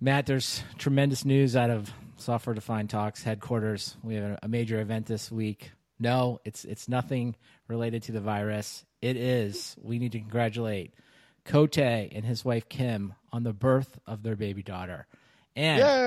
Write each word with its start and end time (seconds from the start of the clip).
Matt, 0.00 0.26
there's 0.26 0.62
tremendous 0.78 1.24
news 1.24 1.56
out 1.56 1.70
of 1.70 1.90
Software 2.16 2.54
Defined 2.54 2.90
Talks 2.90 3.22
headquarters. 3.22 3.96
We 4.02 4.14
have 4.14 4.38
a 4.42 4.48
major 4.48 4.80
event 4.80 5.06
this 5.06 5.30
week. 5.30 5.72
No, 5.98 6.40
it's 6.44 6.64
it's 6.64 6.88
nothing 6.88 7.34
related 7.66 8.04
to 8.04 8.12
the 8.12 8.20
virus. 8.20 8.84
It 9.02 9.16
is. 9.16 9.76
We 9.82 9.98
need 9.98 10.12
to 10.12 10.20
congratulate 10.20 10.94
Cote 11.44 11.78
and 11.78 12.24
his 12.24 12.44
wife 12.44 12.68
Kim 12.68 13.14
on 13.32 13.42
the 13.42 13.52
birth 13.52 13.98
of 14.06 14.22
their 14.22 14.36
baby 14.36 14.62
daughter. 14.62 15.06
And 15.56 15.80
Yeah. 15.80 16.06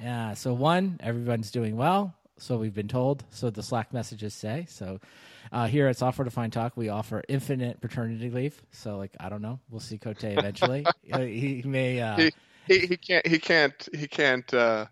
yeah, 0.00 0.34
so 0.34 0.52
one, 0.54 0.98
everyone's 1.02 1.50
doing 1.50 1.76
well. 1.76 2.14
So 2.38 2.56
we've 2.58 2.74
been 2.74 2.88
told. 2.88 3.24
So 3.30 3.50
the 3.50 3.62
Slack 3.62 3.92
messages 3.92 4.34
say. 4.34 4.66
So 4.68 5.00
uh, 5.50 5.66
here 5.66 5.88
at 5.88 5.96
Software 5.96 6.24
Defined 6.24 6.52
Talk, 6.52 6.76
we 6.76 6.88
offer 6.88 7.22
infinite 7.28 7.80
paternity 7.80 8.30
leave. 8.30 8.60
So 8.70 8.96
like 8.98 9.12
I 9.18 9.28
don't 9.28 9.42
know, 9.42 9.58
we'll 9.68 9.80
see 9.80 9.98
Cote 9.98 10.22
eventually. 10.22 10.86
Uh, 11.12 11.18
he 11.20 11.62
may. 11.66 12.00
Uh, 12.00 12.16
He, 12.16 12.32
he 12.66 12.80
he 12.86 12.96
can't 12.96 13.26
he 13.26 13.38
can't 13.38 13.88
he 13.92 14.06
can't 14.06 14.52
uh, 14.54 14.86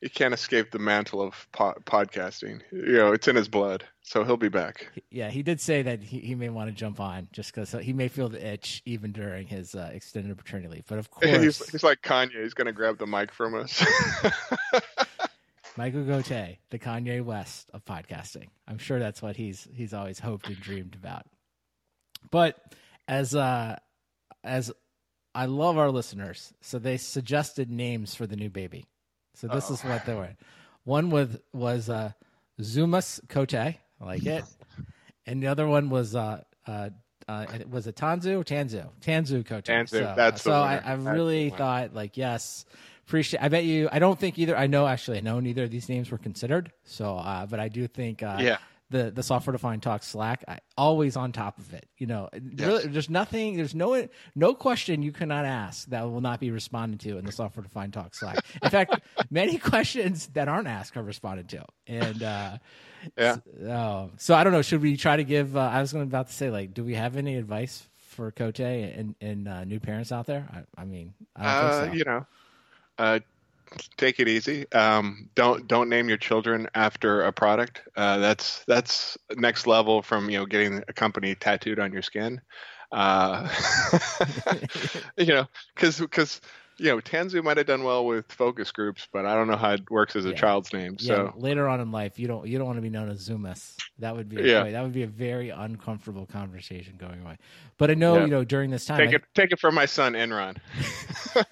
he 0.00 0.08
can't 0.08 0.32
escape 0.32 0.70
the 0.70 0.78
mantle 0.78 1.20
of 1.20 1.46
po- 1.52 1.76
podcasting. 1.84 2.62
You 2.72 2.92
know, 2.92 3.12
it's 3.12 3.28
in 3.28 3.36
his 3.36 3.48
blood, 3.48 3.84
so 4.02 4.24
he'll 4.24 4.36
be 4.36 4.48
back. 4.48 4.90
yeah, 5.10 5.28
he 5.28 5.42
did 5.42 5.60
say 5.60 5.82
that 5.82 6.02
he, 6.02 6.20
he 6.20 6.34
may 6.34 6.48
want 6.48 6.70
to 6.70 6.74
jump 6.74 7.00
on 7.00 7.28
just 7.32 7.54
because 7.54 7.72
he 7.72 7.92
may 7.92 8.08
feel 8.08 8.28
the 8.28 8.44
itch 8.44 8.82
even 8.86 9.12
during 9.12 9.46
his 9.46 9.74
uh, 9.74 9.90
extended 9.92 10.36
paternity 10.36 10.68
leave. 10.68 10.84
But 10.88 10.98
of 10.98 11.10
course, 11.10 11.26
He's, 11.26 11.70
he's 11.70 11.82
like 11.84 12.02
Kanye. 12.02 12.42
He's 12.42 12.54
gonna 12.54 12.72
grab 12.72 12.98
the 12.98 13.06
mic 13.06 13.32
from 13.32 13.54
us. 13.54 13.84
Michael 15.76 16.04
Cote, 16.04 16.58
the 16.70 16.78
Kanye 16.78 17.24
West 17.24 17.70
of 17.72 17.84
podcasting. 17.84 18.48
I'm 18.66 18.78
sure 18.78 18.98
that's 18.98 19.22
what 19.22 19.36
he's 19.36 19.68
he's 19.72 19.94
always 19.94 20.18
hoped 20.18 20.48
and 20.48 20.56
dreamed 20.58 20.94
about. 20.94 21.26
But 22.30 22.56
as 23.06 23.34
uh 23.34 23.76
as 24.42 24.72
I 25.34 25.46
love 25.46 25.78
our 25.78 25.90
listeners, 25.90 26.52
so 26.60 26.78
they 26.78 26.96
suggested 26.96 27.70
names 27.70 28.14
for 28.14 28.26
the 28.26 28.36
new 28.36 28.50
baby. 28.50 28.86
So 29.34 29.46
this 29.48 29.70
is 29.70 29.82
what 29.82 30.04
they 30.04 30.14
were. 30.14 30.36
One 30.84 31.10
with 31.10 31.40
was 31.52 31.88
uh 31.88 32.12
Zumas 32.60 33.20
Cote, 33.28 33.54
I 33.54 33.78
like 34.00 34.26
it. 34.26 34.44
And 35.26 35.42
the 35.42 35.46
other 35.48 35.68
one 35.68 35.90
was 35.90 36.16
uh 36.16 36.42
uh 36.66 36.90
uh, 37.28 37.46
was 37.68 37.86
it 37.86 37.94
Tanzu? 37.94 38.44
Tanzu. 38.44 38.88
Tanzu 39.00 39.46
Cote. 39.46 39.64
Tanzu, 39.64 39.88
So, 39.90 40.14
that's 40.16 40.42
so 40.42 40.52
I. 40.52 40.78
I 40.84 40.94
really 40.94 41.50
thought 41.50 41.94
like 41.94 42.16
yes, 42.16 42.64
appreciate. 43.06 43.40
I 43.40 43.48
bet 43.48 43.62
you. 43.64 43.88
I 43.92 44.00
don't 44.00 44.18
think 44.18 44.36
either. 44.38 44.56
I 44.56 44.66
know 44.66 44.86
actually. 44.86 45.18
I 45.18 45.20
know 45.20 45.38
neither 45.38 45.64
of 45.64 45.70
these 45.70 45.88
names 45.88 46.10
were 46.10 46.18
considered. 46.18 46.72
So, 46.82 47.16
uh, 47.16 47.46
but 47.46 47.60
I 47.60 47.68
do 47.68 47.86
think. 47.86 48.22
Uh, 48.24 48.38
Yeah. 48.40 48.58
The 48.90 49.10
the 49.10 49.22
software 49.22 49.52
defined 49.52 49.82
talk 49.82 50.02
Slack, 50.02 50.44
I, 50.48 50.58
always 50.76 51.16
on 51.16 51.32
top 51.32 51.58
of 51.58 51.72
it. 51.72 51.88
You 51.96 52.06
know, 52.06 52.28
really, 52.56 52.86
there's 52.88 53.08
nothing. 53.08 53.56
There's 53.56 53.74
no 53.74 54.08
no 54.34 54.54
question 54.54 55.02
you 55.02 55.12
cannot 55.12 55.44
ask 55.44 55.86
that 55.88 56.10
will 56.10 56.20
not 56.20 56.40
be 56.40 56.50
responded 56.50 57.00
to 57.00 57.16
in 57.18 57.24
the 57.24 57.32
software 57.32 57.62
defined 57.62 57.92
talk 57.92 58.14
Slack. 58.14 58.44
In 58.62 58.70
fact, 58.70 59.00
many 59.30 59.58
questions 59.58 60.26
that 60.34 60.48
aren't 60.48 60.68
asked 60.68 60.96
are 60.96 61.02
responded 61.02 61.48
to. 61.50 61.64
And 61.86 62.22
uh, 62.22 62.58
Yeah. 63.16 63.36
Oh, 63.62 64.10
so 64.16 64.34
I 64.34 64.44
don't 64.44 64.52
know. 64.52 64.62
Should 64.62 64.82
we 64.82 64.96
try 64.96 65.16
to 65.16 65.24
give? 65.24 65.56
Uh, 65.56 65.60
I 65.60 65.80
was 65.80 65.92
going 65.92 66.04
about 66.04 66.28
to 66.28 66.32
say, 66.32 66.50
like, 66.50 66.74
do 66.74 66.84
we 66.84 66.94
have 66.94 67.16
any 67.16 67.36
advice 67.36 67.86
for 67.96 68.30
Cote 68.30 68.60
and, 68.60 69.14
and 69.20 69.48
uh, 69.48 69.64
new 69.64 69.80
parents 69.80 70.12
out 70.12 70.26
there? 70.26 70.46
I, 70.52 70.82
I 70.82 70.84
mean, 70.84 71.14
I 71.36 71.42
don't 71.42 71.70
uh, 71.70 71.86
so. 71.86 71.92
you 71.92 72.04
know, 72.04 72.26
uh, 72.98 73.18
take 73.96 74.20
it 74.20 74.28
easy. 74.28 74.70
Um, 74.72 75.28
don't 75.34 75.66
don't 75.68 75.88
name 75.88 76.08
your 76.08 76.18
children 76.18 76.68
after 76.74 77.22
a 77.22 77.32
product. 77.32 77.82
Uh, 77.96 78.18
that's 78.18 78.64
that's 78.66 79.16
next 79.36 79.66
level 79.66 80.02
from 80.02 80.28
you 80.30 80.38
know 80.38 80.46
getting 80.46 80.82
a 80.88 80.92
company 80.92 81.34
tattooed 81.34 81.78
on 81.78 81.92
your 81.92 82.02
skin. 82.02 82.40
Uh, 82.92 83.48
you 85.16 85.26
know, 85.26 85.46
because 85.74 85.98
because 86.00 86.40
you 86.78 86.86
know 86.86 86.98
Tanzu 86.98 87.42
might 87.44 87.56
have 87.56 87.66
done 87.66 87.84
well 87.84 88.04
with 88.06 88.30
focus 88.32 88.72
groups, 88.72 89.06
but 89.12 89.26
I 89.26 89.34
don't 89.34 89.46
know 89.48 89.56
how 89.56 89.72
it 89.74 89.88
works 89.90 90.16
as 90.16 90.24
a 90.24 90.30
Yeah. 90.30 90.34
child's 90.34 90.72
name. 90.72 90.96
yeah, 90.98 91.14
So 91.14 91.34
later 91.36 91.68
on 91.68 91.80
in 91.80 91.92
life, 91.92 92.18
you 92.18 92.26
don't 92.26 92.48
you 92.48 92.58
don't 92.58 92.66
want 92.66 92.78
to 92.78 92.82
be 92.82 92.90
known 92.90 93.08
as 93.08 93.28
Zoomus. 93.28 93.76
That 94.00 94.16
would 94.16 94.28
be 94.28 94.40
a, 94.40 94.44
Yeah. 94.44 94.70
that 94.72 94.82
would 94.82 94.92
be 94.92 95.02
a 95.04 95.06
very 95.06 95.50
uncomfortable 95.50 96.26
conversation 96.26 96.94
going 96.98 97.22
away. 97.22 97.36
But 97.78 97.90
I 97.90 97.94
know 97.94 98.16
Yeah. 98.16 98.24
you 98.24 98.30
know 98.30 98.44
during 98.44 98.70
this 98.70 98.86
time. 98.86 98.98
take 98.98 99.10
I- 99.10 99.16
it 99.16 99.22
take 99.34 99.52
it 99.52 99.60
from 99.60 99.74
my 99.76 99.86
son 99.86 100.14
Enron. 100.14 100.56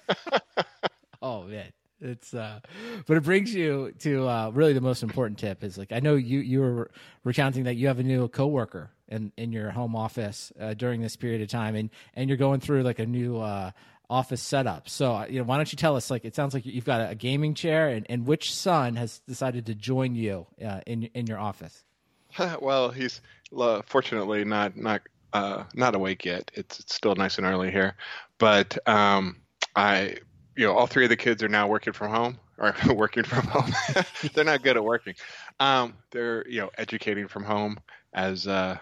Oh 1.21 1.43
man, 1.43 1.65
it's 2.01 2.33
uh, 2.33 2.59
but 3.05 3.17
it 3.17 3.23
brings 3.23 3.53
you 3.53 3.93
to 3.99 4.27
uh, 4.27 4.49
really 4.53 4.73
the 4.73 4.81
most 4.81 5.03
important 5.03 5.39
tip 5.39 5.63
is 5.63 5.77
like 5.77 5.91
I 5.91 5.99
know 5.99 6.15
you 6.15 6.39
you 6.39 6.61
were 6.61 6.91
recounting 7.23 7.63
that 7.65 7.75
you 7.75 7.87
have 7.87 7.99
a 7.99 8.03
new 8.03 8.27
coworker 8.27 8.91
in 9.07 9.31
in 9.37 9.51
your 9.51 9.71
home 9.71 9.95
office 9.95 10.51
uh, 10.59 10.73
during 10.73 11.01
this 11.01 11.15
period 11.15 11.41
of 11.41 11.49
time, 11.49 11.75
and 11.75 11.89
and 12.13 12.29
you're 12.29 12.37
going 12.37 12.59
through 12.59 12.83
like 12.83 12.99
a 12.99 13.05
new 13.05 13.37
uh, 13.37 13.71
office 14.09 14.41
setup. 14.41 14.89
So 14.89 15.13
uh, 15.13 15.25
you 15.29 15.39
know, 15.39 15.45
why 15.45 15.57
don't 15.57 15.71
you 15.71 15.77
tell 15.77 15.95
us? 15.95 16.09
Like, 16.09 16.25
it 16.25 16.35
sounds 16.35 16.53
like 16.53 16.65
you've 16.65 16.85
got 16.85 17.11
a, 17.11 17.15
gaming 17.15 17.53
chair, 17.53 17.89
and, 17.89 18.05
and 18.09 18.25
which 18.25 18.53
son 18.53 18.95
has 18.95 19.19
decided 19.27 19.65
to 19.67 19.75
join 19.75 20.15
you 20.15 20.47
uh, 20.65 20.81
in 20.85 21.03
in 21.13 21.27
your 21.27 21.39
office? 21.39 21.83
well, 22.61 22.89
he's 22.89 23.21
uh, 23.57 23.81
fortunately 23.85 24.45
not 24.45 24.77
not 24.77 25.01
uh, 25.33 25.63
not 25.73 25.95
awake 25.95 26.25
yet. 26.25 26.51
It's, 26.53 26.79
it's 26.79 26.95
still 26.95 27.15
nice 27.15 27.37
and 27.37 27.45
early 27.45 27.71
here, 27.71 27.95
but 28.37 28.77
um, 28.87 29.37
I, 29.75 30.17
you 30.55 30.65
know, 30.65 30.73
all 30.75 30.87
three 30.87 31.05
of 31.05 31.09
the 31.09 31.17
kids 31.17 31.43
are 31.43 31.49
now 31.49 31.67
working 31.67 31.93
from 31.93 32.11
home 32.11 32.39
or 32.57 32.75
working 32.93 33.23
from 33.23 33.43
home. 33.43 33.71
they're 34.33 34.43
not 34.43 34.63
good 34.63 34.77
at 34.77 34.83
working. 34.83 35.15
Um, 35.59 35.95
they're 36.11 36.47
you 36.47 36.61
know 36.61 36.69
educating 36.77 37.27
from 37.27 37.43
home 37.43 37.79
as 38.13 38.47
uh, 38.47 38.77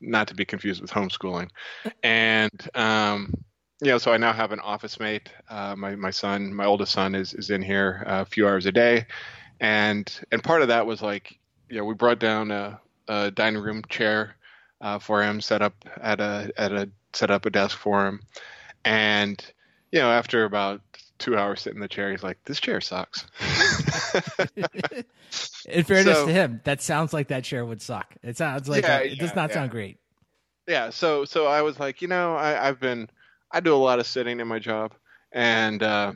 not 0.00 0.28
to 0.28 0.34
be 0.34 0.44
confused 0.44 0.80
with 0.80 0.90
homeschooling, 0.90 1.48
and 2.02 2.68
um, 2.74 3.32
you 3.80 3.90
know, 3.90 3.98
so 3.98 4.12
I 4.12 4.16
now 4.16 4.32
have 4.32 4.52
an 4.52 4.60
office 4.60 4.98
mate. 4.98 5.30
Uh, 5.48 5.76
my 5.76 5.94
my 5.94 6.10
son, 6.10 6.52
my 6.52 6.64
oldest 6.64 6.92
son, 6.92 7.14
is 7.14 7.34
is 7.34 7.50
in 7.50 7.62
here 7.62 8.02
a 8.06 8.24
few 8.24 8.46
hours 8.46 8.66
a 8.66 8.72
day, 8.72 9.06
and 9.60 10.10
and 10.32 10.42
part 10.42 10.62
of 10.62 10.68
that 10.68 10.86
was 10.86 11.02
like, 11.02 11.38
you 11.68 11.78
know, 11.78 11.84
we 11.84 11.94
brought 11.94 12.18
down 12.18 12.50
a, 12.50 12.80
a 13.06 13.30
dining 13.30 13.62
room 13.62 13.82
chair 13.88 14.36
uh, 14.80 14.98
for 14.98 15.22
him, 15.22 15.40
set 15.40 15.62
up 15.62 15.74
at 16.00 16.20
a 16.20 16.50
at 16.56 16.72
a 16.72 16.90
set 17.12 17.30
up 17.30 17.46
a 17.46 17.50
desk 17.50 17.78
for 17.78 18.06
him, 18.06 18.20
and 18.84 19.44
you 19.92 20.00
know, 20.00 20.10
after 20.10 20.44
about 20.44 20.80
two 21.18 21.36
hours 21.36 21.62
sitting 21.62 21.78
in 21.78 21.82
the 21.82 21.88
chair, 21.88 22.10
he's 22.10 22.22
like, 22.22 22.38
"This 22.44 22.60
chair 22.60 22.80
sucks." 22.80 23.26
In 25.68 25.84
fairness 25.84 26.16
So- 26.16 26.26
to 26.26 26.32
him, 26.32 26.60
that 26.64 26.80
sounds 26.80 27.12
like 27.12 27.28
that 27.28 27.44
chair 27.44 27.64
would 27.64 27.82
suck. 27.82 28.14
It 28.22 28.36
sounds 28.36 28.68
like 28.68 28.82
Yeah, 28.82 28.98
that- 28.98 29.06
it 29.06 29.18
does 29.18 29.30
yeah, 29.30 29.34
not 29.36 29.50
yeah. 29.50 29.54
sound 29.54 29.70
great. 29.70 29.98
yeah 30.66 30.90
so 30.90 31.24
so 31.24 31.46
i 31.46 31.62
was 31.62 31.80
like 31.80 32.02
you 32.02 32.08
know 32.08 32.36
I, 32.36 32.68
i've 32.68 32.78
been 32.78 33.08
i 33.52 33.58
do 33.60 33.74
a 33.74 33.82
lot 33.88 34.00
of 34.00 34.06
sitting 34.06 34.38
in 34.38 34.46
my 34.46 34.58
job 34.58 34.92
and 35.32 35.82
uh 35.82 36.12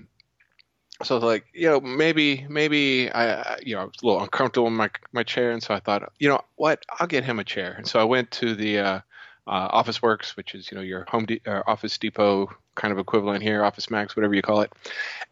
so 1.02 1.14
I 1.14 1.16
was 1.16 1.24
like 1.24 1.46
you 1.54 1.70
know 1.70 1.80
maybe 1.80 2.44
maybe 2.50 3.10
i 3.12 3.40
I- 3.54 3.58
you 3.64 3.74
know 3.74 3.80
i 3.80 3.84
was 3.84 3.94
a 4.02 4.06
little 4.06 4.22
uncomfortable 4.22 4.66
in 4.68 4.74
my 4.74 4.90
my 5.12 5.22
chair 5.22 5.52
and 5.52 5.62
so 5.62 5.72
i 5.72 5.80
thought 5.80 6.02
you 6.18 6.28
know 6.28 6.42
what 6.56 6.84
i'll 7.00 7.06
get 7.06 7.24
him 7.24 7.38
a 7.38 7.44
chair 7.44 7.72
and 7.78 7.88
so 7.88 7.98
i 7.98 8.04
went 8.04 8.30
to 8.32 8.54
the 8.54 8.78
uh, 8.78 9.00
uh 9.46 9.68
office 9.70 10.00
works 10.00 10.36
which 10.36 10.54
is 10.54 10.70
you 10.70 10.76
know 10.76 10.82
your 10.82 11.04
home 11.08 11.26
de- 11.26 11.40
office 11.66 11.98
depot 11.98 12.48
kind 12.74 12.92
of 12.92 12.98
equivalent 12.98 13.42
here 13.42 13.64
office 13.64 13.90
max 13.90 14.16
whatever 14.16 14.34
you 14.34 14.42
call 14.42 14.60
it. 14.60 14.72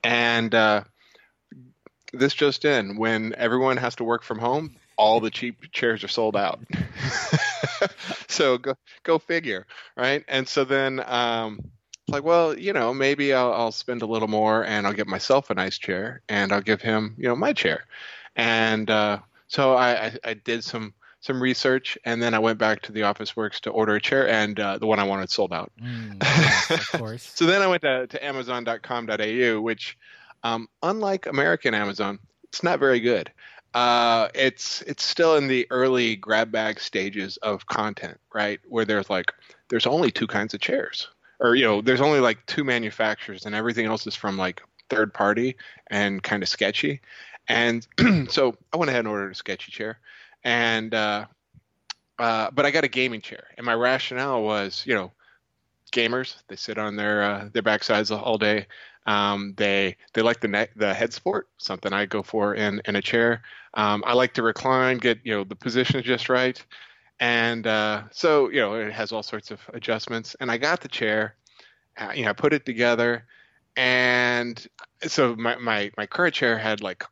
And 0.03 0.55
uh 0.55 0.85
this 2.13 2.35
just 2.35 2.65
in 2.65 2.97
when 2.97 3.35
everyone 3.37 3.77
has 3.77 3.95
to 3.97 4.05
work 4.05 4.23
from 4.23 4.39
home 4.39 4.77
all 4.97 5.21
the 5.21 5.31
cheap 5.31 5.71
chairs 5.73 6.05
are 6.05 6.09
sold 6.09 6.37
out. 6.37 6.61
So 8.29 8.59
go 8.59 8.75
go 9.03 9.19
figure 9.19 9.67
right? 9.97 10.25
And 10.29 10.49
so 10.49 10.65
then 10.65 11.03
um 11.07 11.61
like 12.09 12.25
well 12.25 12.59
you 12.59 12.73
know 12.73 12.95
maybe 12.95 13.35
I'll, 13.35 13.53
I'll 13.53 13.73
spend 13.73 14.03
a 14.03 14.07
little 14.07 14.29
more 14.29 14.65
and 14.65 14.87
i'll 14.87 14.93
get 14.93 15.07
myself 15.07 15.51
a 15.51 15.55
nice 15.55 15.79
chair 15.79 16.23
and 16.29 16.53
i'll 16.53 16.61
give 16.61 16.81
him 16.81 17.15
you 17.19 17.29
know 17.29 17.37
my 17.37 17.53
chair. 17.53 17.85
And 18.37 18.89
uh 18.89 19.19
so 19.49 19.75
i 19.75 20.07
i, 20.07 20.19
I 20.25 20.35
did 20.35 20.65
some 20.65 20.95
some 21.21 21.43
research 21.43 21.97
and 22.05 22.23
then 22.23 22.35
i 22.35 22.39
went 22.39 22.59
back 22.59 22.81
to 22.83 22.93
the 22.93 23.03
office 23.03 23.37
works 23.37 23.61
to 23.61 23.71
order 23.71 23.95
a 23.95 24.01
chair 24.01 24.29
and 24.29 24.59
uh, 24.59 24.79
the 24.79 24.87
one 24.87 24.99
i 24.99 25.05
wanted 25.05 25.31
sold 25.31 25.53
out 25.53 25.71
Mm, 25.81 26.17
yes, 26.23 26.71
of 26.71 27.01
course. 27.01 27.23
so 27.35 27.47
then 27.47 27.63
I 27.63 27.67
went 27.67 27.83
to, 27.83 28.07
to 28.07 28.25
Amazon.com.au, 28.25 29.61
which, 29.61 29.97
um, 30.43 30.69
unlike 30.83 31.27
American 31.27 31.75
Amazon, 31.75 32.19
it's 32.45 32.63
not 32.63 32.79
very 32.79 33.01
good. 33.01 33.31
Uh, 33.75 34.29
it's 34.35 34.83
it's 34.83 35.05
still 35.05 35.37
in 35.37 35.47
the 35.47 35.67
early 35.71 36.17
grab 36.17 36.51
bag 36.51 36.81
stages 36.81 37.37
of 37.39 37.67
content, 37.67 38.19
right? 38.35 38.59
Where 38.69 38.85
there's 38.85 39.09
like 39.09 39.33
there's 39.69 39.87
only 39.87 40.11
two 40.11 40.27
kinds 40.27 40.55
of 40.55 40.61
chairs, 40.61 41.09
or 41.39 41.55
you 41.55 41.65
know, 41.65 41.81
there's 41.81 42.01
only 42.01 42.21
like 42.21 42.45
two 42.47 42.65
manufacturers, 42.65 43.47
and 43.47 43.55
everything 43.55 43.87
else 43.87 44.07
is 44.07 44.17
from 44.17 44.37
like 44.37 44.61
third 44.89 45.15
party 45.15 45.57
and 45.89 46.23
kind 46.23 46.43
of 46.43 46.49
sketchy. 46.49 47.01
And 47.49 47.87
so 48.29 48.57
I 48.73 48.77
went 48.77 48.89
ahead 48.91 49.01
and 49.01 49.09
ordered 49.09 49.33
a 49.33 49.35
sketchy 49.37 49.71
chair, 49.71 49.99
and 50.45 50.95
uh, 50.95 51.27
uh, 52.19 52.51
but 52.53 52.67
I 52.67 52.71
got 52.71 52.85
a 52.85 52.89
gaming 52.89 53.21
chair, 53.23 53.45
and 53.57 53.65
my 53.65 53.75
rationale 53.75 54.43
was, 54.43 54.85
you 54.87 54.95
know, 54.95 55.13
gamers 55.91 56.37
they 56.49 56.57
sit 56.57 56.79
on 56.79 56.97
their 56.97 57.23
uh, 57.23 57.49
their 57.53 57.63
backsides 57.63 58.17
all 58.17 58.39
day. 58.39 58.67
Um, 59.07 59.55
they 59.57 59.97
they 60.13 60.23
like 60.23 60.41
the 60.41 60.49
neck 60.49 60.71
the 60.77 60.93
head 60.93 61.13
sport, 61.13 61.49
something 61.59 61.93
I 61.93 62.07
go 62.07 62.23
for 62.23 62.55
in 62.55 62.83
in 62.85 62.97
a 62.97 63.03
chair. 63.03 63.43
Um, 63.75 64.05
I 64.07 64.13
like 64.13 64.35
to 64.35 64.43
recline, 64.43 64.99
get 64.99 65.19
you 65.25 65.33
know 65.33 65.45
the 65.45 65.57
position 65.57 66.03
just 66.03 66.29
right, 66.29 66.63
and 67.21 67.67
uh, 67.67 68.03
so 68.11 68.51
you 68.51 68.61
know 68.61 68.75
it 68.75 68.93
has 68.93 69.13
all 69.13 69.23
sorts 69.23 69.51
of 69.51 69.61
adjustments. 69.73 70.37
And 70.41 70.51
I 70.51 70.59
got 70.59 70.81
the 70.81 70.89
chair, 70.89 71.37
uh, 71.99 72.13
you 72.15 72.25
know, 72.25 72.31
I 72.31 72.35
put 72.35 72.53
it 72.53 72.67
together, 72.67 73.25
and 73.77 74.65
so 75.07 75.35
my, 75.37 75.57
my 75.57 75.91
my 75.97 76.07
current 76.07 76.35
chair 76.35 76.59
had 76.59 76.83
like 76.83 77.05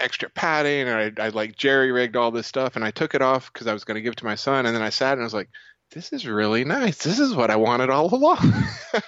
extra 0.00 0.28
padding 0.30 0.88
and 0.88 1.18
I, 1.18 1.26
I 1.26 1.28
like 1.30 1.56
jerry 1.56 1.90
rigged 1.90 2.16
all 2.16 2.30
this 2.30 2.46
stuff 2.46 2.76
and 2.76 2.84
I 2.84 2.90
took 2.90 3.14
it 3.14 3.22
off 3.22 3.52
because 3.52 3.66
I 3.66 3.72
was 3.72 3.84
going 3.84 3.96
to 3.96 4.00
give 4.00 4.12
it 4.12 4.18
to 4.18 4.24
my 4.24 4.36
son 4.36 4.66
and 4.66 4.74
then 4.74 4.82
I 4.82 4.90
sat 4.90 5.12
and 5.12 5.22
I 5.22 5.24
was 5.24 5.34
like 5.34 5.50
this 5.90 6.12
is 6.12 6.26
really 6.26 6.64
nice. 6.64 7.02
This 7.02 7.18
is 7.18 7.34
what 7.34 7.50
I 7.50 7.56
wanted 7.56 7.90
all 7.90 8.14
along. 8.14 8.52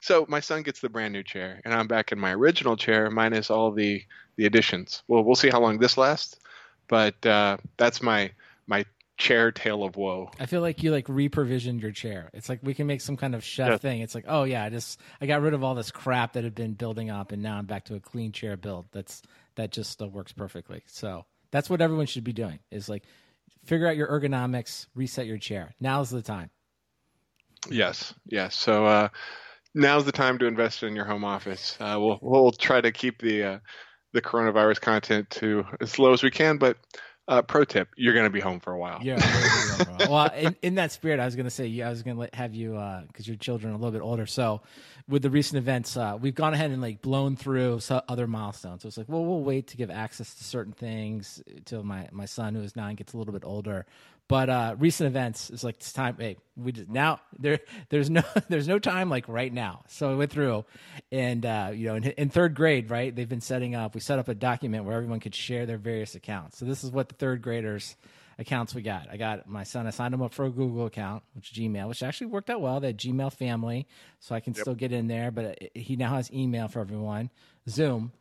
So 0.00 0.24
my 0.26 0.40
son 0.40 0.62
gets 0.62 0.80
the 0.80 0.88
brand 0.88 1.12
new 1.12 1.22
chair 1.22 1.60
and 1.64 1.74
I'm 1.74 1.86
back 1.86 2.12
in 2.12 2.18
my 2.18 2.32
original 2.32 2.76
chair 2.76 3.10
minus 3.10 3.50
all 3.50 3.72
the 3.72 4.02
the 4.36 4.46
additions. 4.46 5.02
Well 5.06 5.22
we'll 5.22 5.34
see 5.34 5.50
how 5.50 5.60
long 5.60 5.78
this 5.78 5.98
lasts 5.98 6.38
but 6.88 7.24
uh, 7.24 7.58
that's 7.76 8.02
my 8.02 8.32
my 8.66 8.84
chair 9.18 9.50
tale 9.50 9.82
of 9.82 9.96
woe. 9.96 10.30
I 10.38 10.46
feel 10.46 10.60
like 10.60 10.82
you 10.82 10.92
like 10.92 11.06
reprovisioned 11.06 11.82
your 11.82 11.90
chair. 11.90 12.30
It's 12.32 12.48
like 12.48 12.60
we 12.62 12.72
can 12.72 12.86
make 12.86 13.00
some 13.00 13.16
kind 13.16 13.34
of 13.34 13.44
chef 13.44 13.68
yeah. 13.68 13.76
thing. 13.76 14.00
It's 14.00 14.14
like, 14.14 14.24
oh 14.28 14.44
yeah, 14.44 14.64
I 14.64 14.70
just 14.70 15.00
I 15.20 15.26
got 15.26 15.42
rid 15.42 15.54
of 15.54 15.64
all 15.64 15.74
this 15.74 15.90
crap 15.90 16.34
that 16.34 16.44
had 16.44 16.54
been 16.54 16.74
building 16.74 17.10
up, 17.10 17.32
and 17.32 17.42
now 17.42 17.58
I'm 17.58 17.66
back 17.66 17.84
to 17.86 17.96
a 17.96 18.00
clean 18.00 18.32
chair 18.32 18.56
build. 18.56 18.86
That's 18.92 19.22
that 19.56 19.72
just 19.72 19.90
still 19.90 20.08
works 20.08 20.32
perfectly. 20.32 20.82
So 20.86 21.26
that's 21.50 21.68
what 21.68 21.80
everyone 21.80 22.06
should 22.06 22.24
be 22.24 22.32
doing. 22.32 22.60
Is 22.70 22.88
like 22.88 23.04
figure 23.64 23.88
out 23.88 23.96
your 23.96 24.08
ergonomics, 24.08 24.86
reset 24.94 25.26
your 25.26 25.38
chair. 25.38 25.74
Now's 25.80 26.10
the 26.10 26.22
time. 26.22 26.50
Yes, 27.68 28.14
yes. 28.24 28.54
So 28.54 28.86
uh, 28.86 29.08
now's 29.74 30.04
the 30.04 30.12
time 30.12 30.38
to 30.38 30.46
invest 30.46 30.84
in 30.84 30.94
your 30.94 31.04
home 31.04 31.24
office. 31.24 31.76
Uh, 31.80 31.96
we'll 31.98 32.18
we'll 32.22 32.52
try 32.52 32.80
to 32.80 32.92
keep 32.92 33.20
the 33.20 33.42
uh, 33.42 33.58
the 34.12 34.22
coronavirus 34.22 34.80
content 34.80 35.28
to 35.30 35.64
as 35.80 35.98
low 35.98 36.12
as 36.12 36.22
we 36.22 36.30
can, 36.30 36.56
but 36.56 36.76
uh, 37.28 37.42
pro 37.42 37.64
tip: 37.64 37.88
You're 37.96 38.14
going 38.14 38.26
to 38.26 38.30
be 38.30 38.40
home 38.40 38.58
for 38.58 38.72
a 38.72 38.78
while. 38.78 38.98
Yeah. 39.02 39.18
well, 40.08 40.30
in, 40.36 40.56
in, 40.62 40.74
that 40.76 40.90
spirit, 40.90 41.20
I 41.20 41.26
was 41.26 41.36
going 41.36 41.44
to 41.44 41.50
say, 41.50 41.66
yeah, 41.66 41.86
I 41.86 41.90
was 41.90 42.02
going 42.02 42.16
to 42.16 42.28
have 42.34 42.54
you 42.54 42.70
because 43.06 43.26
uh, 43.26 43.30
your 43.30 43.36
children 43.36 43.72
are 43.72 43.76
a 43.76 43.78
little 43.78 43.92
bit 43.92 44.02
older. 44.02 44.26
So, 44.26 44.62
with 45.08 45.22
the 45.22 45.30
recent 45.30 45.58
events, 45.58 45.96
uh, 45.96 46.18
we've 46.20 46.34
gone 46.34 46.54
ahead 46.54 46.70
and 46.70 46.82
like 46.82 47.02
blown 47.02 47.36
through 47.36 47.80
other 48.08 48.26
milestones. 48.26 48.82
So 48.82 48.88
it's 48.88 48.96
like, 48.96 49.08
well, 49.08 49.24
we'll 49.24 49.42
wait 49.42 49.68
to 49.68 49.76
give 49.76 49.90
access 49.90 50.34
to 50.34 50.44
certain 50.44 50.72
things 50.72 51.42
till 51.64 51.82
my 51.82 52.08
my 52.10 52.24
son, 52.24 52.54
who 52.54 52.62
is 52.62 52.74
nine, 52.74 52.94
gets 52.94 53.12
a 53.12 53.18
little 53.18 53.32
bit 53.32 53.44
older. 53.44 53.86
But 54.28 54.50
uh, 54.50 54.76
recent 54.78 55.06
events 55.06 55.48
is 55.48 55.64
like 55.64 55.76
it's 55.76 55.92
time. 55.92 56.16
Hey, 56.18 56.36
we 56.54 56.72
just 56.72 56.88
now 56.88 57.20
there 57.38 57.60
there's 57.88 58.10
no 58.10 58.22
there's 58.48 58.68
no 58.68 58.78
time 58.78 59.08
like 59.08 59.26
right 59.26 59.52
now. 59.52 59.84
So 59.88 60.10
I 60.10 60.14
went 60.14 60.30
through, 60.30 60.66
and 61.10 61.44
uh, 61.46 61.70
you 61.74 61.86
know, 61.86 61.96
in, 61.96 62.04
in, 62.04 62.28
third 62.28 62.54
grade, 62.54 62.90
right? 62.90 63.14
They've 63.14 63.28
been 63.28 63.40
setting 63.40 63.74
up. 63.74 63.94
We 63.94 64.00
set 64.00 64.18
up 64.18 64.28
a 64.28 64.34
document 64.34 64.84
where 64.84 64.94
everyone 64.94 65.20
could 65.20 65.34
share 65.34 65.64
their 65.64 65.78
various 65.78 66.14
accounts. 66.14 66.58
So 66.58 66.66
this 66.66 66.84
is 66.84 66.90
what 66.90 67.08
the 67.08 67.14
third 67.14 67.40
graders 67.40 67.96
accounts 68.38 68.74
we 68.74 68.82
got. 68.82 69.08
I 69.10 69.16
got 69.16 69.48
my 69.48 69.64
son. 69.64 69.86
I 69.86 69.90
signed 69.90 70.12
him 70.12 70.20
up 70.20 70.34
for 70.34 70.44
a 70.44 70.50
Google 70.50 70.84
account, 70.84 71.22
which 71.34 71.52
Gmail, 71.54 71.88
which 71.88 72.02
actually 72.02 72.28
worked 72.28 72.50
out 72.50 72.60
well. 72.60 72.80
That 72.80 72.98
Gmail 72.98 73.32
family, 73.32 73.88
so 74.20 74.34
I 74.34 74.40
can 74.40 74.52
yep. 74.52 74.60
still 74.60 74.74
get 74.74 74.92
in 74.92 75.08
there. 75.08 75.30
But 75.30 75.70
he 75.74 75.96
now 75.96 76.14
has 76.14 76.30
email 76.32 76.68
for 76.68 76.80
everyone. 76.80 77.30
Zoom 77.66 78.12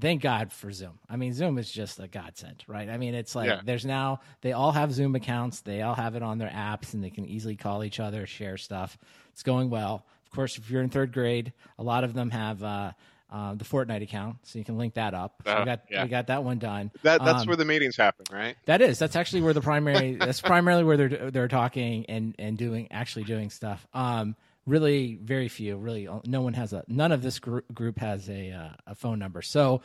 thank 0.00 0.22
God 0.22 0.52
for 0.52 0.70
Zoom. 0.72 0.98
I 1.08 1.16
mean, 1.16 1.32
Zoom 1.32 1.58
is 1.58 1.70
just 1.70 1.98
a 1.98 2.08
godsend, 2.08 2.64
right? 2.66 2.88
I 2.88 2.96
mean, 2.96 3.14
it's 3.14 3.34
like 3.34 3.48
yeah. 3.48 3.60
there's 3.64 3.84
now 3.84 4.20
they 4.42 4.52
all 4.52 4.72
have 4.72 4.92
Zoom 4.92 5.14
accounts, 5.14 5.60
they 5.60 5.82
all 5.82 5.94
have 5.94 6.14
it 6.16 6.22
on 6.22 6.38
their 6.38 6.50
apps, 6.50 6.94
and 6.94 7.02
they 7.02 7.10
can 7.10 7.26
easily 7.26 7.56
call 7.56 7.84
each 7.84 8.00
other, 8.00 8.26
share 8.26 8.56
stuff. 8.56 8.98
It's 9.32 9.42
going 9.42 9.70
well. 9.70 10.06
Of 10.24 10.32
course, 10.32 10.58
if 10.58 10.70
you're 10.70 10.82
in 10.82 10.88
third 10.88 11.12
grade, 11.12 11.52
a 11.78 11.82
lot 11.82 12.04
of 12.04 12.14
them 12.14 12.30
have. 12.30 12.62
Uh, 12.62 12.92
uh, 13.28 13.54
the 13.54 13.64
Fortnite 13.64 14.02
account, 14.02 14.36
so 14.44 14.56
you 14.56 14.64
can 14.64 14.78
link 14.78 14.94
that 14.94 15.12
up. 15.12 15.42
So 15.44 15.50
uh, 15.50 15.58
we 15.58 15.64
got 15.64 15.80
yeah. 15.90 16.04
we 16.04 16.08
got 16.08 16.28
that 16.28 16.44
one 16.44 16.58
done. 16.58 16.92
That 17.02 17.24
that's 17.24 17.42
um, 17.42 17.48
where 17.48 17.56
the 17.56 17.64
meetings 17.64 17.96
happen, 17.96 18.24
right? 18.30 18.56
That 18.66 18.80
is. 18.80 19.00
That's 19.00 19.16
actually 19.16 19.42
where 19.42 19.52
the 19.52 19.60
primary. 19.60 20.14
that's 20.14 20.40
primarily 20.40 20.84
where 20.84 20.96
they're 20.96 21.30
they're 21.32 21.48
talking 21.48 22.06
and 22.06 22.36
and 22.38 22.56
doing 22.56 22.86
actually 22.92 23.24
doing 23.24 23.50
stuff. 23.50 23.84
Um, 23.92 24.36
really 24.66 25.18
very 25.22 25.48
few 25.48 25.76
really 25.76 26.08
no 26.26 26.42
one 26.42 26.52
has 26.52 26.72
a 26.72 26.84
none 26.88 27.12
of 27.12 27.22
this 27.22 27.38
group, 27.38 27.64
group 27.72 27.98
has 27.98 28.28
a 28.28 28.50
uh, 28.50 28.68
a 28.86 28.94
phone 28.94 29.18
number 29.18 29.40
so 29.42 29.80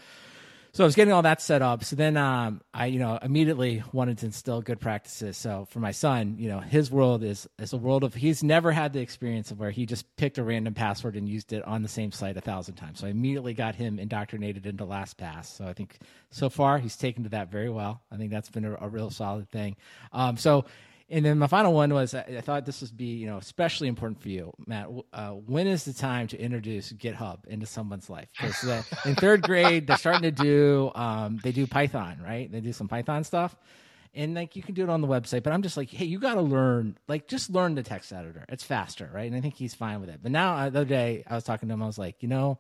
so 0.74 0.86
I 0.86 0.88
was 0.88 0.96
getting 0.96 1.12
all 1.12 1.24
that 1.24 1.42
set 1.42 1.62
up. 1.62 1.84
So 1.84 1.98
then 1.98 2.16
um, 2.16 2.62
I, 2.74 2.86
you 2.86 3.00
know, 3.00 3.20
immediately 3.22 3.84
wanted 3.92 4.20
to 4.20 4.28
instill 4.28 4.62
good 4.62 4.80
practices. 4.80 5.36
So 5.36 5.68
for 5.70 5.80
my 5.80 5.92
son, 5.92 6.38
you 6.40 6.48
know, 6.48 6.60
his 6.60 6.90
world 6.90 7.24
is 7.24 7.48
is 7.60 7.74
a 7.74 7.78
world 7.78 8.06
of 8.06 8.14
he's 8.14 8.42
never 8.42 8.72
had 8.72 8.94
the 8.94 9.02
experience 9.02 9.52
of 9.52 9.60
where 9.60 9.72
he 9.72 9.86
just 9.86 10.16
picked 10.16 10.38
a 10.38 10.44
random 10.44 10.74
password 10.74 11.18
and 11.18 11.28
used 11.28 11.52
it 11.52 11.62
on 11.68 11.82
the 11.82 11.90
same 11.90 12.14
site 12.14 12.38
a 12.38 12.42
thousand 12.42 12.76
times. 12.76 13.00
So 13.00 13.08
I 13.08 13.10
immediately 13.10 13.54
got 13.54 13.76
him 13.76 14.00
indoctrinated 14.00 14.66
into 14.66 14.86
LastPass. 14.86 15.58
So 15.58 15.66
I 15.66 15.74
think 15.74 15.98
so 16.30 16.50
far 16.50 16.78
he's 16.78 16.96
taken 16.96 17.24
to 17.24 17.30
that 17.30 17.52
very 17.52 17.70
well. 17.70 18.02
I 18.10 18.16
think 18.16 18.32
that's 18.32 18.50
been 18.50 18.64
a, 18.64 18.78
a 18.80 18.88
real 18.88 19.10
solid 19.10 19.50
thing. 19.50 19.76
Um, 20.14 20.38
so 20.38 20.64
and 21.12 21.26
then 21.26 21.38
my 21.38 21.48
final 21.48 21.74
one 21.74 21.94
was 21.94 22.14
I, 22.14 22.42
thought 22.42 22.66
this 22.66 22.82
would 22.82 22.96
be 22.96 23.16
you 23.16 23.28
know 23.28 23.38
especially 23.38 23.88
important 23.88 24.22
for 24.22 24.30
you, 24.30 24.54
Matt. 24.66 24.88
Uh, 25.14 25.32
when 25.32 25.68
is 25.68 25.84
the 25.84 25.94
time 25.94 26.28
to 26.28 26.40
introduce 26.40 26.92
GitHub 26.94 27.46
into 27.48 27.66
someone's 27.66 28.10
life? 28.10 28.30
Because 28.32 28.64
uh, 28.64 28.84
in 29.06 29.16
third 29.16 29.42
grade 29.44 29.88
they're 29.88 29.98
starting 29.98 30.24
to 30.24 30.32
do 30.32 30.92
um, 30.96 31.40
they 31.44 31.52
do 31.52 31.68
Python, 31.68 32.20
right? 32.24 32.52
They 32.52 32.62
do 32.62 32.74
some 32.74 32.88
Python 32.88 33.24
stuff, 33.24 33.56
and 34.14 34.34
like 34.34 34.56
you 34.56 34.64
can 34.64 34.74
do 34.74 34.84
it 34.84 34.90
on 34.90 35.02
the 35.02 35.08
website. 35.08 35.44
But 35.44 35.54
I'm 35.54 35.62
just 35.62 35.78
like, 35.78 35.90
hey, 35.90 36.06
you 36.06 36.20
got 36.20 36.36
to 36.36 36.42
learn 36.42 36.98
like 37.08 37.28
just 37.28 37.50
learn 37.50 37.76
the 37.76 37.84
text 37.84 38.14
editor. 38.14 38.46
It's 38.50 38.64
faster, 38.64 39.10
right? 39.14 39.28
And 39.28 39.36
I 39.36 39.42
think 39.42 39.56
he's 39.56 39.76
fine 39.76 40.00
with 40.00 40.10
it. 40.10 40.20
But 40.24 40.32
now 40.32 40.56
uh, 40.56 40.70
the 40.70 40.80
other 40.80 40.90
day 40.90 41.24
I 41.28 41.36
was 41.36 41.44
talking 41.44 41.68
to 41.70 41.74
him, 41.74 41.84
I 41.84 41.88
was 41.88 41.98
like, 41.98 42.24
you 42.24 42.30
know, 42.30 42.58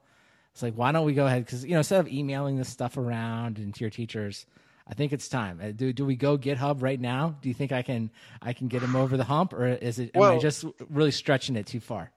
it's 0.53 0.62
like 0.62 0.74
why 0.74 0.92
don't 0.92 1.06
we 1.06 1.13
go 1.13 1.25
ahead 1.25 1.45
because 1.45 1.63
you 1.63 1.71
know 1.71 1.80
instead 1.80 2.00
of 2.00 2.07
emailing 2.12 2.57
this 2.57 2.69
stuff 2.69 2.98
around 2.98 3.57
and 3.57 3.74
to 3.74 3.80
your 3.81 3.89
teachers 3.89 4.45
I 4.88 4.94
think 4.94 5.13
it's 5.13 5.28
time. 5.30 5.60
Uh, 5.62 5.72
do 5.72 5.94
do 5.94 6.06
we 6.06 6.16
go 6.16 6.38
GitHub 6.38 6.81
right 6.81 7.00
now? 7.00 7.36
Do 7.42 7.50
you 7.50 7.56
think 7.56 7.72
I 7.72 7.81
can 7.81 8.12
I 8.42 8.54
can 8.54 8.68
get 8.68 8.81
him 8.81 8.95
over 8.95 9.18
the 9.18 9.24
hump, 9.24 9.54
or 9.54 9.68
is 9.68 10.00
it 10.00 10.12
well, 10.13 10.31
am 10.31 10.38
I 10.38 10.42
just 10.42 10.66
really 10.89 11.12
stretching 11.12 11.56
it 11.56 11.66
too 11.66 11.80
far? 11.80 12.12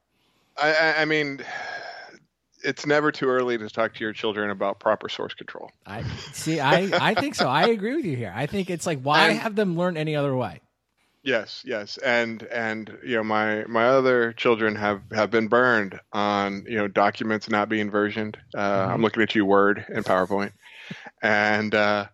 I, 0.56 0.94
I 0.98 1.04
mean, 1.04 1.40
it's 2.62 2.86
never 2.86 3.12
too 3.12 3.28
early 3.28 3.58
to 3.58 3.68
talk 3.68 3.94
to 3.94 4.00
your 4.00 4.12
children 4.12 4.50
about 4.50 4.80
proper 4.80 5.08
source 5.08 5.34
control. 5.34 5.70
I 5.86 6.02
see. 6.32 6.60
I 6.60 6.90
I 6.92 7.14
think 7.14 7.34
so. 7.34 7.48
I 7.48 7.68
agree 7.68 7.96
with 7.96 8.04
you 8.04 8.16
here. 8.16 8.32
I 8.34 8.46
think 8.46 8.70
it's 8.70 8.86
like 8.86 9.00
why 9.00 9.28
and, 9.28 9.38
have 9.38 9.54
them 9.54 9.76
learn 9.76 9.96
any 9.96 10.16
other 10.16 10.34
way? 10.34 10.60
Yes, 11.22 11.62
yes, 11.64 11.96
and 11.98 12.42
and 12.44 12.98
you 13.04 13.16
know 13.16 13.24
my 13.24 13.64
my 13.64 13.86
other 13.86 14.32
children 14.34 14.76
have 14.76 15.00
have 15.12 15.30
been 15.30 15.48
burned 15.48 15.98
on 16.12 16.64
you 16.68 16.76
know 16.76 16.88
documents 16.88 17.48
not 17.48 17.68
being 17.68 17.90
versioned. 17.90 18.36
Uh, 18.54 18.58
mm-hmm. 18.58 18.92
I'm 18.92 19.02
looking 19.02 19.22
at 19.22 19.34
you, 19.34 19.46
Word 19.46 19.84
and 19.88 20.04
PowerPoint, 20.04 20.52
and 21.22 21.74
uh, 21.74 22.06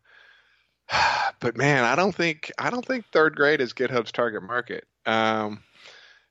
but 1.40 1.56
man, 1.56 1.84
I 1.84 1.96
don't 1.96 2.14
think 2.14 2.50
I 2.58 2.70
don't 2.70 2.84
think 2.84 3.06
third 3.06 3.37
grade 3.37 3.60
is 3.60 3.72
GitHub's 3.72 4.12
target 4.12 4.42
market. 4.42 4.84
Um, 5.06 5.62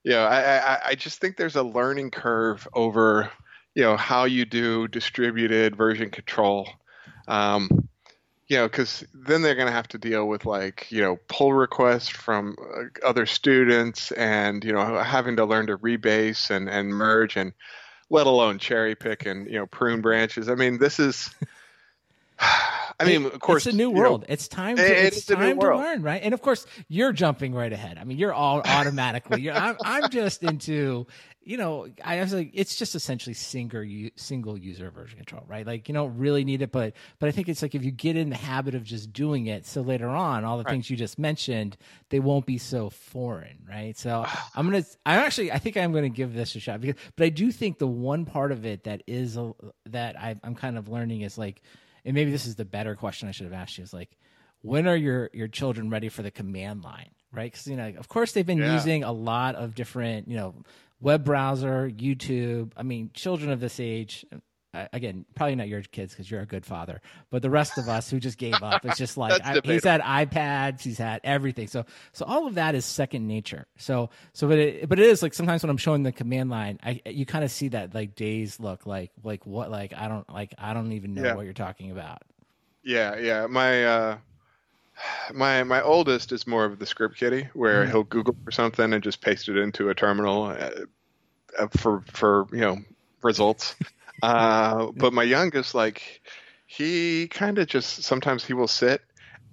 you 0.04 0.12
know, 0.12 0.24
I, 0.24 0.58
I, 0.58 0.80
I 0.88 0.96
just 0.96 1.20
think 1.20 1.38
there's 1.38 1.56
a 1.56 1.64
learning 1.64 2.12
curve 2.12 2.68
over 2.74 3.30
you 3.76 3.84
know 3.84 3.98
how 3.98 4.26
you 4.26 4.46
do 4.46 4.88
distributed 4.88 5.76
version 5.76 6.10
control. 6.10 6.70
Um, 7.28 7.88
you 8.48 8.58
know, 8.58 8.68
because 8.68 9.06
then 9.14 9.44
they're 9.44 9.54
going 9.54 9.68
to 9.68 9.74
have 9.74 9.88
to 9.90 10.00
deal 10.00 10.28
with 10.28 10.46
like 10.46 10.92
you 10.92 11.02
know 11.02 11.18
pull 11.28 11.54
requests 11.54 12.10
from 12.10 12.56
uh, 12.60 13.08
other 13.08 13.26
students, 13.26 14.12
and 14.12 14.64
you 14.64 14.74
know 14.74 14.98
having 15.00 15.36
to 15.38 15.46
learn 15.46 15.68
to 15.68 15.78
rebase 15.78 16.50
and 16.50 16.68
and 16.70 16.90
merge, 16.90 17.38
and 17.38 17.54
let 18.10 18.28
alone 18.28 18.58
cherry 18.58 18.96
pick 18.96 19.26
and 19.26 19.48
you 19.48 19.60
know 19.60 19.68
prune 19.68 20.02
branches. 20.02 20.50
I 20.50 20.56
mean, 20.56 20.80
this 20.80 21.00
is 21.00 21.30
I 23.00 23.06
mean, 23.06 23.26
of 23.26 23.40
course, 23.40 23.66
it's 23.66 23.74
a 23.74 23.78
new 23.78 23.90
world. 23.90 24.22
Know, 24.22 24.28
it's 24.30 24.48
time. 24.50 24.76
To, 24.76 24.84
it, 24.84 25.14
it's 25.14 25.26
time 25.26 25.58
to 25.58 25.78
learn, 25.78 26.02
right? 26.02 26.22
And 26.22 26.34
of 26.34 26.42
course, 26.42 26.66
you're 26.90 27.14
jumping 27.14 27.54
right 27.54 27.72
ahead. 27.72 27.98
I 27.98 28.04
mean, 28.04 28.18
you're 28.18 28.34
all 28.34 28.62
automatically. 28.66 29.42
you're, 29.42 29.54
I'm, 29.54 29.78
I'm 29.86 30.10
just 30.10 30.44
into, 30.44 31.08
you 31.42 31.56
know, 31.56 31.88
I 32.04 32.20
was 32.20 32.34
like, 32.34 32.52
it's 32.54 32.76
just 32.76 32.96
essentially 32.96 33.34
single 33.34 33.86
single 34.18 34.58
user 34.58 34.92
version 34.92 35.18
control, 35.18 35.46
right? 35.48 35.66
Like 35.66 35.88
you 35.88 35.94
don't 35.94 36.18
really 36.18 36.44
need 36.44 36.62
it, 36.62 36.74
but 36.74 36.94
but 37.20 37.30
I 37.30 37.32
think 37.32 37.48
it's 37.48 37.62
like 37.62 37.74
if 37.74 37.86
you 37.86 37.92
get 37.92 38.18
in 38.18 38.30
the 38.30 38.36
habit 38.36 38.76
of 38.76 38.84
just 38.84 39.14
doing 39.14 39.48
it, 39.48 39.66
so 39.66 39.82
later 39.82 40.10
on, 40.10 40.44
all 40.44 40.58
the 40.58 40.66
right. 40.66 40.72
things 40.72 40.90
you 40.90 40.98
just 40.98 41.18
mentioned, 41.18 41.78
they 42.10 42.20
won't 42.20 42.46
be 42.46 42.58
so 42.58 42.90
foreign, 42.90 43.60
right? 43.68 43.98
So 43.98 44.26
I'm 44.56 44.66
gonna, 44.66 44.84
I'm 45.06 45.20
actually, 45.20 45.54
I 45.54 45.58
think 45.58 45.78
I'm 45.78 45.94
gonna 45.94 46.10
give 46.10 46.34
this 46.34 46.54
a 46.56 46.60
shot 46.60 46.82
because, 46.82 47.02
but 47.16 47.24
I 47.24 47.30
do 47.30 47.50
think 47.50 47.80
the 47.80 47.88
one 47.88 48.26
part 48.26 48.52
of 48.52 48.66
it 48.66 48.84
that 48.84 49.04
is 49.08 49.38
a, 49.38 49.54
that 49.86 50.20
I, 50.20 50.36
I'm 50.44 50.56
kind 50.56 50.78
of 50.78 50.90
learning 50.90 51.22
is 51.22 51.38
like 51.38 51.62
and 52.06 52.14
maybe 52.14 52.32
this 52.32 52.46
is 52.46 52.56
the 52.56 52.66
better 52.66 52.96
question 52.96 53.30
I 53.30 53.32
should 53.32 53.46
have 53.46 53.54
asked 53.54 53.78
you 53.78 53.84
is 53.84 53.94
like, 53.94 54.18
when 54.62 54.88
are 54.88 54.96
your 54.96 55.30
your 55.34 55.48
children 55.48 55.90
ready 55.90 56.10
for 56.10 56.22
the 56.22 56.32
command 56.32 56.84
line? 56.84 57.12
Right? 57.32 57.52
Because 57.52 57.68
you 57.68 57.76
know, 57.76 57.94
of 57.98 58.08
course, 58.08 58.32
they've 58.32 58.46
been 58.46 58.58
yeah. 58.58 58.74
using 58.74 59.04
a 59.04 59.12
lot 59.12 59.56
of 59.56 59.76
different, 59.76 60.28
you 60.28 60.36
know, 60.36 60.56
web 61.00 61.24
browser, 61.24 61.90
YouTube. 61.90 62.72
I 62.76 62.84
mean, 62.84 63.12
children 63.14 63.52
of 63.52 63.60
this 63.60 63.80
age, 63.80 64.26
again, 64.74 65.26
probably 65.36 65.56
not 65.56 65.68
your 65.68 65.82
kids 65.82 66.14
because 66.14 66.30
you're 66.30 66.42
a 66.42 66.46
good 66.46 66.66
father, 66.66 67.02
but 67.30 67.42
the 67.42 67.50
rest 67.50 67.78
of 67.78 67.90
us 67.90 68.10
who 68.10 68.20
just 68.20 68.38
gave 68.38 68.56
up, 68.62 68.86
it's 68.86 68.98
just 68.98 69.18
like 69.18 69.44
I, 69.44 69.60
he's 69.64 69.84
had 69.84 70.02
iPads, 70.02 70.82
he's 70.82 70.98
had 70.98 71.22
everything. 71.24 71.68
So, 71.68 71.86
so 72.12 72.26
all 72.26 72.48
of 72.48 72.56
that 72.56 72.76
is 72.76 72.86
second 72.86 73.28
nature. 73.28 73.66
So, 73.78 74.10
so 74.34 74.48
but 74.48 74.60
it, 74.60 74.90
but 74.90 75.00
it 75.00 75.06
is 75.06 75.24
like 75.24 75.34
sometimes 75.34 75.64
when 75.64 75.70
I'm 75.70 75.78
showing 75.78 76.04
the 76.04 76.12
command 76.12 76.50
line, 76.50 76.80
I 76.84 77.02
you 77.06 77.26
kind 77.26 77.44
of 77.44 77.52
see 77.52 77.70
that 77.70 77.96
like 77.96 78.16
days 78.16 78.60
look 78.60 78.86
like 78.86 79.12
like 79.24 79.46
what 79.46 79.72
like 79.72 79.94
I 79.94 80.08
don't 80.08 80.32
like 80.32 80.54
I 80.58 80.74
don't 80.74 80.92
even 80.94 81.14
know 81.14 81.24
yeah. 81.24 81.36
what 81.36 81.46
you're 81.46 81.54
talking 81.54 81.92
about. 81.92 82.22
Yeah, 82.84 83.18
yeah. 83.18 83.48
My 83.48 83.86
uh, 83.86 84.18
my 85.34 85.64
my 85.64 85.82
oldest 85.82 86.32
is 86.32 86.46
more 86.46 86.66
of 86.66 86.80
the 86.80 86.86
script 86.86 87.18
kiddie, 87.18 87.50
where 87.54 87.84
mm-hmm. 87.84 87.92
he'll 87.92 88.04
Google 88.04 88.36
for 88.44 88.52
something 88.52 88.94
and 88.94 89.04
just 89.04 89.22
paste 89.22 89.50
it 89.50 89.58
into 89.58 89.90
a 89.90 89.96
terminal 89.96 90.44
uh, 90.46 91.68
for 91.78 92.04
for 92.12 92.48
you 92.52 92.62
know 92.62 92.78
results. 93.22 93.76
Uh, 94.22 94.92
but 94.96 95.14
my 95.14 95.24
youngest, 95.24 95.76
like, 95.76 96.22
he 96.66 97.28
kind 97.28 97.58
of 97.58 97.68
just 97.68 98.04
sometimes 98.04 98.46
he 98.46 98.54
will 98.54 98.68
sit 98.68 99.02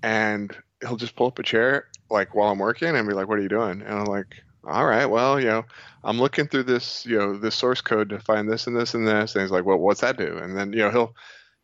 and 0.02 0.54
he'll 0.80 0.96
just 0.96 1.16
pull 1.16 1.28
up 1.28 1.38
a 1.38 1.42
chair 1.42 1.86
like 2.10 2.34
while 2.34 2.50
I'm 2.50 2.58
working 2.58 2.94
and 2.94 3.08
be 3.08 3.14
like, 3.14 3.28
"What 3.28 3.38
are 3.38 3.42
you 3.42 3.48
doing?" 3.48 3.82
And 3.82 3.98
I'm 3.98 4.04
like, 4.04 4.36
"All 4.64 4.84
right, 4.84 5.06
well, 5.06 5.40
you 5.40 5.46
know, 5.46 5.64
I'm 6.04 6.20
looking 6.20 6.46
through 6.46 6.64
this, 6.64 7.06
you 7.06 7.18
know, 7.18 7.36
this 7.38 7.54
source 7.54 7.80
code 7.80 8.10
to 8.10 8.20
find 8.20 8.50
this 8.50 8.66
and 8.66 8.76
this 8.76 8.94
and 8.94 9.06
this." 9.06 9.34
And 9.34 9.42
he's 9.42 9.50
like, 9.50 9.64
"Well, 9.64 9.78
what's 9.78 10.02
that 10.02 10.18
do?" 10.18 10.38
And 10.38 10.56
then 10.56 10.72
you 10.72 10.80
know 10.80 10.90
he'll 10.90 11.14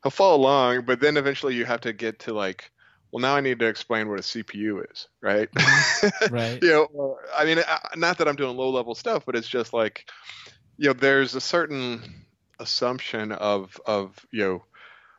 he'll 0.02 0.10
follow 0.10 0.36
along, 0.36 0.84
but 0.84 1.00
then 1.00 1.16
eventually 1.16 1.54
you 1.54 1.64
have 1.64 1.82
to 1.82 1.92
get 1.92 2.18
to 2.20 2.32
like, 2.32 2.70
well, 3.12 3.20
now 3.20 3.36
I 3.36 3.40
need 3.40 3.58
to 3.58 3.66
explain 3.66 4.08
what 4.08 4.18
a 4.18 4.22
CPU 4.22 4.90
is, 4.90 5.08
right? 5.20 5.48
right. 6.30 6.58
you 6.62 6.70
know, 6.70 7.18
I 7.36 7.44
mean, 7.44 7.58
not 7.96 8.18
that 8.18 8.28
I'm 8.28 8.36
doing 8.36 8.56
low 8.56 8.70
level 8.70 8.94
stuff, 8.94 9.24
but 9.26 9.36
it's 9.36 9.48
just 9.48 9.72
like, 9.72 10.06
you 10.78 10.88
know, 10.88 10.94
there's 10.94 11.34
a 11.34 11.40
certain 11.40 12.24
assumption 12.62 13.32
of 13.32 13.78
of 13.86 14.24
you 14.30 14.44
know 14.44 14.64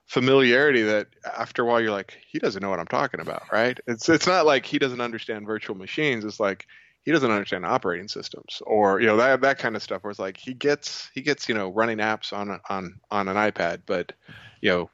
familiarity 0.05 0.81
that 0.81 1.07
after 1.38 1.63
a 1.63 1.65
while 1.65 1.79
you're 1.79 1.91
like 1.91 2.17
he 2.29 2.38
doesn't 2.38 2.62
know 2.62 2.69
what 2.69 2.79
i'm 2.79 2.85
talking 2.88 3.21
about 3.21 3.43
right? 3.51 3.79
It's 3.88 4.09
it's 4.09 4.27
not 4.27 4.45
like 4.45 4.65
he 4.65 4.79
doesn't 4.79 5.00
understand 5.01 5.45
virtual 5.45 5.75
machines. 5.75 6.25
It's 6.25 6.39
like 6.39 6.65
he 7.03 7.12
doesn't 7.12 7.29
understand 7.29 7.65
operating 7.65 8.07
systems 8.07 8.62
or 8.65 9.00
you 9.00 9.07
know 9.07 9.17
that 9.17 9.41
that 9.41 9.59
kind 9.59 9.75
of 9.75 9.83
stuff 9.83 10.03
where 10.03 10.12
it's 10.12 10.19
like 10.19 10.38
he 10.38 10.53
gets 10.53 11.09
he 11.13 11.21
gets 11.21 11.47
you 11.47 11.55
know 11.55 11.69
running 11.69 12.00
apps 12.00 12.33
on 12.33 12.59
on 12.69 13.00
on 13.12 13.27
an 13.27 13.35
ipad. 13.35 13.81
But 13.85 14.13
you 14.62 14.71
know 14.71 14.89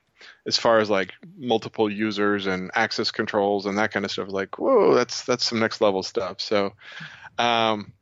as 0.46 0.58
far 0.58 0.80
as 0.80 0.90
like 0.90 1.14
multiple 1.38 1.90
users 1.90 2.46
and 2.46 2.72
access 2.76 3.12
controls 3.12 3.66
and 3.66 3.78
that 3.78 3.92
kind 3.92 4.04
of 4.04 4.12
stuff 4.12 4.28
like 4.30 4.60
whoa 4.60 4.94
that's 4.94 5.24
that's 5.24 5.46
some 5.46 5.60
next 5.60 5.82
level 5.82 6.04
stuff. 6.04 6.42
So 6.42 6.74
um 7.38 7.94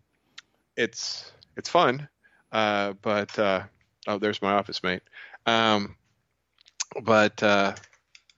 it's 0.76 1.32
it's 1.56 1.70
fun 1.70 2.08
uh 2.52 2.94
but 3.02 3.38
uh 3.38 3.64
oh 4.08 4.18
there's 4.18 4.42
my 4.42 4.54
office 4.54 4.82
mate 4.84 5.04
um 5.46 5.96
but 7.04 7.42
uh, 7.44 7.74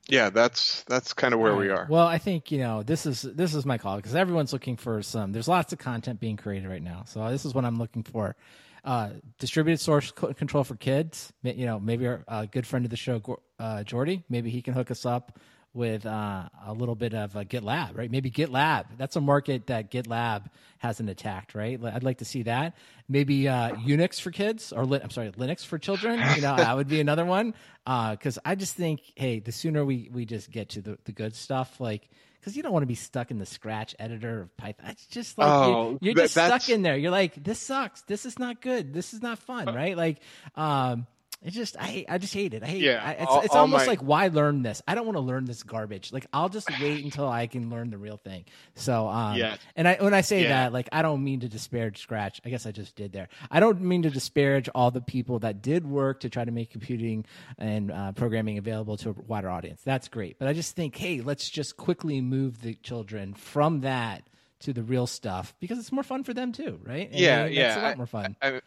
yeah, 0.08 0.30
that's 0.30 0.84
that's 0.84 1.14
kind 1.14 1.34
of 1.34 1.40
where 1.40 1.54
right. 1.54 1.60
we 1.60 1.70
are. 1.70 1.88
Well, 1.90 2.08
I 2.08 2.18
think 2.18 2.52
you 2.52 2.60
know 2.60 2.84
this 2.84 3.06
is 3.06 3.22
this 3.22 3.54
is 3.54 3.66
my 3.66 3.78
call 3.78 3.98
because 3.98 4.16
everyone's 4.16 4.54
looking 4.54 4.78
for 4.78 5.02
some. 5.02 5.32
There's 5.32 5.48
lots 5.48 5.74
of 5.74 5.80
content 5.80 6.20
being 6.20 6.38
created 6.38 6.68
right 6.68 6.82
now, 6.82 7.04
so 7.06 7.30
this 7.30 7.46
is 7.46 7.54
what 7.54 7.66
I'm 7.66 7.78
looking 7.78 8.04
for. 8.04 8.36
Uh, 8.84 9.10
distributed 9.40 9.80
source 9.80 10.12
control 10.12 10.64
for 10.64 10.76
kids. 10.76 11.32
You 11.44 11.66
know, 11.66 11.80
maybe 11.80 12.08
our 12.08 12.24
uh, 12.28 12.46
good 12.46 12.66
friend 12.66 12.86
of 12.86 12.92
the 12.92 12.98
show, 12.98 13.40
uh, 13.60 13.84
Jordy. 13.84 14.24
Maybe 14.30 14.50
he 14.50 14.62
can 14.62 14.74
hook 14.74 14.90
us 14.90 15.06
up 15.06 15.38
with 15.74 16.06
uh, 16.06 16.50
a 16.66 16.74
little 16.74 16.96
bit 16.96 17.14
of 17.14 17.36
a 17.36 17.46
GitLab, 17.46 17.98
right? 17.98 18.10
Maybe 18.10 18.32
GitLab. 18.32 18.86
That's 18.98 19.16
a 19.16 19.22
market 19.22 19.68
that 19.68 19.92
GitLab 19.92 20.46
hasn't 20.80 21.10
attacked, 21.10 21.54
right? 21.54 21.80
I'd 21.84 22.04
like 22.04 22.20
to 22.20 22.26
see 22.26 22.44
that. 22.44 22.76
Maybe 23.08 23.48
uh, 23.48 23.76
Unix 23.76 24.20
for 24.20 24.32
kids, 24.32 24.72
or 24.72 24.84
I'm 24.84 25.10
sorry, 25.10 25.32
Linux 25.32 25.66
for 25.66 25.78
children. 25.78 26.20
You 26.36 26.42
know, 26.42 26.56
that 26.56 26.76
would 26.76 26.88
be 26.88 27.00
another 27.00 27.26
one. 27.26 27.54
Because 27.86 28.38
uh, 28.38 28.42
I 28.46 28.56
just 28.56 28.76
think, 28.76 29.02
hey, 29.16 29.40
the 29.40 29.52
sooner 29.52 29.84
we 29.86 30.10
we 30.12 30.26
just 30.26 30.52
get 30.52 30.70
to 30.70 30.82
the, 30.82 30.98
the 31.06 31.12
good 31.12 31.36
stuff, 31.36 31.80
like 31.80 32.10
because 32.40 32.56
you 32.56 32.64
don't 32.64 32.72
want 32.72 32.84
to 32.84 32.88
be 32.88 32.96
stuck 32.96 33.32
in 33.32 33.38
the 33.38 33.46
scratch 33.46 33.96
editor 34.00 34.42
of 34.42 34.58
Python. 34.58 34.92
It's 34.92 35.06
just 35.08 35.38
like 35.38 35.48
oh, 35.48 35.98
you're, 36.02 36.14
you're 36.14 36.14
just 36.14 36.34
stuck 36.34 36.70
in 36.70 36.82
there. 36.82 36.98
You're 36.98 37.12
like, 37.12 37.44
this 37.44 37.60
sucks. 37.60 38.02
This 38.04 38.26
is 38.26 38.40
not 38.40 38.62
good. 38.62 38.94
This 38.94 39.14
is 39.14 39.22
not 39.22 39.40
fun, 39.40 39.70
uh, 39.70 39.74
right? 39.74 39.98
Like, 39.98 40.22
um, 40.56 41.06
it's 41.42 41.56
just 41.56 41.78
I 41.80 42.06
I 42.10 42.18
just 42.18 42.34
hate 42.34 42.54
it. 42.54 42.64
I 42.64 42.68
hate 42.68 42.82
yeah, 42.82 43.12
it. 43.12 43.18
It's, 43.22 43.32
all, 43.32 43.42
it's 43.42 43.56
almost 43.56 43.86
my... 43.86 43.92
like 43.92 44.00
why 44.02 44.28
learn 44.28 44.62
this? 44.62 44.82
I 44.88 44.96
don't 44.96 45.06
want 45.06 45.16
to 45.16 45.22
learn 45.22 45.46
this 45.46 45.64
garbage. 45.64 46.12
Like 46.12 46.26
I'll 46.34 46.50
just 46.50 46.70
wait 46.82 47.04
until 47.04 47.30
I 47.30 47.48
can 47.48 47.70
learn 47.70 47.92
the 47.92 47.98
real 47.98 48.18
thing. 48.18 48.44
So 48.76 49.08
um 49.08 49.38
yeah. 49.38 49.56
and 49.76 49.88
I 49.88 49.96
when 50.02 50.14
I 50.14 50.22
say 50.22 50.44
yeah. 50.44 50.50
that, 50.50 50.74
like 50.74 50.90
I 50.92 51.02
don't 51.02 51.24
mean 51.24 51.40
to 51.42 51.48
disparage 51.48 52.02
Scratch. 52.02 52.42
I 52.46 52.50
guess 52.50 52.66
I 52.66 52.72
just 52.72 52.96
did 52.96 53.14
there. 53.14 53.30
I 53.50 53.62
don't 53.62 53.80
mean 53.82 54.02
to 54.02 54.10
disparage 54.10 54.68
all 54.76 54.92
the 54.92 55.02
people 55.02 55.40
that 55.40 55.62
did 55.62 55.88
work 55.88 56.20
to 56.22 56.30
try 56.30 56.44
to 56.44 56.52
make 56.52 56.72
computing 56.72 57.26
and 57.58 57.92
uh, 57.92 58.12
programming 58.12 58.58
available 58.58 58.98
to 58.98 59.12
a 59.12 59.14
wider 59.14 59.50
audience. 59.50 59.82
That's 59.84 60.10
great. 60.10 60.40
But 60.40 60.50
I 60.50 60.54
just 60.54 60.76
think, 60.76 60.96
hey, 60.98 61.22
let's 61.22 61.50
just 61.50 61.78
quickly 61.78 62.20
move 62.20 62.62
the 62.62 62.74
children 62.76 63.34
from 63.34 63.82
that 63.82 64.24
to 64.62 64.74
the 64.74 64.84
real 64.84 65.08
stuff 65.08 65.56
because 65.60 65.80
it's 65.80 65.92
more 65.92 66.04
fun 66.04 66.24
for 66.24 66.34
them 66.34 66.52
too, 66.52 66.80
right? 66.84 67.10
And 67.10 67.20
yeah, 67.20 67.46
yeah, 67.46 67.80
a 67.80 67.82
lot 67.82 67.98
more 67.98 68.06
fun. 68.06 68.36
I, 68.42 68.48
I, 68.48 68.62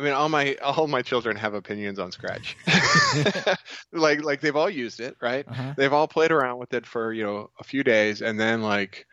I 0.00 0.02
mean, 0.02 0.14
all 0.14 0.30
my 0.30 0.56
all 0.62 0.86
my 0.86 1.02
children 1.02 1.36
have 1.36 1.52
opinions 1.52 1.98
on 1.98 2.10
Scratch. 2.10 2.56
like 3.92 4.24
like 4.24 4.40
they've 4.40 4.56
all 4.56 4.70
used 4.70 4.98
it, 4.98 5.14
right? 5.20 5.46
Uh-huh. 5.46 5.74
They've 5.76 5.92
all 5.92 6.08
played 6.08 6.32
around 6.32 6.58
with 6.58 6.72
it 6.72 6.86
for 6.86 7.12
you 7.12 7.22
know 7.22 7.50
a 7.60 7.64
few 7.64 7.84
days, 7.84 8.22
and 8.22 8.40
then 8.40 8.62
like, 8.62 9.06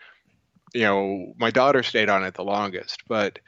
you 0.73 0.83
know, 0.83 1.33
my 1.37 1.51
daughter 1.51 1.83
stayed 1.83 2.07
on 2.07 2.23
it 2.23 2.35
the 2.35 2.45
longest, 2.45 3.03
but 3.09 3.39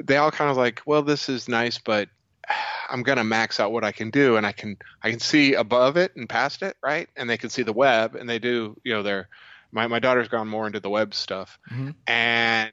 they 0.00 0.18
all 0.18 0.30
kind 0.30 0.52
of 0.52 0.56
like, 0.56 0.82
well, 0.86 1.02
this 1.02 1.28
is 1.28 1.48
nice, 1.48 1.78
but 1.78 2.08
I'm 2.88 3.02
gonna 3.02 3.24
max 3.24 3.58
out 3.58 3.72
what 3.72 3.82
I 3.82 3.90
can 3.90 4.10
do, 4.10 4.36
and 4.36 4.46
I 4.46 4.52
can 4.52 4.76
I 5.02 5.10
can 5.10 5.18
see 5.18 5.54
above 5.54 5.96
it 5.96 6.14
and 6.14 6.28
past 6.28 6.62
it, 6.62 6.76
right? 6.80 7.08
And 7.16 7.28
they 7.28 7.38
can 7.38 7.50
see 7.50 7.64
the 7.64 7.72
web, 7.72 8.14
and 8.14 8.30
they 8.30 8.38
do, 8.38 8.80
you 8.84 8.92
know, 8.92 9.02
they're 9.02 9.28
my 9.72 9.88
my 9.88 9.98
daughter's 9.98 10.28
gone 10.28 10.46
more 10.46 10.68
into 10.68 10.78
the 10.78 10.90
web 10.90 11.12
stuff, 11.12 11.58
mm-hmm. 11.72 11.90
and 12.06 12.72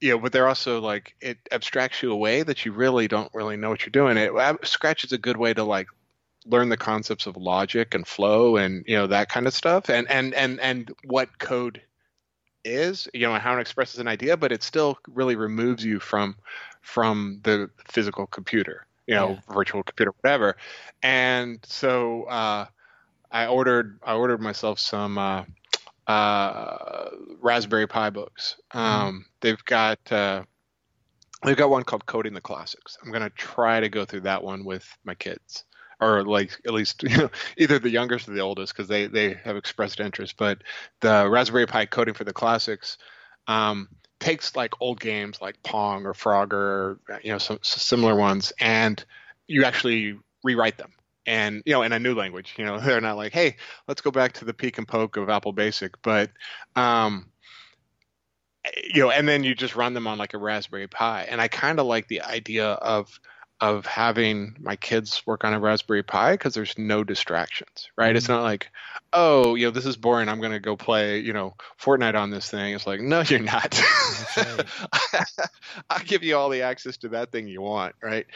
know, 0.00 0.18
but 0.18 0.32
they're 0.32 0.48
also 0.48 0.80
like 0.80 1.14
it 1.20 1.38
abstracts 1.50 2.02
you 2.02 2.12
away 2.12 2.42
that 2.42 2.64
you 2.64 2.72
really 2.72 3.08
don't 3.08 3.32
really 3.34 3.56
know 3.56 3.70
what 3.70 3.84
you're 3.84 3.90
doing. 3.90 4.16
It 4.16 4.32
Scratch 4.66 5.04
is 5.04 5.12
a 5.12 5.18
good 5.18 5.36
way 5.36 5.54
to 5.54 5.64
like 5.64 5.86
learn 6.46 6.68
the 6.68 6.76
concepts 6.76 7.26
of 7.26 7.36
logic 7.36 7.94
and 7.94 8.06
flow 8.06 8.56
and 8.56 8.84
you 8.86 8.96
know 8.96 9.06
that 9.06 9.28
kind 9.28 9.46
of 9.46 9.54
stuff 9.54 9.88
and 9.88 10.08
and 10.10 10.34
and 10.34 10.60
and 10.60 10.92
what 11.04 11.38
code 11.38 11.80
is 12.64 13.08
you 13.14 13.20
know 13.20 13.34
how 13.34 13.56
it 13.56 13.60
expresses 13.60 13.98
an 13.98 14.08
idea 14.08 14.36
but 14.36 14.52
it 14.52 14.62
still 14.62 14.98
really 15.08 15.36
removes 15.36 15.84
you 15.84 15.98
from 15.98 16.36
from 16.82 17.40
the 17.44 17.70
physical 17.88 18.26
computer 18.26 18.86
you 19.06 19.14
know 19.14 19.30
yeah. 19.30 19.54
virtual 19.54 19.82
computer 19.82 20.12
whatever 20.20 20.56
and 21.02 21.60
so 21.62 22.24
uh, 22.24 22.66
i 23.30 23.46
ordered 23.46 23.98
i 24.02 24.14
ordered 24.14 24.40
myself 24.40 24.78
some 24.78 25.18
uh, 25.18 25.44
uh, 26.06 27.08
Raspberry 27.40 27.86
Pi 27.86 28.10
books. 28.10 28.56
Mm-hmm. 28.72 28.78
Um. 28.78 29.24
They've 29.40 29.64
got 29.64 29.98
uh, 30.12 30.44
they've 31.44 31.56
got 31.56 31.70
one 31.70 31.84
called 31.84 32.06
Coding 32.06 32.34
the 32.34 32.40
Classics. 32.40 32.98
I'm 33.02 33.12
gonna 33.12 33.30
try 33.30 33.80
to 33.80 33.88
go 33.88 34.04
through 34.04 34.22
that 34.22 34.42
one 34.42 34.64
with 34.64 34.86
my 35.04 35.14
kids, 35.14 35.64
or 36.00 36.22
like 36.24 36.58
at 36.66 36.72
least 36.72 37.02
you 37.08 37.16
know 37.16 37.30
either 37.56 37.78
the 37.78 37.90
youngest 37.90 38.28
or 38.28 38.32
the 38.32 38.40
oldest 38.40 38.74
because 38.74 38.88
they 38.88 39.06
they 39.06 39.34
have 39.44 39.56
expressed 39.56 40.00
interest. 40.00 40.36
But 40.36 40.62
the 41.00 41.28
Raspberry 41.28 41.66
Pi 41.66 41.86
Coding 41.86 42.14
for 42.14 42.24
the 42.24 42.32
Classics. 42.32 42.98
Um, 43.46 43.88
takes 44.20 44.56
like 44.56 44.72
old 44.80 44.98
games 45.00 45.42
like 45.42 45.62
Pong 45.62 46.06
or 46.06 46.14
Frogger, 46.14 46.52
or, 46.52 46.98
you 47.22 47.30
know, 47.30 47.36
some, 47.36 47.58
some 47.60 47.80
similar 47.80 48.14
ones, 48.14 48.54
and 48.58 49.04
you 49.48 49.64
actually 49.64 50.18
rewrite 50.42 50.78
them 50.78 50.93
and 51.26 51.62
you 51.64 51.72
know 51.72 51.82
in 51.82 51.92
a 51.92 51.98
new 51.98 52.14
language 52.14 52.54
you 52.58 52.64
know 52.64 52.78
they're 52.80 53.00
not 53.00 53.16
like 53.16 53.32
hey 53.32 53.56
let's 53.88 54.00
go 54.00 54.10
back 54.10 54.32
to 54.32 54.44
the 54.44 54.54
peek 54.54 54.78
and 54.78 54.88
poke 54.88 55.16
of 55.16 55.28
apple 55.28 55.52
basic. 55.52 56.00
But 56.02 56.30
um 56.76 57.30
you 58.92 59.02
know 59.02 59.10
and 59.10 59.28
then 59.28 59.44
you 59.44 59.54
just 59.54 59.76
run 59.76 59.94
them 59.94 60.06
on 60.06 60.18
like 60.18 60.34
a 60.34 60.38
raspberry 60.38 60.88
pi. 60.88 61.26
And 61.28 61.40
i 61.40 61.48
kind 61.48 61.78
of 61.78 61.86
like 61.86 62.08
the 62.08 62.22
idea 62.22 62.72
of 62.72 63.18
of 63.64 63.86
having 63.86 64.54
my 64.60 64.76
kids 64.76 65.26
work 65.26 65.42
on 65.42 65.54
a 65.54 65.58
Raspberry 65.58 66.02
Pi 66.02 66.32
because 66.32 66.52
there's 66.52 66.76
no 66.76 67.02
distractions, 67.02 67.88
right? 67.96 68.08
Mm-hmm. 68.08 68.16
It's 68.18 68.28
not 68.28 68.42
like, 68.42 68.70
oh, 69.14 69.54
you 69.54 69.66
know, 69.66 69.70
this 69.70 69.86
is 69.86 69.96
boring. 69.96 70.28
I'm 70.28 70.40
going 70.40 70.52
to 70.52 70.60
go 70.60 70.76
play, 70.76 71.20
you 71.20 71.32
know, 71.32 71.54
Fortnite 71.80 72.14
on 72.14 72.30
this 72.30 72.50
thing. 72.50 72.74
It's 72.74 72.86
like, 72.86 73.00
no, 73.00 73.22
you're 73.22 73.40
not. 73.40 73.82
Right. 74.36 74.64
I'll 75.90 76.04
give 76.04 76.22
you 76.22 76.36
all 76.36 76.50
the 76.50 76.60
access 76.60 76.98
to 76.98 77.08
that 77.10 77.32
thing 77.32 77.48
you 77.48 77.62
want, 77.62 77.94
right? 78.02 78.26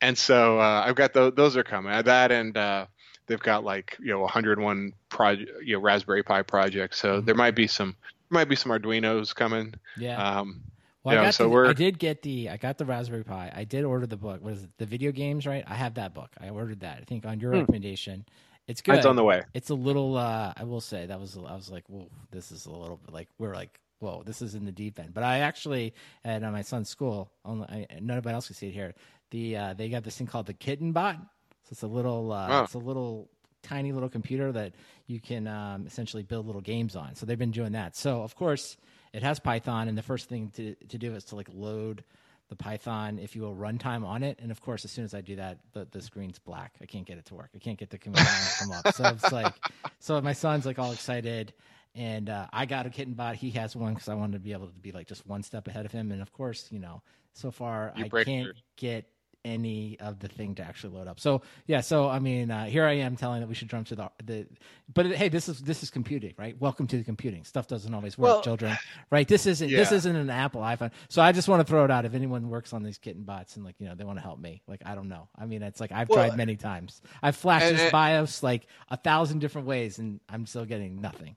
And 0.00 0.16
so 0.16 0.58
uh, 0.58 0.82
I've 0.86 0.94
got 0.94 1.12
those. 1.12 1.34
Those 1.34 1.58
are 1.58 1.62
coming. 1.62 1.92
That 2.02 2.32
and 2.32 2.56
uh, 2.56 2.86
they've 3.26 3.38
got 3.38 3.64
like 3.64 3.98
you 4.00 4.12
know 4.12 4.20
101 4.20 4.94
project, 5.10 5.50
you 5.62 5.74
know, 5.74 5.80
Raspberry 5.80 6.22
Pi 6.22 6.40
projects. 6.40 6.98
So 7.00 7.16
mm-hmm. 7.16 7.26
there 7.26 7.34
might 7.34 7.54
be 7.54 7.66
some 7.66 7.96
might 8.30 8.48
be 8.48 8.56
some 8.56 8.72
Arduino's 8.72 9.34
coming. 9.34 9.74
Yeah. 9.98 10.16
Um, 10.16 10.62
well, 11.02 11.18
I, 11.18 11.24
got 11.24 11.34
so 11.34 11.44
the, 11.44 11.48
we're... 11.48 11.66
I 11.66 11.72
did 11.72 11.98
get 11.98 12.22
the 12.22 12.50
I 12.50 12.56
got 12.56 12.78
the 12.78 12.84
Raspberry 12.84 13.24
Pi. 13.24 13.50
I 13.54 13.64
did 13.64 13.84
order 13.84 14.06
the 14.06 14.16
book. 14.16 14.42
What 14.42 14.52
is 14.54 14.64
it? 14.64 14.70
The 14.78 14.86
video 14.86 15.12
games, 15.12 15.46
right? 15.46 15.64
I 15.66 15.74
have 15.74 15.94
that 15.94 16.14
book. 16.14 16.30
I 16.40 16.50
ordered 16.50 16.80
that. 16.80 16.98
I 17.00 17.04
think 17.04 17.24
on 17.24 17.40
your 17.40 17.52
hmm. 17.52 17.60
recommendation. 17.60 18.26
It's 18.66 18.82
good. 18.82 18.96
It's 18.96 19.06
on 19.06 19.16
the 19.16 19.24
way. 19.24 19.42
It's 19.54 19.70
a 19.70 19.74
little. 19.74 20.16
uh 20.16 20.52
I 20.56 20.64
will 20.64 20.80
say 20.80 21.06
that 21.06 21.18
was. 21.18 21.36
I 21.36 21.54
was 21.54 21.70
like, 21.70 21.84
whoa, 21.88 22.08
this 22.30 22.52
is 22.52 22.66
a 22.66 22.70
little 22.70 22.98
bit 22.98 23.14
like 23.14 23.28
we're 23.38 23.54
like, 23.54 23.80
whoa, 23.98 24.22
this 24.24 24.42
is 24.42 24.54
in 24.54 24.64
the 24.64 24.72
deep 24.72 24.98
end. 24.98 25.14
But 25.14 25.24
I 25.24 25.38
actually 25.38 25.94
at 26.24 26.44
uh, 26.44 26.50
my 26.50 26.62
son's 26.62 26.88
school, 26.88 27.32
only 27.44 27.66
I, 27.66 27.86
nobody 28.00 28.34
else 28.34 28.46
can 28.46 28.56
see 28.56 28.68
it 28.68 28.74
here. 28.74 28.94
The 29.30 29.56
uh, 29.56 29.74
they 29.74 29.88
got 29.88 30.04
this 30.04 30.18
thing 30.18 30.26
called 30.26 30.46
the 30.46 30.54
Kitten 30.54 30.92
Bot. 30.92 31.16
So 31.16 31.68
it's 31.72 31.82
a 31.82 31.88
little. 31.88 32.32
Uh. 32.32 32.62
It's 32.64 32.74
a 32.74 32.78
little 32.78 33.30
tiny 33.62 33.92
little 33.92 34.08
computer 34.08 34.52
that 34.52 34.74
you 35.06 35.20
can 35.20 35.46
um, 35.46 35.86
essentially 35.86 36.22
build 36.22 36.46
little 36.46 36.62
games 36.62 36.96
on. 36.96 37.14
So 37.14 37.26
they've 37.26 37.38
been 37.38 37.50
doing 37.50 37.72
that. 37.72 37.96
So 37.96 38.22
of 38.22 38.34
course 38.34 38.76
it 39.12 39.22
has 39.22 39.40
Python, 39.40 39.88
and 39.88 39.96
the 39.98 40.02
first 40.02 40.28
thing 40.28 40.50
to 40.56 40.74
to 40.74 40.98
do 40.98 41.14
is 41.14 41.24
to 41.24 41.36
like 41.36 41.48
load 41.52 42.04
the 42.50 42.56
Python, 42.56 43.18
if 43.18 43.34
you 43.36 43.42
will, 43.42 43.54
runtime 43.54 44.04
on 44.04 44.22
it. 44.22 44.38
And 44.42 44.50
of 44.50 44.60
course, 44.60 44.84
as 44.84 44.90
soon 44.90 45.04
as 45.04 45.14
I 45.14 45.20
do 45.20 45.36
that, 45.36 45.58
the, 45.72 45.86
the 45.90 46.02
screen's 46.02 46.38
black. 46.38 46.74
I 46.82 46.84
can't 46.84 47.06
get 47.06 47.16
it 47.16 47.24
to 47.26 47.34
work. 47.34 47.50
I 47.54 47.58
can't 47.58 47.78
get 47.78 47.90
the 47.90 47.98
command 47.98 48.26
line 48.26 48.36
to 48.42 48.58
come 48.58 48.72
up. 48.72 48.94
So 48.94 49.04
it's 49.04 49.32
like, 49.32 49.54
so 50.00 50.20
my 50.20 50.32
son's 50.32 50.66
like 50.66 50.78
all 50.78 50.92
excited, 50.92 51.52
and 51.94 52.28
uh, 52.28 52.48
I 52.52 52.66
got 52.66 52.86
a 52.86 52.90
kitten 52.90 53.14
bot. 53.14 53.36
He 53.36 53.50
has 53.52 53.76
one 53.76 53.94
because 53.94 54.08
I 54.08 54.14
wanted 54.14 54.34
to 54.34 54.38
be 54.40 54.52
able 54.52 54.66
to 54.66 54.74
be 54.74 54.92
like 54.92 55.06
just 55.06 55.26
one 55.26 55.42
step 55.42 55.68
ahead 55.68 55.86
of 55.86 55.92
him. 55.92 56.10
And 56.12 56.20
of 56.20 56.32
course, 56.32 56.68
you 56.70 56.80
know, 56.80 57.02
so 57.32 57.50
far 57.50 57.92
you 57.96 58.04
I 58.04 58.08
can't 58.08 58.44
through. 58.46 58.54
get 58.76 59.06
any 59.44 59.98
of 60.00 60.18
the 60.18 60.28
thing 60.28 60.54
to 60.56 60.62
actually 60.62 60.94
load 60.96 61.08
up. 61.08 61.18
So 61.20 61.42
yeah, 61.66 61.80
so 61.80 62.08
I 62.08 62.18
mean, 62.18 62.50
uh, 62.50 62.66
here 62.66 62.84
I 62.84 62.92
am 62.94 63.16
telling 63.16 63.40
that 63.40 63.46
we 63.48 63.54
should 63.54 63.68
jump 63.70 63.86
to 63.88 63.94
the 63.96 64.10
the. 64.24 64.46
But 64.92 65.06
hey, 65.06 65.28
this 65.28 65.48
is 65.48 65.60
this 65.60 65.82
is 65.82 65.90
computing, 65.90 66.34
right? 66.36 66.54
Welcome 66.60 66.86
to 66.88 66.96
the 66.98 67.04
computing. 67.04 67.44
Stuff 67.44 67.66
doesn't 67.68 67.92
always 67.94 68.18
work, 68.18 68.28
Well, 68.28 68.42
children. 68.42 68.76
Right? 69.10 69.26
This 69.26 69.46
isn't 69.46 69.70
this 69.70 69.92
isn't 69.92 70.14
an 70.16 70.30
Apple 70.30 70.60
iPhone. 70.60 70.90
So 71.08 71.22
I 71.22 71.32
just 71.32 71.48
want 71.48 71.60
to 71.60 71.64
throw 71.70 71.84
it 71.84 71.90
out. 71.90 72.04
If 72.04 72.14
anyone 72.14 72.48
works 72.50 72.72
on 72.72 72.82
these 72.82 72.98
kitten 72.98 73.22
bots 73.22 73.56
and 73.56 73.64
like 73.64 73.76
you 73.78 73.86
know 73.88 73.94
they 73.94 74.04
want 74.04 74.18
to 74.18 74.22
help 74.22 74.38
me, 74.40 74.62
like 74.66 74.82
I 74.84 74.94
don't 74.94 75.08
know. 75.08 75.28
I 75.38 75.46
mean, 75.46 75.62
it's 75.62 75.80
like 75.80 75.92
I've 75.92 76.08
Well, 76.08 76.18
tried 76.28 76.36
many 76.36 76.56
times. 76.56 77.00
I've 77.22 77.36
flashed 77.36 77.66
and- 77.66 77.76
this 77.76 77.82
and- 77.84 77.92
BIOS 77.92 78.42
like 78.42 78.66
a 78.90 78.96
thousand 78.96 79.38
different 79.38 79.66
ways, 79.66 79.98
and 79.98 80.20
I'm 80.28 80.46
still 80.46 80.64
getting 80.64 81.00
nothing. 81.00 81.36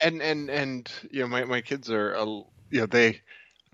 and 0.00 0.20
and 0.22 0.48
and 0.50 0.90
you 1.10 1.20
know 1.22 1.28
my, 1.28 1.44
my 1.44 1.60
kids 1.60 1.90
are 1.90 2.14
uh, 2.16 2.24
you 2.24 2.80
know 2.80 2.86
they 2.86 3.20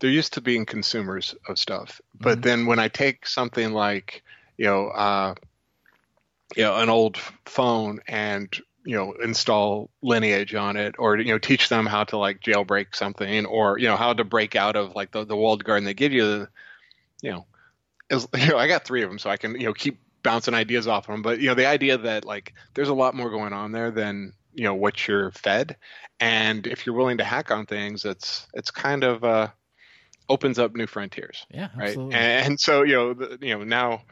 they're 0.01 0.11
used 0.11 0.35
to 0.35 0.41
being 0.41 0.65
consumers 0.67 1.35
of 1.49 1.59
stuff 1.59 2.01
but 2.15 2.39
Mhm. 2.39 2.43
then 2.43 2.67
when 2.67 2.79
i 2.79 2.89
take 2.89 3.27
something 3.27 3.73
like 3.73 4.23
you 4.57 4.67
know 4.67 4.89
uh 4.89 5.35
you 6.57 6.63
know 6.63 6.77
an 6.77 6.89
old 6.89 7.17
phone 7.47 8.01
and 8.09 8.59
you 8.85 8.97
know 8.97 9.13
install 9.23 9.91
lineage 10.03 10.55
on 10.55 10.77
it 10.77 10.95
or 10.99 11.19
you 11.19 11.33
know 11.33 11.39
teach 11.39 11.69
them 11.69 11.87
how 11.87 12.05
to 12.05 12.17
like 12.17 12.41
jailbreak 12.41 12.95
something 12.95 13.45
or 13.47 13.79
you 13.79 13.87
know 13.87 13.97
how 13.97 14.13
to 14.13 14.25
break 14.25 14.57
out 14.57 14.77
of 14.77 14.95
like 14.95 15.11
the, 15.13 15.25
the 15.25 15.37
walled 15.37 15.65
garden 15.65 15.85
they 15.85 15.95
give 15.95 16.13
you 16.13 16.25
the 16.25 16.49
you 17.23 17.31
know 17.31 17.47
is 18.11 18.27
you 18.37 18.49
know 18.49 18.57
i 18.59 18.67
got 18.67 18.85
three 18.85 19.03
of 19.03 19.11
them 19.11 19.19
so 19.19 19.29
i 19.29 19.37
can 19.37 19.59
you 19.61 19.67
know 19.67 19.75
keep 19.75 20.01
bouncing 20.23 20.55
ideas 20.55 20.89
off 20.89 21.09
of 21.09 21.13
them 21.13 21.23
but 21.23 21.41
you 21.41 21.49
know 21.49 21.55
the 21.55 21.67
idea 21.67 21.99
that 21.99 22.25
like 22.25 22.55
there's 22.75 22.89
a 22.89 22.95
lot 22.95 23.15
more 23.15 23.31
going 23.31 23.53
on 23.53 23.73
there 23.73 23.91
than 23.91 24.33
you 24.55 24.65
know 24.65 24.75
what 24.75 25.07
you're 25.07 25.31
fed 25.33 25.77
and 26.19 26.67
if 26.67 26.87
you're 26.87 26.95
willing 26.97 27.19
to 27.19 27.25
hack 27.25 27.51
on 27.51 27.67
things 27.67 28.05
it's 28.05 28.47
it's 28.55 28.71
kind 28.71 29.05
of 29.05 29.23
uh 29.23 29.49
opens 30.29 30.59
up 30.59 30.75
new 30.75 30.87
frontiers 30.87 31.47
Yeah, 31.51 31.69
right 31.77 31.89
absolutely. 31.89 32.15
and 32.17 32.61
so 32.61 32.83
you 32.83 32.95
know 32.95 33.15
the, 33.15 33.39
you 33.41 33.57
know 33.59 33.65
now 33.65 34.03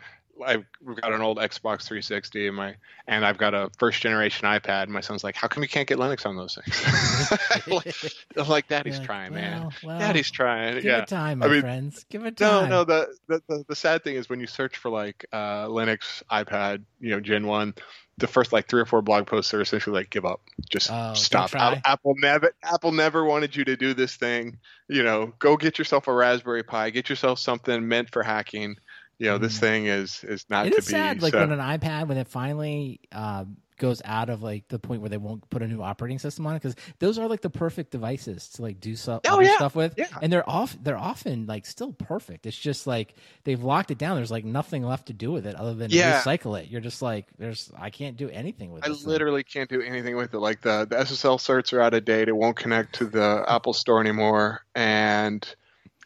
I've 0.45 0.67
we've 0.83 1.01
got 1.01 1.13
an 1.13 1.23
old 1.23 1.39
Xbox 1.39 1.85
360 1.85 2.49
and 2.49 2.57
my 2.57 2.75
and 3.07 3.25
I've 3.25 3.39
got 3.39 3.55
a 3.55 3.71
first 3.79 4.03
generation 4.03 4.47
iPad. 4.47 4.89
My 4.89 5.01
son's 5.01 5.25
like, 5.25 5.35
"How 5.35 5.49
come 5.49 5.63
you 5.63 5.69
can't 5.69 5.89
get 5.89 5.97
Linux 5.99 6.27
on 6.27 6.37
those 6.37 6.59
things?" 6.63 7.67
like, 7.69 7.97
I'm 8.37 8.47
like, 8.47 8.69
"Daddy's 8.69 8.99
Yeah, 8.99 9.05
trying, 9.07 9.33
well, 9.33 9.41
man. 9.41 9.71
well, 9.83 9.99
Daddy's 9.99 10.31
trying." 10.31 10.75
Give 10.75 10.85
yeah. 10.85 10.99
it 10.99 11.09
time, 11.09 11.43
I 11.43 11.47
my 11.47 11.53
mean, 11.53 11.61
friends. 11.63 12.05
Give 12.11 12.27
it 12.27 12.37
time. 12.37 12.69
no. 12.69 12.85
The, 12.85 13.07
the 13.29 13.43
the 13.49 13.65
the 13.69 13.77
sad 13.77 14.05
thing 14.05 14.17
is 14.17 14.29
when 14.29 14.41
you 14.41 14.47
search 14.47 14.77
for 14.77 14.91
like 14.91 15.25
uh, 15.33 15.69
Linux, 15.69 16.23
iPad, 16.31 16.83
you 17.01 17.11
know, 17.13 17.21
Gen 17.21 17.47
One, 17.47 17.73
the 18.19 18.27
first 18.27 18.53
like 18.53 18.69
three 18.69 18.81
or 18.81 18.87
four 18.87 19.03
blog 19.03 19.27
posts 19.27 19.53
are 19.53 19.61
essentially 19.61 19.95
like, 19.95 20.11
"Give 20.11 20.25
up, 20.25 20.41
just 20.71 20.91
Oh, 20.91 21.15
stop." 21.15 21.55
Apple 21.55 22.15
never 22.19 22.53
Apple 22.63 22.93
never 22.93 23.25
wanted 23.25 23.55
you 23.55 23.65
to 23.65 23.77
do 23.77 23.95
this 23.95 24.17
thing. 24.17 24.59
You 24.89 25.03
know, 25.03 25.33
go 25.39 25.57
get 25.57 25.79
yourself 25.79 26.09
a 26.09 26.13
Raspberry 26.15 26.63
Pi, 26.63 26.91
get 26.91 27.09
yourself 27.11 27.39
something 27.39 27.87
meant 27.87 28.11
for 28.11 28.23
hacking. 28.23 28.77
You 29.19 29.27
know, 29.27 29.39
this 29.39 29.57
Mm. 29.57 29.61
thing 29.61 29.87
is 29.87 30.25
is 30.25 30.45
not 30.49 30.67
It 30.67 30.71
to 30.73 30.79
is 30.79 30.87
be. 30.87 30.93
sad, 30.93 31.23
like 31.23 31.33
so- 31.33 31.41
when 31.41 31.53
an 31.53 31.59
iPad 31.61 32.09
when 32.09 32.19
it 32.19 32.29
finally 32.29 33.01
uh, 33.13 33.45
goes 33.79 34.01
out 34.05 34.29
of 34.31 34.43
like 34.43 34.69
the 34.69 34.79
point 34.79 35.01
where 35.01 35.11
they 35.11 35.17
won't 35.17 35.49
put 35.51 35.63
a 35.63 35.67
new 35.67 35.83
operating 35.83 36.19
system 36.19 36.47
on 36.47 36.55
it 36.57 36.63
because 36.63 36.77
those 36.99 37.19
are 37.19 37.29
like 37.29 37.41
the 37.43 37.51
perfect 37.51 37.91
devices 37.91 38.49
to 38.51 38.63
like 38.63 38.81
do 38.81 38.97
so, 38.97 39.21
Oh, 39.27 39.41
yeah. 39.41 39.57
stuff 39.57 39.75
with, 39.77 39.95
Yeah. 39.97 40.07
and 40.23 40.33
they're 40.33 40.49
off. 40.49 40.77
They're 40.83 40.97
often 40.99 41.47
like 41.47 41.67
still 41.67 41.93
perfect. 41.93 42.47
It's 42.47 42.57
just 42.57 42.87
like 42.87 43.15
they've 43.45 43.63
locked 43.63 43.91
it 43.91 43.99
down. 43.99 44.17
There's 44.17 44.31
like 44.31 44.45
nothing 44.45 44.83
left 44.83 45.07
to 45.09 45.13
do 45.13 45.31
with 45.33 45.47
it 45.47 45.55
other 45.57 45.75
than 45.75 45.91
Yeah. 45.91 46.21
recycle 46.23 46.61
it. 46.61 46.69
You're 46.69 46.81
just 46.81 47.03
like 47.03 47.27
there's 47.39 47.71
I 47.79 47.91
can't 47.91 48.17
do 48.17 48.29
anything 48.31 48.73
with 48.73 48.83
it. 48.85 48.87
I 48.87 48.89
this 48.91 49.03
thing. 49.03 49.09
literally 49.11 49.45
can't 49.45 49.69
do 49.71 49.81
anything 49.83 50.17
with 50.17 50.33
it. 50.35 50.39
Like 50.39 50.63
the, 50.63 50.87
the 50.89 50.97
SSL 50.97 51.39
certs 51.39 51.73
are 51.73 51.81
out 51.81 51.95
of 51.95 52.05
date. 52.05 52.29
It 52.29 52.37
won't 52.37 52.57
connect 52.57 52.95
to 52.97 53.05
the 53.07 53.45
Apple 53.49 53.73
Store 53.73 54.01
anymore, 54.01 54.65
and 54.75 55.47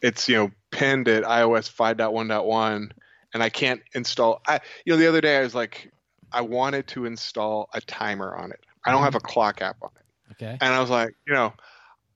it's 0.03 0.29
you 0.29 0.37
know 0.37 0.51
pinned 0.71 1.09
at 1.09 1.25
iOS 1.25 1.71
5.1.1, 1.71 2.91
and 3.35 3.43
I 3.43 3.49
can't 3.49 3.81
install. 3.95 4.41
I 4.47 4.61
you 4.85 4.93
know 4.93 4.97
the 4.99 5.09
other 5.09 5.21
day 5.21 5.39
I 5.39 5.43
was 5.43 5.55
like, 5.55 5.90
I 6.33 6.41
wanted 6.43 6.87
to 6.89 7.05
install 7.07 7.69
a 7.75 7.81
timer 7.81 8.35
on 8.35 8.53
it. 8.53 8.61
I 8.85 8.93
don't 8.93 9.03
have 9.03 9.15
a 9.15 9.21
clock 9.21 9.61
app 9.63 9.77
on 9.83 9.91
it, 9.97 10.33
Okay. 10.33 10.57
and 10.61 10.75
I 10.75 10.81
was 10.81 10.91
like, 10.91 11.15
you 11.27 11.35
know, 11.35 11.53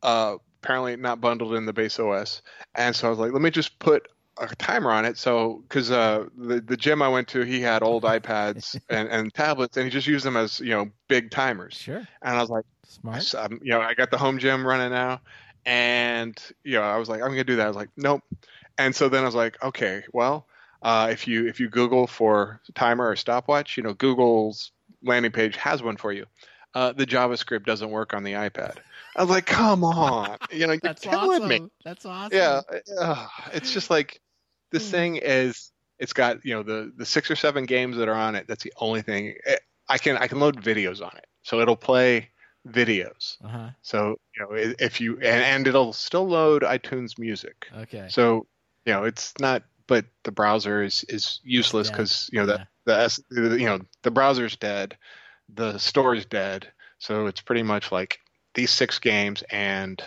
uh, 0.02 0.36
apparently 0.62 0.96
not 0.96 1.20
bundled 1.20 1.54
in 1.54 1.66
the 1.66 1.72
base 1.72 1.98
OS, 1.98 2.42
and 2.74 2.94
so 2.94 3.06
I 3.06 3.10
was 3.10 3.18
like, 3.18 3.32
let 3.32 3.42
me 3.42 3.50
just 3.50 3.78
put 3.78 4.08
a 4.38 4.46
timer 4.56 4.90
on 4.90 5.04
it. 5.04 5.16
So, 5.18 5.62
because 5.68 5.90
uh, 5.90 6.26
the 6.36 6.60
the 6.60 6.76
gym 6.76 7.02
I 7.02 7.08
went 7.08 7.28
to, 7.28 7.42
he 7.42 7.60
had 7.60 7.82
old 7.82 8.02
iPads 8.16 8.78
and, 8.88 9.08
and 9.08 9.32
tablets, 9.34 9.76
and 9.76 9.84
he 9.84 9.90
just 9.90 10.06
used 10.06 10.24
them 10.24 10.36
as 10.36 10.60
you 10.60 10.70
know 10.70 10.90
big 11.08 11.30
timers. 11.30 11.74
Sure. 11.74 12.06
And 12.22 12.36
I 12.36 12.40
was 12.40 12.50
like, 12.50 12.64
Smart. 12.86 13.22
so, 13.22 13.42
um, 13.42 13.60
you 13.62 13.70
know, 13.70 13.80
I 13.80 13.94
got 13.94 14.10
the 14.10 14.18
home 14.18 14.38
gym 14.38 14.66
running 14.66 14.90
now, 14.90 15.20
and 15.66 16.38
you 16.64 16.74
know, 16.74 16.82
I 16.82 16.96
was 16.96 17.08
like, 17.08 17.22
I'm 17.22 17.28
gonna 17.28 17.44
do 17.44 17.56
that. 17.56 17.64
I 17.64 17.68
was 17.68 17.76
like, 17.76 17.90
nope. 17.96 18.22
And 18.78 18.94
so 18.94 19.08
then 19.08 19.22
I 19.22 19.26
was 19.26 19.34
like, 19.34 19.62
okay, 19.62 20.02
well, 20.12 20.46
uh, 20.84 21.08
if 21.10 21.26
you 21.28 21.48
if 21.48 21.60
you 21.60 21.70
Google 21.70 22.06
for 22.06 22.60
timer 22.74 23.08
or 23.08 23.16
stopwatch, 23.16 23.76
you 23.78 23.82
know, 23.84 23.94
Google's 23.94 24.72
landing 25.02 25.32
page 25.32 25.56
has 25.56 25.82
one 25.82 25.96
for 25.96 26.12
you. 26.12 26.26
Uh, 26.74 26.92
the 26.92 27.06
JavaScript 27.06 27.64
doesn't 27.66 27.90
work 27.90 28.14
on 28.14 28.24
the 28.24 28.34
iPad. 28.34 28.78
I 29.16 29.22
was 29.22 29.30
like, 29.30 29.46
come 29.46 29.84
on, 29.84 30.38
you 30.52 30.66
know, 30.66 30.72
you're 30.74 30.80
That's 30.82 31.02
killing 31.02 31.46
awesome. 31.46 31.50
me 31.50 31.60
That's 31.84 32.06
awesome. 32.06 32.36
yeah 32.36 32.60
uh, 33.00 33.28
it's 33.52 33.72
just 33.72 33.90
like 33.90 34.20
this 34.72 34.86
Hmm. 34.86 34.92
thing 34.92 35.16
is 35.16 35.72
it's 35.98 36.12
got 36.12 36.44
you 36.44 36.54
know 36.54 36.62
the 36.62 36.92
the 36.96 37.06
six 37.06 37.30
or 37.30 37.36
seven 37.36 37.64
games 37.64 37.96
that 37.96 38.08
are 38.08 38.14
on 38.14 38.34
it 38.34 38.46
that's 38.48 38.64
the 38.64 38.72
only 38.78 39.02
thing 39.02 39.34
Eh, 39.46 39.56
i 39.88 39.98
can 39.98 40.16
i 40.18 40.26
can 40.26 40.40
load 40.40 40.62
videos 40.62 41.00
on 41.04 41.16
it 41.16 41.26
so 41.42 41.60
it'll 41.60 41.76
play 41.76 42.30
videos 42.68 43.36
Uh 43.44 43.48
huh. 43.48 43.70
so 43.82 44.16
you 44.36 44.42
know 44.42 44.48
if 44.78 45.00
you 45.00 45.14
and, 45.16 45.42
and 45.44 45.66
it'll 45.66 45.92
still 45.92 46.26
load 46.26 46.62
itunes 46.62 47.18
music 47.18 47.68
Okay. 47.82 48.06
so 48.08 48.46
you 48.86 48.92
know 48.92 49.04
it's 49.04 49.34
not 49.40 49.62
but 49.86 50.04
the 50.24 50.32
browser 50.32 50.82
is 50.82 51.04
is 51.08 51.40
useless 51.44 51.90
because 51.90 52.28
you 52.32 52.38
know 52.40 52.46
the 52.46 52.66
Yeah. 52.86 53.08
the 53.30 53.56
you 53.58 53.66
know 53.66 53.80
the 54.02 54.10
browser's 54.10 54.56
dead 54.56 54.96
the 55.54 55.78
store 55.78 56.14
is 56.14 56.24
dead 56.26 56.68
so 56.98 57.26
it's 57.26 57.40
pretty 57.40 57.62
much 57.62 57.92
like 57.92 58.18
these 58.54 58.70
six 58.70 58.98
games 58.98 59.42
and 59.50 60.02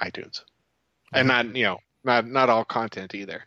itunes 0.00 0.42
and 1.12 1.28
not 1.28 1.54
you 1.56 1.64
know 1.64 1.78
not 2.04 2.26
not 2.26 2.48
all 2.50 2.64
content 2.64 3.14
either 3.14 3.44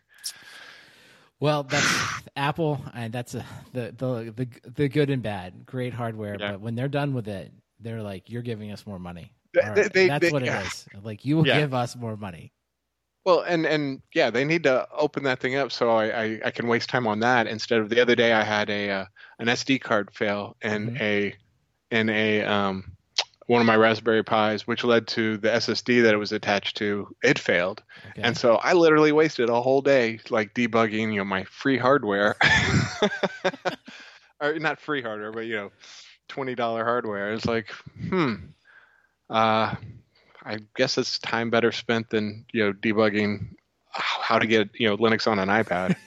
Well, 1.40 1.64
that's 1.64 1.86
Apple, 2.36 2.80
and 2.94 3.12
that's 3.12 3.34
a, 3.34 3.44
the 3.72 3.92
the 3.96 4.32
the 4.34 4.70
the 4.70 4.88
good 4.88 5.10
and 5.10 5.22
bad. 5.22 5.66
Great 5.66 5.92
hardware, 5.92 6.36
Yeah. 6.38 6.52
but 6.52 6.60
when 6.60 6.74
they're 6.74 6.88
done 6.88 7.12
with 7.12 7.28
it, 7.28 7.52
they're 7.80 8.02
like, 8.02 8.30
"You're 8.30 8.42
giving 8.42 8.70
us 8.72 8.86
more 8.86 8.98
money." 8.98 9.32
They- 9.52 9.88
they- 9.92 10.08
that's 10.08 10.22
they- 10.24 10.32
what 10.32 10.42
it 10.42 10.46
yeah. 10.46 10.62
is. 10.66 10.86
Like 11.02 11.24
you 11.24 11.36
will 11.36 11.46
Yeah. 11.46 11.58
give 11.60 11.74
us 11.74 11.96
more 11.96 12.16
money. 12.16 12.52
Well 13.24 13.40
and 13.40 13.66
and 13.66 14.00
yeah 14.14 14.30
they 14.30 14.44
need 14.44 14.64
to 14.64 14.86
open 14.96 15.24
that 15.24 15.40
thing 15.40 15.56
up 15.56 15.72
so 15.72 15.90
i 15.90 16.22
i, 16.24 16.40
I 16.46 16.50
can 16.50 16.66
waste 16.68 16.88
time 16.88 17.06
on 17.06 17.20
that. 17.20 17.46
Instead 17.46 17.80
of 17.80 17.88
the 17.90 18.00
other 18.00 18.14
day 18.14 18.32
i 18.32 18.42
had 18.42 18.70
a 18.70 18.90
uh, 18.90 19.04
an 19.38 19.46
sd 19.48 19.80
card 19.80 20.10
fail 20.12 20.56
in 20.62 20.90
Mhm. 20.90 21.00
a 21.00 21.34
in 21.90 22.08
a 22.10 22.42
um 22.42 22.92
one 23.46 23.60
of 23.60 23.66
my 23.66 23.76
raspberry 23.76 24.22
pis 24.24 24.66
which 24.66 24.84
led 24.84 25.06
to 25.08 25.36
the 25.38 25.48
ssd 25.48 26.02
that 26.02 26.14
it 26.14 26.18
was 26.18 26.32
attached 26.32 26.76
to. 26.78 27.08
It 27.22 27.38
failed. 27.38 27.82
Okay. 28.10 28.22
and 28.22 28.36
so 28.36 28.56
i 28.56 28.72
literally 28.72 29.12
wasted 29.12 29.48
a 29.50 29.60
whole 29.60 29.82
day 29.82 30.18
like 30.30 30.54
debugging 30.54 31.12
you 31.12 31.18
know 31.18 31.24
my 31.24 31.44
free 31.44 31.78
hardware. 31.78 32.36
Or 34.40 34.58
not 34.58 34.80
free 34.80 35.02
hardware 35.02 35.32
but 35.32 35.46
you 35.46 35.56
know 35.56 35.70
$20 36.28 36.84
hardware. 36.84 37.32
It's 37.32 37.46
like 37.46 37.70
hmm 38.10 38.34
uh 39.30 39.74
i 40.44 40.58
guess 40.76 40.98
it's 40.98 41.18
time 41.18 41.50
better 41.50 41.72
spent 41.72 42.10
than 42.10 42.44
you 42.52 42.64
know 42.64 42.72
debugging 42.72 43.48
how 43.90 44.38
to 44.38 44.46
get 44.46 44.68
you 44.74 44.88
know 44.88 44.96
linux 44.96 45.26
on 45.30 45.38
an 45.38 45.48
ipad 45.48 45.96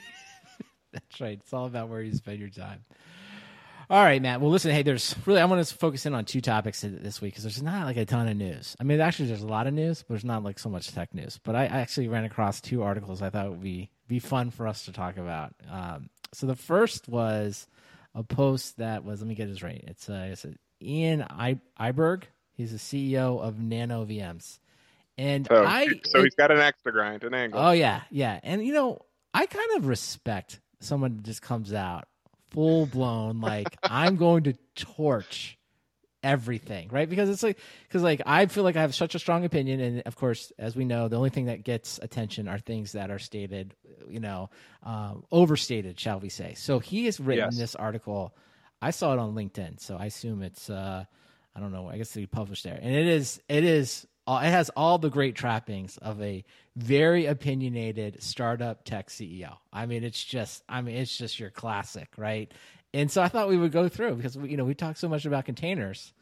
That's 0.93 1.21
right. 1.21 1.37
It's 1.39 1.53
all 1.53 1.65
about 1.67 1.89
where 1.89 2.01
you 2.01 2.13
spend 2.13 2.39
your 2.39 2.49
time. 2.49 2.83
All 3.89 4.03
right, 4.03 4.19
Matt. 4.21 4.41
Well, 4.41 4.49
listen. 4.49 4.71
Hey, 4.71 4.81
there's 4.81 5.13
really 5.25 5.39
I 5.41 5.45
want 5.45 5.65
to 5.65 5.75
focus 5.75 6.05
in 6.07 6.15
on 6.15 6.25
two 6.25 6.41
topics 6.41 6.81
this 6.81 7.21
week 7.21 7.33
because 7.33 7.43
there's 7.43 7.61
not 7.61 7.85
like 7.85 7.97
a 7.97 8.05
ton 8.05 8.27
of 8.27 8.35
news. 8.35 8.75
I 8.79 8.83
mean, 8.83 8.99
actually, 8.99 9.27
there's 9.27 9.43
a 9.43 9.47
lot 9.47 9.67
of 9.67 9.73
news, 9.73 10.01
but 10.01 10.15
there's 10.15 10.25
not 10.25 10.43
like 10.43 10.57
so 10.57 10.69
much 10.69 10.91
tech 10.91 11.13
news. 11.13 11.39
But 11.43 11.55
I 11.55 11.65
actually 11.65 12.07
ran 12.07 12.23
across 12.23 12.61
two 12.61 12.81
articles 12.83 13.21
I 13.21 13.29
thought 13.29 13.49
would 13.49 13.61
be 13.61 13.91
be 14.07 14.17
fun 14.19 14.49
for 14.49 14.67
us 14.67 14.85
to 14.85 14.91
talk 14.91 15.17
about. 15.17 15.53
Um, 15.69 16.09
so 16.33 16.47
the 16.47 16.55
first 16.55 17.07
was 17.07 17.67
a 18.15 18.23
post 18.23 18.77
that 18.77 19.03
was 19.03 19.21
let 19.21 19.27
me 19.27 19.35
get 19.35 19.49
this 19.49 19.61
right. 19.61 19.83
It's 19.87 20.09
uh, 20.09 20.29
it's 20.31 20.45
uh, 20.45 20.51
Ian 20.81 21.21
I- 21.29 21.59
Eyberg. 21.79 22.23
He's 22.57 22.73
the 22.73 22.79
CEO 22.79 23.41
of 23.41 23.59
Nano 23.59 24.05
VMs, 24.05 24.59
and 25.17 25.47
so, 25.51 25.65
I 25.65 25.87
so 26.05 26.23
he's 26.23 26.35
got 26.35 26.51
an 26.51 26.59
axe 26.59 26.81
to 26.83 26.91
grind 26.91 27.23
an 27.23 27.33
angle 27.33 27.59
Oh 27.59 27.71
yeah, 27.71 28.01
yeah. 28.11 28.39
And 28.43 28.65
you 28.65 28.73
know, 28.73 28.99
I 29.33 29.45
kind 29.45 29.77
of 29.77 29.87
respect 29.87 30.59
someone 30.81 31.17
that 31.17 31.23
just 31.25 31.41
comes 31.41 31.73
out 31.73 32.07
full 32.51 32.87
blown 32.87 33.41
like 33.41 33.77
I'm 33.89 34.17
going 34.17 34.43
to 34.45 34.53
torch 34.75 35.57
everything, 36.23 36.89
right? 36.91 37.09
Because 37.09 37.29
it's 37.29 37.43
like 37.43 37.59
cuz 37.89 38.03
like 38.03 38.21
I 38.25 38.45
feel 38.47 38.63
like 38.63 38.75
I 38.75 38.81
have 38.81 38.95
such 38.95 39.15
a 39.15 39.19
strong 39.19 39.45
opinion 39.45 39.79
and 39.81 40.01
of 40.05 40.15
course, 40.15 40.51
as 40.59 40.75
we 40.75 40.85
know, 40.85 41.07
the 41.07 41.17
only 41.17 41.29
thing 41.31 41.45
that 41.45 41.63
gets 41.63 41.99
attention 42.01 42.47
are 42.47 42.59
things 42.59 42.93
that 42.93 43.11
are 43.11 43.19
stated, 43.19 43.75
you 44.09 44.19
know, 44.19 44.49
um, 44.83 45.25
overstated, 45.31 45.99
shall 45.99 46.19
we 46.19 46.29
say. 46.29 46.53
So 46.55 46.79
he 46.79 47.05
has 47.05 47.19
written 47.19 47.45
Yes. 47.45 47.57
this 47.57 47.75
article. 47.75 48.35
I 48.81 48.91
saw 48.91 49.13
it 49.13 49.19
on 49.19 49.35
LinkedIn, 49.35 49.79
so 49.79 49.97
I 49.97 50.05
assume 50.07 50.43
it's 50.43 50.69
uh 50.69 51.05
I 51.57 51.59
don't 51.59 51.71
know, 51.71 51.89
I 51.89 51.97
guess 51.97 52.13
he 52.13 52.27
published 52.27 52.63
there. 52.63 52.79
And 52.79 52.93
it 52.93 53.07
is 53.07 53.41
it 53.49 53.63
is 53.63 54.05
it 54.27 54.49
has 54.51 54.69
all 54.75 54.99
the 54.99 55.09
great 55.09 55.35
trappings 55.35 55.97
of 55.97 56.21
a 56.21 56.43
very 56.75 57.25
opinionated 57.25 58.21
startup 58.21 58.83
tech 58.83 59.09
CEO. 59.09 59.55
I 59.73 59.85
mean, 59.85 60.03
it's 60.03 60.23
just, 60.23 60.63
I 60.69 60.81
mean, 60.81 60.97
it's 60.97 61.17
just 61.17 61.39
your 61.39 61.49
classic, 61.49 62.09
right? 62.17 62.53
And 62.93 63.09
so 63.09 63.21
I 63.21 63.29
thought 63.29 63.47
we 63.47 63.57
would 63.57 63.71
go 63.71 63.87
through 63.87 64.15
because 64.15 64.37
we, 64.37 64.49
you 64.49 64.57
know 64.57 64.65
we 64.65 64.75
talk 64.75 64.97
so 64.97 65.09
much 65.09 65.25
about 65.25 65.45
containers, 65.45 66.13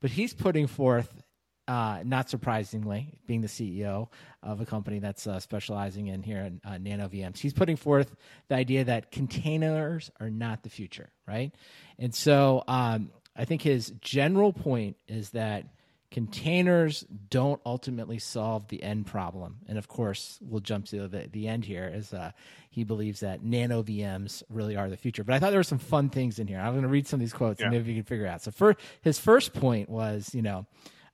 but 0.00 0.10
he's 0.10 0.32
putting 0.32 0.66
forth, 0.66 1.22
uh, 1.68 2.00
not 2.04 2.28
surprisingly, 2.28 3.18
being 3.26 3.42
the 3.42 3.48
CEO 3.48 4.08
of 4.42 4.60
a 4.60 4.66
company 4.66 4.98
that's 4.98 5.26
uh, 5.26 5.38
specializing 5.38 6.08
in 6.08 6.22
here 6.22 6.40
in 6.40 6.60
uh, 6.64 6.78
nano 6.78 7.08
VMs, 7.08 7.38
he's 7.38 7.52
putting 7.52 7.76
forth 7.76 8.16
the 8.48 8.56
idea 8.56 8.84
that 8.84 9.12
containers 9.12 10.10
are 10.18 10.30
not 10.30 10.62
the 10.62 10.70
future, 10.70 11.10
right? 11.28 11.54
And 11.98 12.14
so 12.14 12.64
um, 12.66 13.10
I 13.40 13.46
think 13.46 13.62
his 13.62 13.92
general 14.02 14.52
point 14.52 14.96
is 15.08 15.30
that 15.30 15.64
containers 16.10 17.04
don't 17.30 17.60
ultimately 17.64 18.18
solve 18.18 18.68
the 18.68 18.82
end 18.82 19.06
problem. 19.06 19.58
And 19.66 19.78
of 19.78 19.88
course, 19.88 20.38
we'll 20.42 20.60
jump 20.60 20.86
to 20.86 21.08
the, 21.08 21.28
the 21.32 21.48
end 21.48 21.64
here 21.64 21.90
as 21.92 22.12
uh, 22.12 22.32
he 22.68 22.84
believes 22.84 23.20
that 23.20 23.42
nano 23.42 23.82
VMs 23.82 24.42
really 24.50 24.76
are 24.76 24.90
the 24.90 24.96
future. 24.96 25.24
But 25.24 25.34
I 25.34 25.38
thought 25.38 25.50
there 25.50 25.60
were 25.60 25.64
some 25.64 25.78
fun 25.78 26.10
things 26.10 26.38
in 26.38 26.48
here. 26.48 26.58
I'm 26.58 26.72
going 26.72 26.82
to 26.82 26.88
read 26.88 27.06
some 27.06 27.18
of 27.18 27.22
these 27.22 27.32
quotes 27.32 27.60
Yeah. 27.60 27.66
and 27.66 27.74
maybe 27.74 27.90
you 27.92 27.96
can 28.02 28.04
figure 28.04 28.26
it 28.26 28.28
out. 28.28 28.42
So 28.42 28.50
for 28.50 28.76
his 29.02 29.18
first 29.18 29.54
point 29.54 29.88
was, 29.88 30.34
you 30.34 30.42
know, 30.42 30.66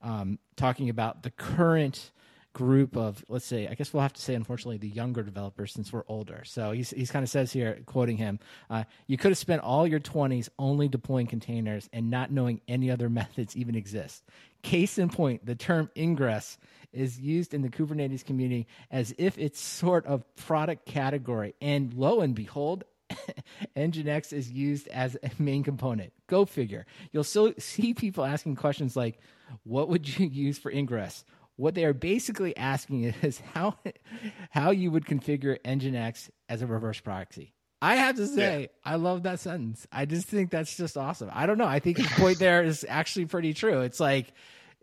um, 0.02 0.38
talking 0.56 0.88
about 0.88 1.22
the 1.22 1.30
current 1.30 2.10
group 2.56 2.96
of 2.96 3.22
let's 3.28 3.44
say 3.44 3.68
i 3.68 3.74
guess 3.74 3.92
we'll 3.92 4.02
have 4.02 4.14
to 4.14 4.22
say 4.22 4.34
unfortunately 4.34 4.78
the 4.78 4.88
younger 4.88 5.22
developers 5.22 5.70
since 5.70 5.92
we're 5.92 6.04
older 6.08 6.40
so 6.46 6.72
he's, 6.72 6.88
he's 6.88 7.10
kind 7.10 7.22
of 7.22 7.28
says 7.28 7.52
here 7.52 7.78
quoting 7.84 8.16
him 8.16 8.38
uh, 8.70 8.82
you 9.06 9.18
could 9.18 9.30
have 9.30 9.36
spent 9.36 9.60
all 9.60 9.86
your 9.86 10.00
20s 10.00 10.48
only 10.58 10.88
deploying 10.88 11.26
containers 11.26 11.90
and 11.92 12.10
not 12.10 12.30
knowing 12.32 12.62
any 12.66 12.90
other 12.90 13.10
methods 13.20 13.54
even 13.54 13.74
exist 13.74 14.24
case 14.62 14.96
in 14.96 15.10
point 15.10 15.44
the 15.44 15.54
term 15.54 15.90
ingress 15.98 16.56
is 16.94 17.20
used 17.20 17.52
in 17.52 17.60
the 17.60 17.68
kubernetes 17.68 18.24
community 18.24 18.66
as 18.90 19.14
if 19.18 19.36
it's 19.36 19.60
sort 19.60 20.06
of 20.06 20.24
product 20.36 20.86
category 20.86 21.54
and 21.60 21.92
lo 21.92 22.22
and 22.22 22.34
behold 22.34 22.84
Nginx 23.76 24.32
is 24.32 24.50
used 24.50 24.88
as 24.88 25.16
a 25.22 25.30
main 25.40 25.62
component. 25.62 26.12
Go 26.26 26.44
figure. 26.44 26.86
You'll 27.12 27.22
still 27.22 27.52
see 27.56 27.94
people 27.94 28.24
asking 28.24 28.56
questions 28.56 28.96
like, 28.96 29.20
"What 29.62 29.88
would 29.88 30.18
you 30.18 30.26
use 30.32 30.58
for 30.58 30.72
ingress?" 30.72 31.24
What 31.56 31.74
they 31.74 31.84
are 31.84 31.94
basically 31.94 32.56
asking 32.56 33.04
is 33.22 33.40
how 33.54 33.78
how 34.50 34.70
you 34.70 34.90
would 34.90 35.06
configure 35.06 35.58
Nginx 35.62 36.30
as 36.48 36.62
a 36.62 36.66
reverse 36.66 37.00
proxy. 37.00 37.52
I 37.82 37.96
have 37.96 38.16
to 38.16 38.26
say, 38.26 38.70
I 38.84 38.96
love 38.96 39.24
that 39.24 39.38
sentence. 39.38 39.86
I 39.92 40.06
just 40.06 40.26
think 40.26 40.50
that's 40.50 40.76
just 40.76 40.96
awesome. 40.96 41.30
I 41.32 41.44
don't 41.44 41.58
know. 41.58 41.66
I 41.66 41.78
think 41.78 41.98
his 41.98 42.08
point 42.08 42.38
there 42.38 42.62
is 42.62 42.86
actually 42.88 43.26
pretty 43.26 43.52
true. 43.52 43.82
It's 43.82 44.00
like 44.00 44.32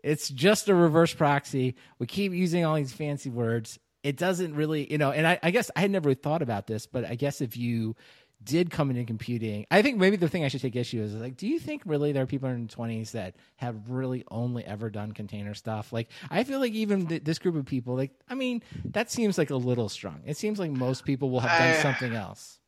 it's 0.02 0.28
just 0.28 0.68
a 0.68 0.74
reverse 0.74 1.12
proxy. 1.12 1.74
We 1.98 2.06
keep 2.06 2.32
using 2.32 2.64
all 2.64 2.76
these 2.76 2.92
fancy 2.92 3.30
words. 3.30 3.78
It 4.04 4.16
doesn't 4.16 4.54
really, 4.54 4.90
you 4.90 4.98
know, 4.98 5.10
and 5.10 5.26
I, 5.26 5.40
I 5.42 5.50
guess 5.50 5.70
I 5.74 5.80
had 5.80 5.90
never 5.90 6.14
thought 6.14 6.42
about 6.42 6.66
this, 6.66 6.86
but 6.86 7.04
I 7.04 7.14
guess 7.14 7.40
if 7.40 7.56
you 7.56 7.96
did 8.44 8.70
come 8.70 8.90
into 8.90 9.04
computing, 9.04 9.66
I 9.70 9.82
think 9.82 9.98
maybe 9.98 10.16
the 10.16 10.28
thing 10.28 10.44
I 10.44 10.48
should 10.48 10.60
take 10.60 10.76
issue 10.76 11.00
is 11.02 11.14
like, 11.14 11.36
do 11.36 11.46
you 11.46 11.58
think 11.58 11.82
really 11.84 12.12
there 12.12 12.22
are 12.22 12.26
people 12.26 12.48
in 12.48 12.66
their 12.66 12.76
20s 12.76 13.12
that 13.12 13.36
have 13.56 13.90
really 13.90 14.24
only 14.30 14.64
ever 14.64 14.90
done 14.90 15.12
container 15.12 15.54
stuff? 15.54 15.92
Like, 15.92 16.10
I 16.30 16.44
feel 16.44 16.60
like 16.60 16.72
even 16.72 17.06
th- 17.06 17.24
this 17.24 17.38
group 17.38 17.56
of 17.56 17.64
people, 17.66 17.96
like, 17.96 18.12
I 18.28 18.34
mean, 18.34 18.62
that 18.92 19.10
seems 19.10 19.38
like 19.38 19.50
a 19.50 19.56
little 19.56 19.88
strong. 19.88 20.22
It 20.26 20.36
seems 20.36 20.58
like 20.58 20.70
most 20.70 21.04
people 21.04 21.30
will 21.30 21.40
have 21.40 21.56
done 21.56 21.70
I- 21.70 21.72
something 21.72 22.14
else. 22.14 22.58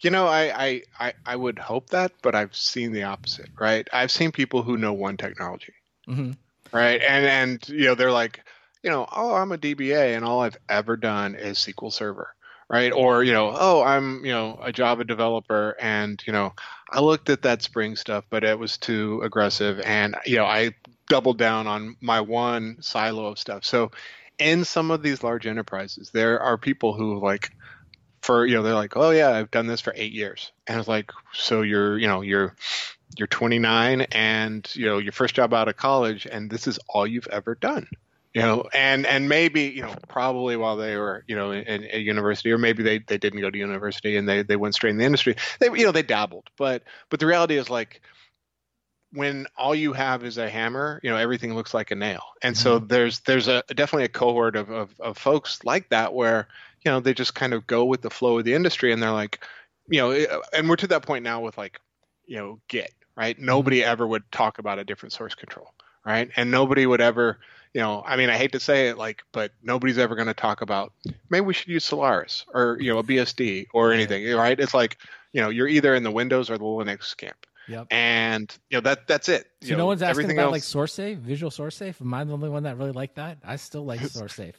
You 0.00 0.10
know, 0.10 0.26
I, 0.26 0.64
I, 0.66 0.82
I, 0.98 1.12
I 1.26 1.36
would 1.36 1.58
hope 1.60 1.90
that, 1.90 2.12
but 2.22 2.34
I've 2.34 2.56
seen 2.56 2.90
the 2.92 3.04
opposite, 3.04 3.50
right? 3.60 3.86
I've 3.92 4.10
seen 4.10 4.32
people 4.32 4.62
who 4.62 4.76
know 4.76 4.92
one 4.92 5.16
technology, 5.16 5.74
hmm 6.06 6.32
right? 6.72 7.00
And 7.00 7.24
and 7.26 7.68
you 7.68 7.84
know, 7.84 7.94
they're 7.94 8.10
like, 8.10 8.42
you 8.82 8.90
know, 8.90 9.06
oh, 9.14 9.34
I'm 9.34 9.52
a 9.52 9.58
DBA, 9.58 10.16
and 10.16 10.24
all 10.24 10.40
I've 10.40 10.56
ever 10.68 10.96
done 10.96 11.36
is 11.36 11.58
SQL 11.58 11.92
Server, 11.92 12.34
right? 12.68 12.92
Or 12.92 13.22
you 13.24 13.32
know, 13.32 13.54
oh, 13.54 13.82
I'm 13.82 14.24
you 14.24 14.32
know 14.32 14.58
a 14.62 14.72
Java 14.72 15.04
developer, 15.04 15.76
and 15.80 16.22
you 16.26 16.32
know, 16.32 16.52
I 16.90 17.00
looked 17.00 17.30
at 17.30 17.42
that 17.42 17.62
Spring 17.62 17.96
stuff, 17.96 18.24
but 18.30 18.44
it 18.44 18.58
was 18.58 18.78
too 18.78 19.20
aggressive, 19.24 19.80
and 19.80 20.16
you 20.26 20.36
know, 20.36 20.44
I 20.44 20.72
doubled 21.08 21.38
down 21.38 21.66
on 21.66 21.96
my 22.00 22.20
one 22.20 22.78
silo 22.80 23.26
of 23.26 23.38
stuff. 23.38 23.64
So, 23.64 23.90
in 24.38 24.64
some 24.64 24.90
of 24.90 25.02
these 25.02 25.22
large 25.22 25.46
enterprises, 25.46 26.10
there 26.12 26.40
are 26.40 26.58
people 26.58 26.94
who 26.94 27.20
like 27.20 27.50
for 28.22 28.46
you 28.46 28.54
know 28.54 28.62
they're 28.62 28.74
like 28.74 28.96
oh 28.96 29.10
yeah 29.10 29.30
i've 29.30 29.50
done 29.50 29.66
this 29.66 29.80
for 29.80 29.92
eight 29.96 30.12
years 30.12 30.52
and 30.66 30.78
it's 30.78 30.88
like 30.88 31.10
so 31.32 31.62
you're 31.62 31.98
you 31.98 32.06
know 32.06 32.20
you're 32.22 32.54
you're 33.18 33.26
29 33.26 34.02
and 34.12 34.70
you 34.74 34.86
know 34.86 34.98
your 34.98 35.12
first 35.12 35.34
job 35.34 35.52
out 35.52 35.68
of 35.68 35.76
college 35.76 36.26
and 36.30 36.48
this 36.48 36.66
is 36.66 36.78
all 36.88 37.06
you've 37.06 37.26
ever 37.26 37.54
done 37.56 37.86
you 38.34 38.40
know 38.40 38.66
and 38.72 39.06
and 39.06 39.28
maybe 39.28 39.62
you 39.62 39.82
know 39.82 39.94
probably 40.08 40.56
while 40.56 40.76
they 40.76 40.96
were 40.96 41.24
you 41.26 41.36
know 41.36 41.52
in, 41.52 41.86
a 41.92 41.98
university 41.98 42.50
or 42.50 42.58
maybe 42.58 42.82
they, 42.82 42.98
they 42.98 43.18
didn't 43.18 43.40
go 43.40 43.50
to 43.50 43.58
university 43.58 44.16
and 44.16 44.28
they, 44.28 44.42
they 44.42 44.56
went 44.56 44.74
straight 44.74 44.90
in 44.90 44.98
the 44.98 45.04
industry 45.04 45.36
they 45.60 45.66
you 45.66 45.84
know 45.84 45.92
they 45.92 46.02
dabbled. 46.02 46.48
But 46.56 46.82
but 47.10 47.20
the 47.20 47.26
reality 47.26 47.56
is 47.56 47.68
like 47.68 48.00
when 49.12 49.46
all 49.56 49.74
you 49.74 49.92
have 49.92 50.24
is 50.24 50.38
a 50.38 50.48
hammer 50.48 50.98
you 51.02 51.10
know 51.10 51.16
everything 51.16 51.54
looks 51.54 51.74
like 51.74 51.90
a 51.90 51.94
nail. 51.94 52.22
And 52.42 52.56
so 52.56 52.78
mm-hmm. 52.78 52.86
there's 52.88 53.20
there's 53.20 53.48
a 53.48 53.62
definitely 53.68 54.04
a 54.04 54.08
cohort 54.08 54.56
of, 54.56 54.70
of 54.70 55.00
of 55.00 55.18
folks 55.18 55.62
like 55.64 55.90
that 55.90 56.14
where 56.14 56.48
you 56.84 56.90
know 56.90 57.00
they 57.00 57.14
just 57.14 57.34
kind 57.34 57.52
of 57.52 57.66
go 57.66 57.84
with 57.84 58.02
the 58.02 58.10
flow 58.10 58.38
of 58.38 58.44
the 58.44 58.54
industry 58.54 58.92
and 58.92 59.02
they're 59.02 59.12
like 59.12 59.44
you 59.88 60.00
know 60.00 60.10
eh, 60.10 60.26
uh, 60.30 60.40
and 60.54 60.68
we're 60.68 60.76
to 60.76 60.86
that 60.86 61.04
point 61.04 61.24
now 61.24 61.40
with 61.40 61.58
like 61.58 61.80
you 62.26 62.36
know 62.36 62.60
git 62.68 62.92
right? 63.14 63.36
Mm-hmm. 63.36 63.44
Nobody 63.44 63.84
ever 63.84 64.06
would 64.06 64.22
talk 64.32 64.58
about 64.58 64.78
a 64.78 64.84
different 64.84 65.12
source 65.12 65.34
control 65.34 65.74
right 66.04 66.30
and 66.36 66.50
nobody 66.50 66.86
would 66.86 67.00
ever 67.00 67.38
you 67.74 67.80
know 67.80 68.02
i 68.06 68.16
mean 68.16 68.28
i 68.30 68.36
hate 68.36 68.52
to 68.52 68.60
say 68.60 68.88
it 68.88 68.98
like 68.98 69.22
but 69.32 69.52
nobody's 69.62 69.98
ever 69.98 70.14
going 70.14 70.26
to 70.28 70.34
talk 70.34 70.60
about 70.60 70.92
maybe 71.30 71.44
we 71.46 71.54
should 71.54 71.68
use 71.68 71.84
solaris 71.84 72.44
or 72.54 72.76
you 72.80 72.92
know 72.92 72.98
a 72.98 73.02
bsd 73.04 73.66
or 73.72 73.92
anything 73.92 74.30
right 74.34 74.58
it's 74.60 74.74
like 74.74 74.98
you 75.32 75.40
know 75.40 75.48
you're 75.48 75.68
either 75.68 75.94
in 75.94 76.02
the 76.02 76.10
windows 76.10 76.50
or 76.50 76.58
the 76.58 76.64
linux 76.64 77.16
camp 77.16 77.46
Yep. 77.68 77.86
and 77.92 78.58
you 78.70 78.76
know 78.76 78.80
that 78.82 79.06
that's 79.06 79.28
it 79.28 79.46
So 79.62 79.76
no 79.76 79.86
one's 79.86 80.02
asking 80.02 80.32
about 80.32 80.46
else- 80.46 80.52
like 80.52 80.62
SourceSafe, 80.88 81.18
Visual 81.18 81.48
SourceSafe. 81.50 82.00
Am 82.00 82.12
I 82.12 82.24
the 82.24 82.32
only 82.32 82.48
one 82.48 82.64
that 82.64 82.76
really 82.76 82.90
liked 82.90 83.14
that? 83.16 83.38
I 83.44 83.54
still 83.54 83.84
like 83.84 84.00
SourceSafe. 84.00 84.54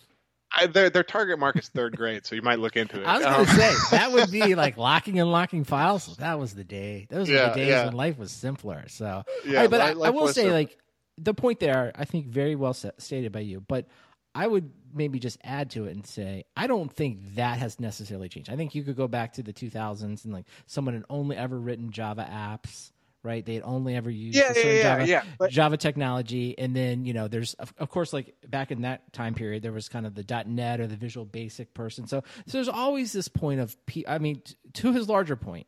I, 0.56 0.67
their 0.67 0.89
their 0.89 1.03
target 1.03 1.38
market's 1.38 1.67
third 1.67 1.97
grade 1.97 2.25
so 2.25 2.34
you 2.34 2.41
might 2.41 2.60
look 2.60 2.77
into 2.77 3.01
it 3.01 3.06
I 3.06 3.17
was 3.17 3.25
Um, 3.25 3.34
gonna 3.45 3.47
say 3.60 3.73
that 3.91 4.12
would 4.13 4.32
be 4.32 4.56
like 4.56 4.77
locking 4.77 5.19
and 5.19 5.29
locking 5.29 5.65
files. 5.65 6.15
That 6.17 6.39
was 6.39 6.56
the 6.56 6.63
day. 6.63 7.06
Those 7.10 7.27
were 7.27 7.36
Yeah, 7.36 7.49
the 7.49 7.56
days 7.56 7.67
yeah. 7.67 7.86
when 7.86 7.93
life 7.95 8.17
was 8.17 8.32
simpler. 8.32 8.86
So, 8.88 9.23
Yeah, 9.45 9.60
right, 9.62 9.69
but 9.69 9.82
I, 9.82 9.89
I 9.89 10.10
will 10.12 10.29
say 10.29 10.34
simple. 10.43 10.53
like 10.53 10.77
the 11.17 11.34
point 11.34 11.60
there. 11.60 11.91
I 11.95 12.06
think 12.06 12.28
very 12.28 12.56
well 12.56 12.73
stated 12.73 13.32
by 13.32 13.41
you. 13.41 13.62
But 13.62 13.88
I 14.36 14.47
would 14.47 14.71
maybe 14.93 15.19
just 15.19 15.38
add 15.43 15.69
to 15.71 15.86
it 15.86 15.91
and 15.95 16.06
say 16.06 16.45
I 16.58 16.67
don't 16.67 16.91
think 16.91 17.36
that 17.36 17.60
has 17.60 17.80
necessarily 17.80 18.30
changed. 18.30 18.49
I 18.49 18.56
think 18.56 18.73
you 18.76 18.84
could 18.84 18.95
go 18.95 19.08
back 19.08 19.34
to 19.34 19.43
the 19.43 19.54
2000s 19.54 20.23
and 20.26 20.34
like 20.34 20.45
someone 20.65 20.93
had 20.95 21.04
only 21.10 21.36
ever 21.38 21.58
written 21.60 21.91
Java 21.91 22.28
apps. 22.32 22.91
Right, 23.26 23.45
they 23.45 23.54
had 23.54 23.63
only 23.63 23.95
ever 23.95 24.10
used 24.10 24.38
Yeah, 24.38 24.52
yeah, 24.54 24.62
yeah, 24.65 24.82
Java, 24.84 25.08
yeah, 25.08 25.23
but- 25.39 25.49
Java 25.49 25.78
technology, 25.78 26.60
and 26.60 26.76
then 26.76 27.06
you 27.06 27.13
know, 27.13 27.30
there's 27.30 27.54
of, 27.54 27.73
of 27.78 27.89
course 27.89 28.12
like 28.12 28.36
back 28.49 28.69
in 28.69 28.82
that 28.82 29.13
time 29.13 29.34
period, 29.34 29.63
there 29.63 29.71
was 29.71 29.88
kind 29.88 30.06
of 30.06 30.13
the 30.13 30.43
.NET 30.45 30.82
or 30.82 30.88
the 30.88 30.97
Visual 30.97 31.26
Basic 31.26 31.73
person. 31.73 32.06
So, 32.06 32.21
so 32.47 32.58
there's 32.58 32.67
always 32.67 33.13
this 33.13 33.30
point 33.30 33.62
of, 33.62 33.78
P- 33.86 34.04
I 34.06 34.17
mean, 34.17 34.41
t- 34.43 34.56
to 34.73 34.91
his 34.91 35.08
larger 35.08 35.38
point, 35.38 35.67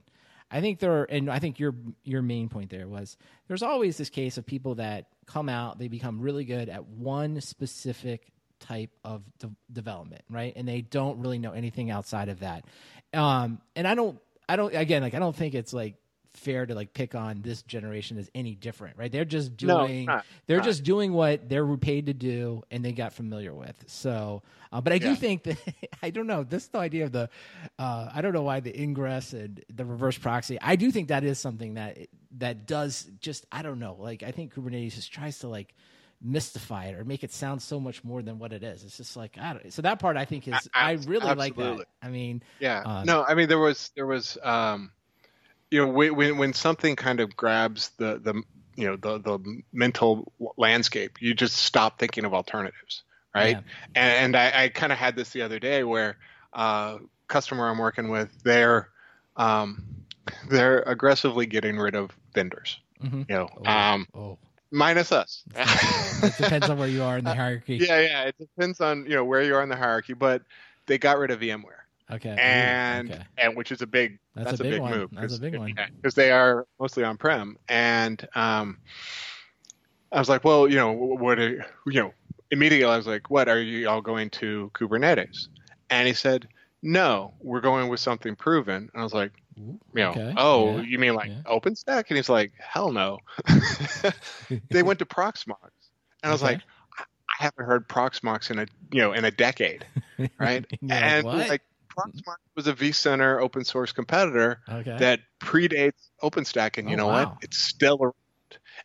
I 0.52 0.62
think 0.62 0.80
there, 0.80 1.02
are, 1.02 1.04
and 1.06 1.30
I 1.30 1.40
think 1.40 1.60
your 1.60 1.76
your 2.04 2.22
main 2.22 2.50
point 2.50 2.70
there 2.70 2.88
was 2.88 3.18
there's 3.48 3.64
always 3.64 3.98
this 3.98 4.10
case 4.10 4.38
of 4.38 4.46
people 4.46 4.76
that 4.76 5.08
come 5.26 5.50
out, 5.50 5.80
they 5.80 5.88
become 5.88 6.22
really 6.22 6.46
good 6.46 6.70
at 6.70 6.88
one 6.88 7.42
specific 7.42 8.32
type 8.60 8.92
of 9.04 9.24
de- 9.40 9.52
development, 9.72 10.22
right? 10.30 10.54
And 10.56 10.68
they 10.68 10.82
don't 10.82 11.20
really 11.20 11.40
know 11.40 11.52
anything 11.52 11.90
outside 11.92 12.30
of 12.30 12.40
that. 12.40 12.66
Um, 13.14 13.60
and 13.76 13.88
I 13.88 13.96
don't, 13.96 14.20
I 14.48 14.56
don't, 14.56 14.74
again, 14.76 15.02
like 15.02 15.14
I 15.14 15.20
don't 15.20 15.36
think 15.36 15.56
it's 15.56 15.74
like 15.74 15.96
fair 16.36 16.66
to 16.66 16.76
like 16.76 16.94
pick 16.94 17.16
on 17.16 17.42
this 17.42 17.62
generation 17.64 18.18
as 18.18 18.30
any 18.36 18.56
different, 18.56 18.98
right? 18.98 19.12
They're 19.12 19.26
just 19.26 19.62
No, 19.64 19.86
doing, 19.88 20.06
not- 20.06 20.26
they're 20.48 20.58
not. 20.58 20.66
just 20.66 20.84
doing 20.84 21.14
what 21.14 21.48
they're 21.50 21.66
paid 21.78 22.06
to 22.08 22.14
do 22.14 22.64
and 22.72 22.84
they 22.84 22.92
got 22.92 23.14
familiar 23.14 23.54
with. 23.54 23.84
So, 23.88 24.44
uh, 24.72 24.82
but 24.82 24.94
I 24.94 24.98
do 24.98 25.10
Yeah. 25.10 25.16
think 25.16 25.44
that 25.44 25.58
I 26.04 26.10
don't 26.10 26.28
know 26.28 26.44
this 26.44 26.68
the 26.68 26.80
idea 26.80 27.06
of 27.06 27.12
the, 27.12 27.30
uh, 27.80 28.10
I 28.14 28.22
don't 28.22 28.34
know 28.34 28.44
why 28.44 28.60
the 28.60 28.80
ingress 28.80 29.34
and 29.34 29.64
the 29.74 29.86
reverse 29.86 30.18
proxy. 30.18 30.58
I 30.62 30.76
do 30.76 30.92
think 30.92 31.08
that 31.10 31.24
is 31.24 31.40
something 31.40 31.76
that 31.76 31.98
that 32.38 32.66
does 32.68 33.10
just 33.20 33.46
I 33.52 33.62
don't 33.62 33.80
know. 33.80 33.96
Like 34.00 34.24
I 34.24 34.32
think 34.32 34.54
Kubernetes 34.54 34.96
just 34.96 35.12
tries 35.14 35.40
to 35.40 35.48
like 35.48 35.74
mystify 36.22 36.86
it 36.86 36.96
or 36.96 37.04
make 37.04 37.24
it 37.24 37.32
sound 37.32 37.62
so 37.62 37.80
much 37.80 38.04
more 38.04 38.22
than 38.22 38.40
what 38.40 38.52
it 38.54 38.64
is. 38.64 38.84
It's 38.84 38.98
just 38.98 39.16
like 39.18 39.38
I 39.40 39.54
don't. 39.54 39.72
So 39.74 39.82
that 39.84 40.00
part 40.00 40.18
I 40.18 40.26
think 40.26 40.48
is 40.48 40.68
I 40.74 40.94
abs- 40.94 41.08
really 41.08 41.34
like 41.36 41.56
that. 41.56 41.86
I 42.02 42.10
mean, 42.10 42.42
Yeah. 42.60 42.82
Uh, 42.86 43.04
no, 43.04 43.24
I 43.24 43.36
mean 43.36 43.48
there 43.48 43.60
was 43.60 43.92
there 43.96 44.06
was 44.06 44.38
um, 44.44 44.92
you 45.76 45.86
know 45.86 45.92
when 45.92 46.16
when 46.16 46.38
when 46.38 46.54
something 46.54 46.96
kind 46.96 47.20
of 47.20 47.36
grabs 47.36 47.90
the 47.98 48.18
the 48.24 48.42
you 48.78 48.88
know 48.88 48.96
the 48.96 49.20
the 49.20 49.62
mental 49.74 50.32
landscape, 50.56 51.22
you 51.22 51.34
just 51.34 51.58
stop 51.58 52.00
thinking 52.00 52.24
of 52.24 52.34
alternatives, 52.34 53.04
right? 53.34 53.58
Yeah. 53.58 53.62
And, 53.94 54.36
and 54.36 54.36
I, 54.38 54.64
I 54.64 54.70
kind 54.70 54.94
of 54.94 54.98
had 54.98 55.18
this 55.18 55.32
the 55.32 55.42
other 55.42 55.60
day 55.60 55.84
where 55.84 56.16
uh, 56.54 57.00
customer 57.28 57.68
I'm 57.68 57.78
working 57.78 58.08
with, 58.10 58.30
they're 58.44 58.88
um, 59.36 59.84
they're 60.50 60.80
aggressively 60.84 61.46
getting 61.46 61.78
rid 61.78 61.94
of 61.94 62.12
vendors, 62.34 62.80
mhm. 63.04 63.30
you 63.30 63.36
know, 63.36 63.50
Oh, 63.66 63.70
um, 63.70 64.08
oh, 64.16 64.38
minus 64.72 65.12
us. 65.12 65.44
it 65.56 66.38
depends 66.38 66.70
on 66.70 66.78
where 66.78 66.88
you 66.88 67.04
are 67.04 67.18
in 67.18 67.26
the 67.26 67.36
hierarchy. 67.36 67.76
Yeah, 67.82 68.00
yeah, 68.00 68.24
it 68.24 68.36
depends 68.38 68.80
on 68.80 69.04
you 69.04 69.16
know 69.16 69.26
where 69.26 69.44
you 69.44 69.56
are 69.56 69.64
in 69.64 69.68
the 69.68 69.76
hierarchy, 69.76 70.14
but 70.14 70.42
they 70.86 70.98
got 70.98 71.18
rid 71.18 71.32
of 71.32 71.42
VMware. 71.42 71.84
Okay. 72.12 72.36
And 72.38 73.12
okay. 73.12 73.24
and 73.38 73.56
which 73.58 73.72
is 73.72 73.82
a 73.82 73.88
big 73.88 74.20
that's, 74.36 74.52
that's 74.52 74.60
a 74.60 74.64
big, 74.64 74.74
big 74.74 74.82
one. 74.82 74.92
move. 74.92 75.10
That's 75.14 75.38
a 75.38 75.42
big 75.42 75.56
one. 75.58 75.74
Because 75.96 76.14
they 76.16 76.32
are 76.32 76.68
mostly 76.80 77.04
on 77.04 77.18
prem, 77.18 77.58
and 77.68 78.28
um, 78.36 78.78
I 80.12 80.20
was 80.20 80.30
like, 80.30 80.44
well, 80.44 80.68
you 80.70 80.76
know, 80.76 80.92
what 80.92 81.40
are, 81.40 81.66
you 81.88 82.02
know, 82.02 82.14
immediately 82.52 82.86
I 82.86 82.98
was 82.98 83.08
like, 83.08 83.30
what 83.30 83.50
are 83.50 83.60
you 83.60 83.90
all 83.90 84.02
going 84.02 84.30
to 84.32 84.72
Kubernetes? 84.76 85.48
And 85.90 86.08
he 86.08 86.14
said, 86.14 86.48
no, 86.84 87.34
we're 87.42 87.62
going 87.62 87.90
with 87.90 88.00
something 88.00 88.36
proven. 88.36 88.90
And 88.94 89.02
I 89.02 89.04
was 89.04 89.14
like, 89.14 89.32
you 89.58 89.80
know, 89.94 90.12
Okay. 90.12 90.34
oh, 90.38 90.78
Yeah. 90.78 90.84
you 90.84 91.00
mean 91.00 91.16
like 91.16 91.30
Yeah. 91.30 91.42
OpenStack? 91.46 92.06
And 92.10 92.18
he's 92.18 92.30
like, 92.30 92.52
hell 92.60 92.92
no. 92.92 93.20
they 94.70 94.84
went 94.84 95.00
to 95.00 95.06
Proxmox, 95.06 95.58
and 96.24 96.30
I 96.30 96.32
was 96.32 96.44
Okay. 96.44 96.54
like, 96.54 96.62
I 97.00 97.44
haven't 97.44 97.66
heard 97.66 97.88
Proxmox 97.90 98.52
in 98.52 98.60
a 98.60 98.68
you 98.92 99.02
know 99.02 99.12
in 99.14 99.26
a 99.26 99.32
decade, 99.32 99.86
right? 100.38 100.66
And 100.90 101.26
what? 101.26 101.50
like 101.50 101.64
Proxmox 101.96 102.36
was 102.56 102.68
a 102.68 102.74
vCenter 102.74 103.42
open 103.42 103.64
source 103.66 103.92
competitor 103.92 104.62
okay. 104.70 104.98
that 105.00 105.22
predates 105.40 106.10
OpenStack, 106.22 106.78
and 106.78 106.90
you 106.90 106.96
Oh, 106.96 106.98
know 106.98 107.08
wow. 107.08 107.26
what? 107.26 107.38
It's 107.42 107.58
still 107.58 107.98
around, 108.02 108.14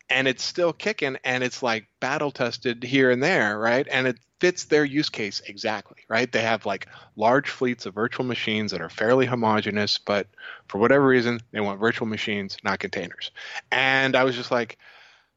and 0.09 0.27
it's 0.27 0.43
still 0.43 0.73
kicking, 0.73 1.17
and 1.23 1.43
it's 1.43 1.61
like 1.61 1.87
battle 1.99 2.31
tested 2.31 2.83
here 2.83 3.11
and 3.11 3.21
there, 3.21 3.57
right? 3.57 3.87
And 3.89 4.07
it 4.07 4.17
fits 4.39 4.65
their 4.65 4.83
use 4.83 5.09
case 5.09 5.41
exactly, 5.45 5.97
right? 6.09 6.31
They 6.31 6.41
have 6.41 6.65
like 6.65 6.87
large 7.15 7.49
fleets 7.49 7.85
of 7.85 7.93
virtual 7.93 8.25
machines 8.25 8.71
that 8.71 8.81
are 8.81 8.89
fairly 8.89 9.27
homogeneous, 9.27 9.99
but 9.99 10.27
for 10.67 10.79
whatever 10.79 11.05
reason, 11.05 11.39
they 11.51 11.59
want 11.59 11.79
virtual 11.79 12.07
machines, 12.07 12.57
not 12.63 12.79
containers. 12.79 13.31
And 13.71 14.15
I 14.15 14.23
was 14.23 14.35
just 14.35 14.49
like, 14.49 14.79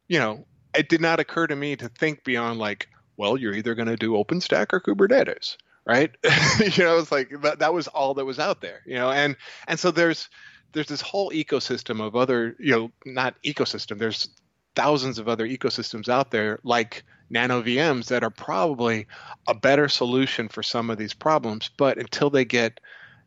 you 0.08 0.18
know, 0.18 0.46
it 0.74 0.88
did 0.88 1.02
not 1.02 1.20
occur 1.20 1.46
to 1.46 1.54
me 1.54 1.76
to 1.76 1.88
think 1.90 2.24
beyond 2.24 2.58
like, 2.58 2.88
well, 3.16 3.36
you're 3.36 3.54
either 3.54 3.74
going 3.74 3.88
to 3.88 3.96
do 3.96 4.12
OpenStack 4.12 4.72
or 4.72 4.80
Kubernetes, 4.80 5.56
right? 5.86 6.10
you 6.24 6.84
know, 6.84 6.98
it's 6.98 7.12
like 7.12 7.30
that, 7.42 7.58
that 7.58 7.74
was 7.74 7.88
all 7.88 8.14
that 8.14 8.24
was 8.24 8.38
out 8.38 8.60
there, 8.60 8.82
you 8.86 8.94
know, 8.94 9.10
and 9.10 9.36
and 9.68 9.78
so 9.78 9.90
there's 9.90 10.28
there's 10.72 10.88
this 10.88 11.00
whole 11.00 11.30
ecosystem 11.30 12.00
of 12.00 12.16
other, 12.16 12.56
you 12.58 12.72
know, 12.72 12.90
not 13.06 13.36
ecosystem. 13.42 13.98
There's 13.98 14.28
thousands 14.74 15.18
of 15.18 15.28
other 15.28 15.46
ecosystems 15.46 16.08
out 16.08 16.32
there 16.32 16.58
like 16.64 17.04
nano 17.30 17.62
VMs 17.62 18.06
that 18.06 18.24
are 18.24 18.30
probably 18.30 19.06
a 19.46 19.54
better 19.54 19.88
solution 19.88 20.48
for 20.48 20.62
some 20.62 20.90
of 20.90 20.98
these 20.98 21.14
problems, 21.14 21.70
but 21.76 21.98
until 21.98 22.28
they 22.28 22.44
get, 22.44 22.80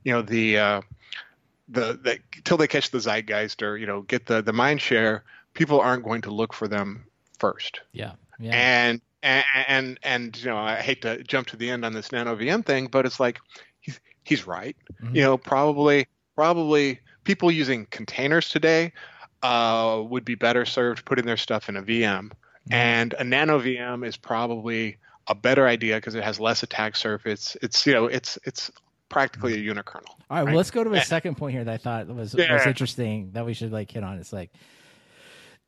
you 0.03 0.11
know, 0.11 0.21
the 0.21 0.57
uh, 0.57 0.81
the, 1.69 1.99
the 2.01 2.19
until 2.35 2.57
they 2.57 2.67
catch 2.67 2.91
the 2.91 2.99
zeitgeist 2.99 3.61
or 3.61 3.77
you 3.77 3.85
know 3.85 4.01
get 4.01 4.25
the 4.25 4.41
the 4.41 4.53
mind 4.53 4.81
share, 4.81 5.23
people 5.53 5.79
aren't 5.79 6.03
going 6.03 6.21
to 6.21 6.31
look 6.31 6.53
for 6.53 6.67
them 6.67 7.05
first 7.39 7.81
yeah. 7.93 8.13
Yeah. 8.39 8.51
and 8.53 9.01
and 9.23 9.43
and 9.67 9.99
and 10.03 10.37
you 10.37 10.45
know 10.49 10.57
I 10.57 10.75
hate 10.75 11.01
to 11.03 11.23
jump 11.23 11.47
to 11.47 11.57
the 11.57 11.69
end 11.69 11.83
on 11.85 11.93
this 11.93 12.11
nano 12.11 12.35
VM 12.35 12.65
thing, 12.65 12.87
but 12.87 13.05
it's 13.05 13.19
like 13.19 13.39
he's 13.81 13.99
he's 14.23 14.47
right. 14.47 14.75
Mhm. 15.03 15.15
You 15.15 15.21
know, 15.23 15.37
probably 15.37 16.07
probably 16.35 16.99
people 17.23 17.51
using 17.51 17.85
containers 17.87 18.49
today 18.49 18.93
uh, 19.43 20.03
would 20.07 20.25
be 20.25 20.35
better 20.35 20.65
served 20.65 21.05
putting 21.05 21.25
their 21.25 21.37
stuff 21.37 21.69
in 21.69 21.77
a 21.77 21.81
VM, 21.83 22.31
Mhm. 22.31 22.31
and 22.71 23.13
a 23.19 23.23
nano 23.23 23.59
VM 23.59 24.05
is 24.05 24.17
probably 24.17 24.97
a 25.27 25.35
better 25.35 25.67
idea 25.67 25.95
because 25.95 26.15
it 26.15 26.23
has 26.23 26.39
less 26.39 26.63
attack 26.63 26.95
surface. 26.95 27.57
It's 27.61 27.85
you 27.85 27.93
know 27.93 28.05
it's 28.05 28.37
it's 28.45 28.71
practically 29.09 29.53
a 29.53 29.73
unikernel. 29.73 30.03
All 30.29 30.37
right, 30.37 30.43
well, 30.43 30.55
let's 30.55 30.71
go 30.71 30.83
to 30.83 30.91
a 30.91 30.97
Yeah. 30.97 31.03
second 31.03 31.35
point 31.35 31.53
here 31.53 31.63
that 31.63 31.73
I 31.73 31.77
thought 31.77 32.07
was 32.07 32.35
was 32.35 32.65
interesting 32.67 33.31
that 33.33 33.45
we 33.45 33.53
should 33.53 33.71
like 33.71 33.91
hit 33.91 34.03
on. 34.03 34.17
It's 34.19 34.33
like 34.33 34.51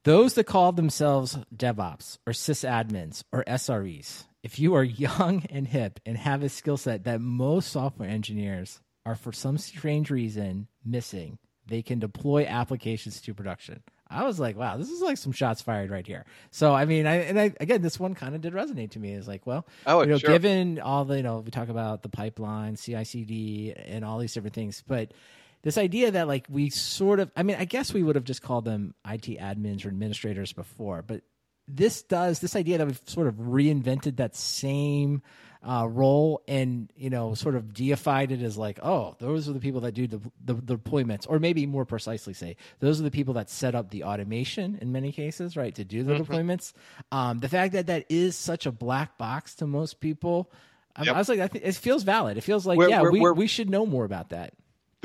those 0.04 0.34
that 0.36 0.46
call 0.46 0.72
themselves 0.72 1.38
DevOps 1.56 2.18
or 2.26 2.34
sysadmins 2.34 3.24
or 3.32 3.44
SREs. 3.46 4.26
If 4.44 4.60
you 4.60 4.76
are 4.76 4.84
young 4.84 5.44
and 5.50 5.68
hip 5.68 6.00
and 6.06 6.18
have 6.18 6.44
a 6.44 6.50
skill 6.50 6.78
set 6.78 7.04
that 7.04 7.20
most 7.22 7.72
software 7.72 8.10
engineers 8.10 8.80
are 9.06 9.16
for 9.16 9.32
some 9.34 9.58
strange 9.58 10.10
reason 10.10 10.68
missing, 10.86 11.38
they 11.68 11.82
can 11.82 12.00
deploy 12.00 12.46
applications 12.46 13.22
to 13.22 13.34
production. 13.34 13.84
I 14.12 14.24
was 14.24 14.40
like, 14.40 14.58
wow, 14.58 14.78
this 14.78 14.90
is 14.90 15.02
like 15.02 15.18
some 15.18 15.34
shots 15.34 15.62
fired 15.62 15.92
right 15.92 16.08
here. 16.08 16.26
So 16.50 16.74
I 16.74 16.86
mean, 16.86 17.06
I 17.06 17.18
and 17.18 17.40
I 17.40 17.54
again, 17.60 17.82
this 17.84 18.00
one 18.00 18.16
kind 18.16 18.34
of 18.34 18.42
did 18.42 18.54
resonate 18.54 18.92
to 18.92 19.00
me. 19.00 19.14
It's 19.14 19.28
like, 19.28 19.46
well, 19.46 19.68
Oh, 19.86 20.02
you 20.02 20.08
know, 20.08 20.18
sure. 20.18 20.32
given 20.32 20.80
all 20.80 21.06
the, 21.06 21.18
you 21.18 21.24
know, 21.24 21.40
we 21.40 21.52
talk 21.52 21.70
about 21.70 22.02
the 22.02 22.10
pipeline, 22.10 22.76
CI/CD, 22.76 23.74
and 23.76 24.04
all 24.04 24.18
these 24.18 24.34
different 24.34 24.56
things, 24.56 24.84
but 24.88 25.12
this 25.62 25.78
idea 25.78 26.12
that 26.12 26.28
like 26.28 26.46
we 26.50 26.70
sort 26.70 27.20
of, 27.20 27.32
I 27.36 27.44
mean, 27.44 27.58
I 27.60 27.66
guess 27.66 27.94
we 27.94 28.04
would 28.04 28.16
have 28.16 28.24
just 28.26 28.42
called 28.42 28.66
them 28.66 28.94
IT 29.06 29.24
admins 29.40 29.86
or 29.86 29.90
administrators 29.90 30.54
before, 30.54 31.02
but 31.02 31.22
this 31.68 32.02
does 32.02 32.40
this 32.40 32.56
idea 32.56 32.78
that 32.80 32.88
we've 32.88 33.02
sort 33.06 33.28
of 33.28 33.36
reinvented 33.36 34.16
that 34.18 34.36
same 34.36 35.22
uh, 35.62 35.86
role 35.90 36.42
and 36.48 36.90
you 36.96 37.10
know 37.10 37.34
sort 37.34 37.54
of 37.54 37.74
deified 37.74 38.32
it 38.32 38.42
as 38.42 38.58
like 38.58 38.80
oh 38.82 39.14
those 39.20 39.50
are 39.50 39.52
the 39.52 39.60
people 39.60 39.82
that 39.82 39.92
do 39.92 40.08
the, 40.08 40.18
the, 40.46 40.54
the 40.54 40.78
deployments 40.78 41.26
or 41.30 41.38
maybe 41.38 41.66
more 41.66 41.84
precisely 41.84 42.34
say 42.34 42.56
those 42.80 42.98
are 43.00 43.04
the 43.04 43.12
people 43.12 43.34
that 43.34 43.50
set 43.50 43.76
up 43.76 43.90
the 43.92 44.06
automation 44.06 44.78
in 44.82 44.94
many 44.94 45.12
cases 45.12 45.58
right 45.58 45.76
to 45.76 45.84
do 45.84 46.02
the 46.02 46.14
deployments. 46.16 46.72
Um, 47.12 47.40
the 47.40 47.50
fact 47.50 47.74
that 47.74 47.88
that 47.88 48.06
is 48.08 48.38
such 48.38 48.66
a 48.66 48.72
black 48.72 49.18
box 49.18 49.54
to 49.56 49.68
most 49.68 50.00
people 50.00 50.50
I, 50.96 51.04
Yep. 51.04 51.16
I 51.16 51.18
was 51.20 51.28
like 51.30 51.40
I 51.42 51.48
think 51.50 51.66
it 51.66 51.76
feels 51.76 52.04
valid. 52.04 52.38
It 52.38 52.42
feels 52.42 52.66
like 52.66 52.78
We're- 52.78 52.90
yeah 52.90 53.02
we're- 53.02 53.12
we, 53.12 53.20
we're- 53.20 53.36
we 53.36 53.48
should 53.48 53.70
know 53.70 53.86
more 53.86 54.06
about 54.06 54.30
that 54.30 54.54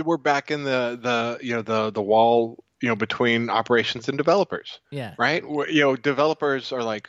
We're 0.02 0.16
back 0.16 0.50
in 0.50 0.64
the 0.64 0.98
the 1.00 1.38
you 1.44 1.54
know 1.54 1.62
the 1.62 1.90
the 1.90 2.02
wall 2.02 2.64
you 2.80 2.88
know 2.88 2.96
between 2.96 3.50
operations 3.50 4.08
and 4.08 4.18
developers. 4.18 4.80
yeah 4.90 5.14
right? 5.18 5.42
You 5.42 5.80
know, 5.80 5.96
developers 5.96 6.72
are 6.72 6.82
like, 6.82 7.08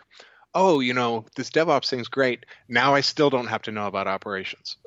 oh, 0.56 0.80
you 0.80 0.94
know, 0.94 1.26
this 1.36 1.50
DevOps 1.50 1.90
thing's 1.90 2.08
great. 2.08 2.46
Now 2.70 2.96
I 2.96 3.02
still 3.02 3.30
don't 3.30 3.48
have 3.48 3.64
to 3.64 3.72
know 3.72 3.88
about 3.88 4.08
operations. 4.08 4.78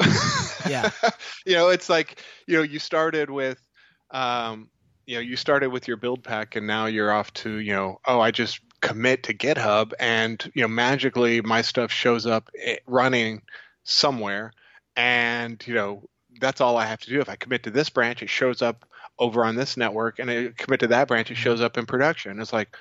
Yeah. 0.69 0.91
you 1.47 1.55
know, 1.55 1.69
it's 1.69 1.89
like, 1.89 2.23
you 2.47 2.57
know, 2.57 2.63
you 2.63 2.79
started 2.79 3.31
with, 3.31 3.59
um, 4.11 4.71
you 5.07 5.17
know, 5.17 5.21
you 5.21 5.37
started 5.37 5.71
with 5.71 5.87
your 5.87 5.97
build 5.97 6.25
pack 6.25 6.57
and 6.57 6.67
now 6.67 6.87
you're 6.87 7.13
off 7.13 7.33
to, 7.35 7.59
you 7.59 7.73
know, 7.73 8.01
oh, 8.07 8.21
I 8.21 8.31
just 8.31 8.61
commit 8.81 9.25
to 9.25 9.35
GitHub 9.35 9.93
and, 9.99 10.51
you 10.55 10.63
know, 10.63 10.69
magically 10.69 11.41
my 11.43 11.63
stuff 11.63 11.91
shows 11.91 12.27
up 12.27 12.51
eh, 12.59 12.77
running 12.87 13.43
somewhere. 13.85 14.53
And, 14.97 15.63
you 15.67 15.75
know, 15.75 16.05
that's 16.41 16.61
all 16.61 16.77
I 16.77 16.87
have 16.87 17.01
to 17.01 17.11
do. 17.11 17.21
If 17.21 17.29
I 17.29 17.37
commit 17.37 17.65
to 17.65 17.71
this 17.71 17.91
branch, 17.91 18.23
it 18.23 18.31
shows 18.31 18.63
up 18.63 18.85
over 19.19 19.45
on 19.45 19.57
this 19.57 19.77
network 19.77 20.19
and 20.19 20.31
I 20.31 20.49
commit 20.57 20.81
to 20.81 20.87
that 20.89 21.09
branch, 21.09 21.31
it 21.31 21.37
shows 21.37 21.59
mm-hmm. 21.59 21.67
up 21.67 21.79
in 21.79 21.87
production. 21.87 22.41
It's 22.41 22.53
like, 22.53 22.77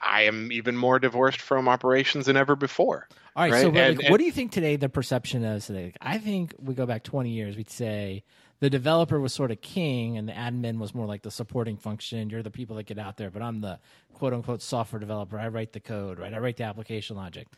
I 0.00 0.22
am 0.22 0.50
even 0.50 0.76
more 0.76 0.98
divorced 0.98 1.40
from 1.40 1.68
operations 1.68 2.26
than 2.26 2.36
ever 2.36 2.56
before. 2.56 3.06
All 3.36 3.42
right. 3.44 3.52
Right? 3.52 3.60
So, 3.62 3.68
what- 3.68 3.76
And- 3.76 3.96
like, 3.98 4.06
and- 4.06 4.12
what 4.12 4.18
do 4.18 4.24
you 4.24 4.32
think 4.32 4.52
today 4.52 4.76
the 4.76 4.88
perception 4.88 5.44
is 5.44 5.66
today? 5.66 5.84
Like, 5.86 5.98
I 6.00 6.18
think 6.18 6.54
we 6.58 6.74
go 6.74 6.86
back 6.86 7.02
20 7.02 7.30
years, 7.30 7.56
we'd 7.56 7.70
say 7.70 8.24
the 8.60 8.70
developer 8.70 9.18
was 9.18 9.32
sort 9.32 9.50
of 9.50 9.60
king 9.60 10.16
and 10.16 10.28
the 10.28 10.32
admin 10.32 10.78
was 10.78 10.94
more 10.94 11.06
like 11.06 11.22
the 11.22 11.30
supporting 11.30 11.76
function. 11.76 12.30
You're 12.30 12.42
the 12.42 12.50
people 12.50 12.76
that 12.76 12.86
get 12.86 12.98
out 12.98 13.16
there, 13.16 13.30
but 13.30 13.42
I'm 13.42 13.60
the 13.60 13.78
quote 14.14 14.32
unquote 14.32 14.62
software 14.62 15.00
developer. 15.00 15.38
I 15.38 15.48
write 15.48 15.72
the 15.72 15.80
code, 15.80 16.18
right? 16.18 16.32
I 16.32 16.38
write 16.38 16.58
the 16.58 16.64
application 16.64 17.16
logic. 17.16 17.48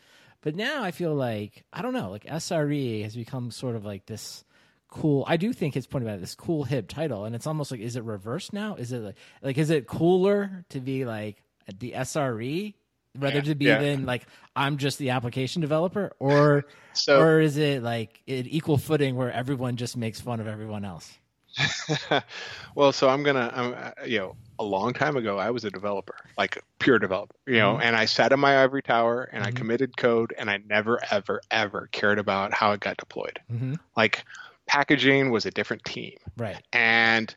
But 0.42 0.57
now 0.57 0.83
I 0.83 0.90
feel 0.90 1.14
like, 1.14 1.64
I 1.72 1.83
don't 1.83 1.92
know, 1.92 2.11
like 2.11 2.25
SRE 2.25 3.03
has 3.03 3.14
become 3.14 3.51
sort 3.51 3.77
of 3.77 3.85
like 3.85 4.07
this 4.07 4.44
cool 4.92 5.24
i 5.26 5.37
do 5.38 5.52
think 5.55 5.72
his 5.74 5.87
point 5.87 6.05
about 6.05 6.16
it, 6.18 6.20
this 6.20 6.35
cool 6.35 6.64
hip 6.64 6.87
title 6.87 7.24
and 7.24 7.35
it's 7.35 7.46
almost 7.46 7.70
like 7.70 7.81
is 7.81 7.96
it 7.96 8.05
reversed 8.05 8.52
now 8.52 8.74
is 8.76 8.92
it 8.92 8.98
like 9.00 9.16
like 9.42 9.59
is 9.59 9.70
it 9.70 9.87
cooler 9.87 10.64
to 10.68 10.81
be 10.81 11.05
like 11.07 11.42
the 11.78 11.92
sre 11.92 12.74
rather 13.18 13.40
Yeah, 13.40 13.44
to 13.48 13.55
be 13.55 13.66
yeah. 13.66 13.78
than 13.78 14.05
like 14.05 14.26
i'm 14.55 14.76
just 14.76 14.98
the 14.98 15.09
application 15.11 15.62
developer 15.62 16.12
or 16.18 16.66
So, 16.94 17.18
or 17.20 17.40
is 17.40 17.57
it 17.57 17.83
like 17.83 18.20
an 18.28 18.46
equal 18.46 18.76
footing 18.76 19.16
where 19.16 19.33
everyone 19.33 19.76
just 19.76 19.96
makes 19.96 20.20
fun 20.20 20.40
of 20.40 20.46
everyone 20.46 20.85
else 20.85 21.18
well, 22.74 22.92
so 22.92 23.09
I'm 23.09 23.22
gonna, 23.22 23.50
I'm, 23.55 23.74
uh, 23.74 23.90
you 24.07 24.18
know, 24.18 24.37
a 24.59 24.64
long 24.64 24.92
time 24.92 25.16
ago, 25.16 25.38
I 25.38 25.50
was 25.50 25.64
a 25.64 25.70
developer, 25.70 26.16
like 26.38 26.62
pure 26.78 26.98
developer, 26.98 27.35
you 27.46 27.59
know, 27.59 27.76
Mhm. 27.76 27.83
and 27.83 27.96
I 27.96 28.05
sat 28.07 28.33
in 28.33 28.40
my 28.40 28.62
ivory 28.62 28.83
tower 28.83 29.28
and 29.33 29.44
I 29.44 29.50
Mhm. 29.50 29.57
committed 29.57 29.96
code 29.96 30.35
and 30.38 30.50
I 30.50 30.59
never, 30.59 31.00
ever, 31.11 31.40
ever 31.50 31.88
cared 31.92 32.18
about 32.18 32.55
how 32.55 32.72
it 32.72 32.81
got 32.81 32.96
deployed. 32.96 33.40
mm-hmm. 33.52 33.74
Like 33.96 34.24
packaging 34.66 35.31
was 35.31 35.46
a 35.46 35.51
different 35.51 35.85
team. 35.85 36.16
right. 36.37 36.61
And 36.72 37.35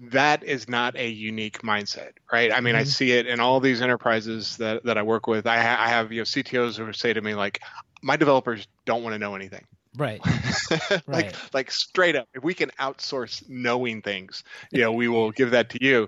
that 0.00 0.44
is 0.44 0.68
not 0.68 0.94
a 0.96 1.08
unique 1.08 1.62
mindset 1.62 2.10
right? 2.32 2.52
I 2.52 2.60
mean 2.60 2.76
i 2.76 2.82
Mhm. 2.82 2.86
see 2.86 3.10
it 3.12 3.26
in 3.26 3.40
all 3.40 3.58
these 3.58 3.82
enterprises 3.82 4.56
that, 4.58 4.84
that 4.84 4.96
i 4.96 5.02
work 5.02 5.26
with. 5.26 5.44
I, 5.46 5.58
ha- 5.58 5.76
I 5.80 5.88
have 5.88 6.12
you 6.12 6.20
know 6.20 6.24
ctos 6.24 6.76
who 6.76 6.92
say 6.92 7.12
to 7.12 7.20
me 7.20 7.34
like 7.34 7.60
my 8.00 8.16
developers 8.16 8.68
don't 8.86 9.02
want 9.02 9.14
to 9.14 9.18
know 9.18 9.34
anything. 9.34 9.64
Right. 9.96 10.20
Like 10.70 11.00
Right. 11.08 11.36
like 11.52 11.70
straight 11.72 12.14
up 12.14 12.28
if 12.34 12.44
we 12.44 12.54
can 12.54 12.70
outsource 12.78 13.42
knowing 13.48 14.02
things 14.02 14.44
you 14.70 14.82
know 14.82 14.92
we 14.92 15.08
will 15.08 15.32
give 15.32 15.50
that 15.52 15.70
to 15.70 15.78
you. 15.84 16.06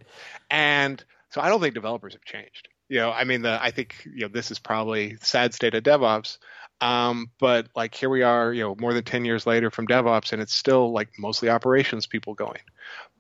And 0.51 1.03
so 1.31 1.40
i 1.40 1.49
don't 1.49 1.61
think 1.61 1.75
developers 1.75 2.12
have 2.12 2.25
changed. 2.25 2.68
You 2.88 2.99
know 2.99 3.11
i 3.11 3.25
mean 3.25 3.42
the 3.42 3.59
i 3.61 3.70
think 3.73 3.96
you 4.05 4.20
know 4.23 4.29
this 4.29 4.51
is 4.53 4.59
probably 4.61 5.16
sad 5.20 5.53
state 5.55 5.75
of 5.75 5.83
devops 5.83 6.38
um, 6.80 7.30
but 7.38 7.68
like 7.76 7.94
here 7.94 8.10
we 8.10 8.22
are 8.22 8.52
you 8.52 8.62
know 8.62 8.74
more 8.76 8.94
than 8.94 9.04
10 9.04 9.24
years 9.24 9.46
later 9.46 9.70
from 9.70 9.86
devops 9.86 10.32
and 10.32 10.42
it's 10.42 10.54
still 10.54 10.92
like 10.92 11.10
mostly 11.18 11.48
operations 11.48 12.06
people 12.06 12.34
going 12.34 12.60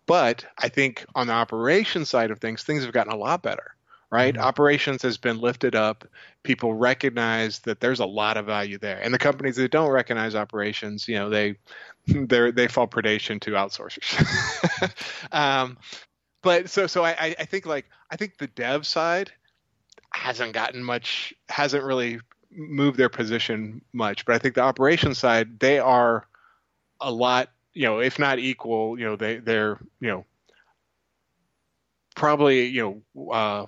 but 0.06 0.44
i 0.58 0.68
think 0.68 1.04
on 1.14 1.26
the 1.26 1.32
operations 1.32 2.08
side 2.08 2.30
of 2.30 2.38
things 2.40 2.62
things 2.62 2.84
have 2.84 2.92
gotten 2.92 3.12
a 3.12 3.16
lot 3.16 3.42
better 3.42 3.74
right? 4.12 4.34
Mhm. 4.34 4.40
Operations 4.40 5.02
has 5.02 5.16
been 5.18 5.38
lifted 5.38 5.76
up. 5.76 6.04
People 6.42 6.74
recognize 6.74 7.60
that 7.60 7.78
there's 7.80 8.00
a 8.00 8.06
lot 8.06 8.36
of 8.36 8.46
value 8.46 8.76
there, 8.78 8.98
and 9.00 9.14
the 9.14 9.18
companies 9.18 9.56
that 9.56 9.70
don't 9.70 9.90
recognize 9.90 10.34
operations, 10.34 11.06
you 11.06 11.14
know, 11.14 11.28
they 11.30 11.56
they 12.06 12.50
they 12.50 12.68
fall 12.68 12.88
predation 12.88 13.40
to 13.42 13.52
outsourcers. 13.52 14.18
um, 15.32 15.78
but 16.42 16.70
so 16.70 16.86
so 16.86 17.04
I 17.04 17.34
I 17.38 17.44
think 17.44 17.66
like 17.66 17.86
I 18.10 18.16
think 18.16 18.38
the 18.38 18.48
dev 18.48 18.86
side 18.86 19.32
hasn't 20.12 20.52
gotten 20.52 20.82
much 20.82 21.34
hasn't 21.48 21.84
really 21.84 22.20
moved 22.52 22.96
their 22.98 23.08
position 23.08 23.82
much, 23.92 24.24
but 24.24 24.34
I 24.34 24.38
think 24.38 24.54
the 24.54 24.62
operations 24.62 25.18
side 25.18 25.58
they 25.60 25.78
are 25.78 26.26
a 27.00 27.10
lot 27.10 27.50
you 27.74 27.84
know 27.84 28.00
if 28.00 28.18
not 28.18 28.38
equal 28.38 28.98
you 28.98 29.04
know 29.06 29.16
they 29.16 29.36
they're 29.38 29.78
you 30.00 30.08
know 30.08 30.24
probably 32.14 32.66
you 32.66 33.02
know 33.16 33.32
uh, 33.32 33.66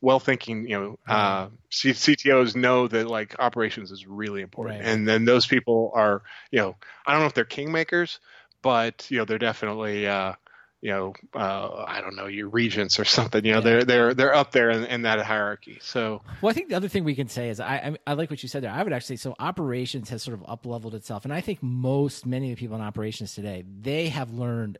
well 0.00 0.20
thinking 0.20 0.68
you 0.68 0.78
know 0.78 0.98
uh, 1.08 1.48
C- 1.70 1.90
CTOs 1.92 2.54
know 2.56 2.88
that 2.88 3.06
like 3.08 3.36
operations 3.38 3.90
is 3.90 4.06
really 4.06 4.42
important, 4.42 4.80
Right. 4.80 4.86
and 4.86 5.06
then 5.06 5.24
those 5.24 5.46
people 5.46 5.92
are 5.94 6.22
you 6.50 6.60
know 6.60 6.76
I 7.06 7.12
don't 7.12 7.20
know 7.22 7.26
if 7.26 7.34
they're 7.34 7.44
kingmakers, 7.44 8.18
but 8.62 9.06
you 9.10 9.18
know 9.18 9.24
they're 9.24 9.38
definitely 9.38 10.06
uh, 10.06 10.34
you 10.82 10.90
know 10.90 11.14
uh, 11.34 11.84
I 11.88 12.00
don't 12.02 12.16
know 12.16 12.26
your 12.26 12.48
regents 12.48 12.98
or 13.00 13.04
something. 13.04 13.42
You 13.44 13.52
know 13.52 13.58
Yeah. 13.58 13.64
they're 13.64 13.84
they're 13.84 14.14
they're 14.14 14.34
up 14.34 14.52
there 14.52 14.68
in, 14.70 14.84
in 14.84 15.02
that 15.02 15.20
hierarchy. 15.20 15.78
So 15.80 16.20
Well, 16.42 16.50
I 16.50 16.52
think 16.52 16.68
the 16.68 16.74
other 16.74 16.88
thing 16.88 17.04
we 17.04 17.14
can 17.14 17.28
say 17.28 17.48
is 17.48 17.60
I, 17.60 17.74
I 17.76 17.96
I 18.10 18.12
like 18.14 18.28
what 18.30 18.42
you 18.42 18.48
said 18.48 18.62
there. 18.62 18.70
I 18.72 18.82
would 18.82 18.92
actually 18.92 19.16
say 19.16 19.22
so. 19.30 19.36
Operations 19.38 20.10
has 20.10 20.22
sort 20.22 20.36
of 20.38 20.44
up 20.48 20.66
leveled 20.66 20.94
itself, 20.94 21.24
and 21.24 21.32
I 21.32 21.40
think 21.40 21.62
most 21.62 22.26
many 22.26 22.50
of 22.52 22.58
the 22.58 22.60
people 22.60 22.76
in 22.76 22.82
operations 22.82 23.34
today 23.34 23.64
they 23.80 24.08
have 24.08 24.30
learned, 24.32 24.78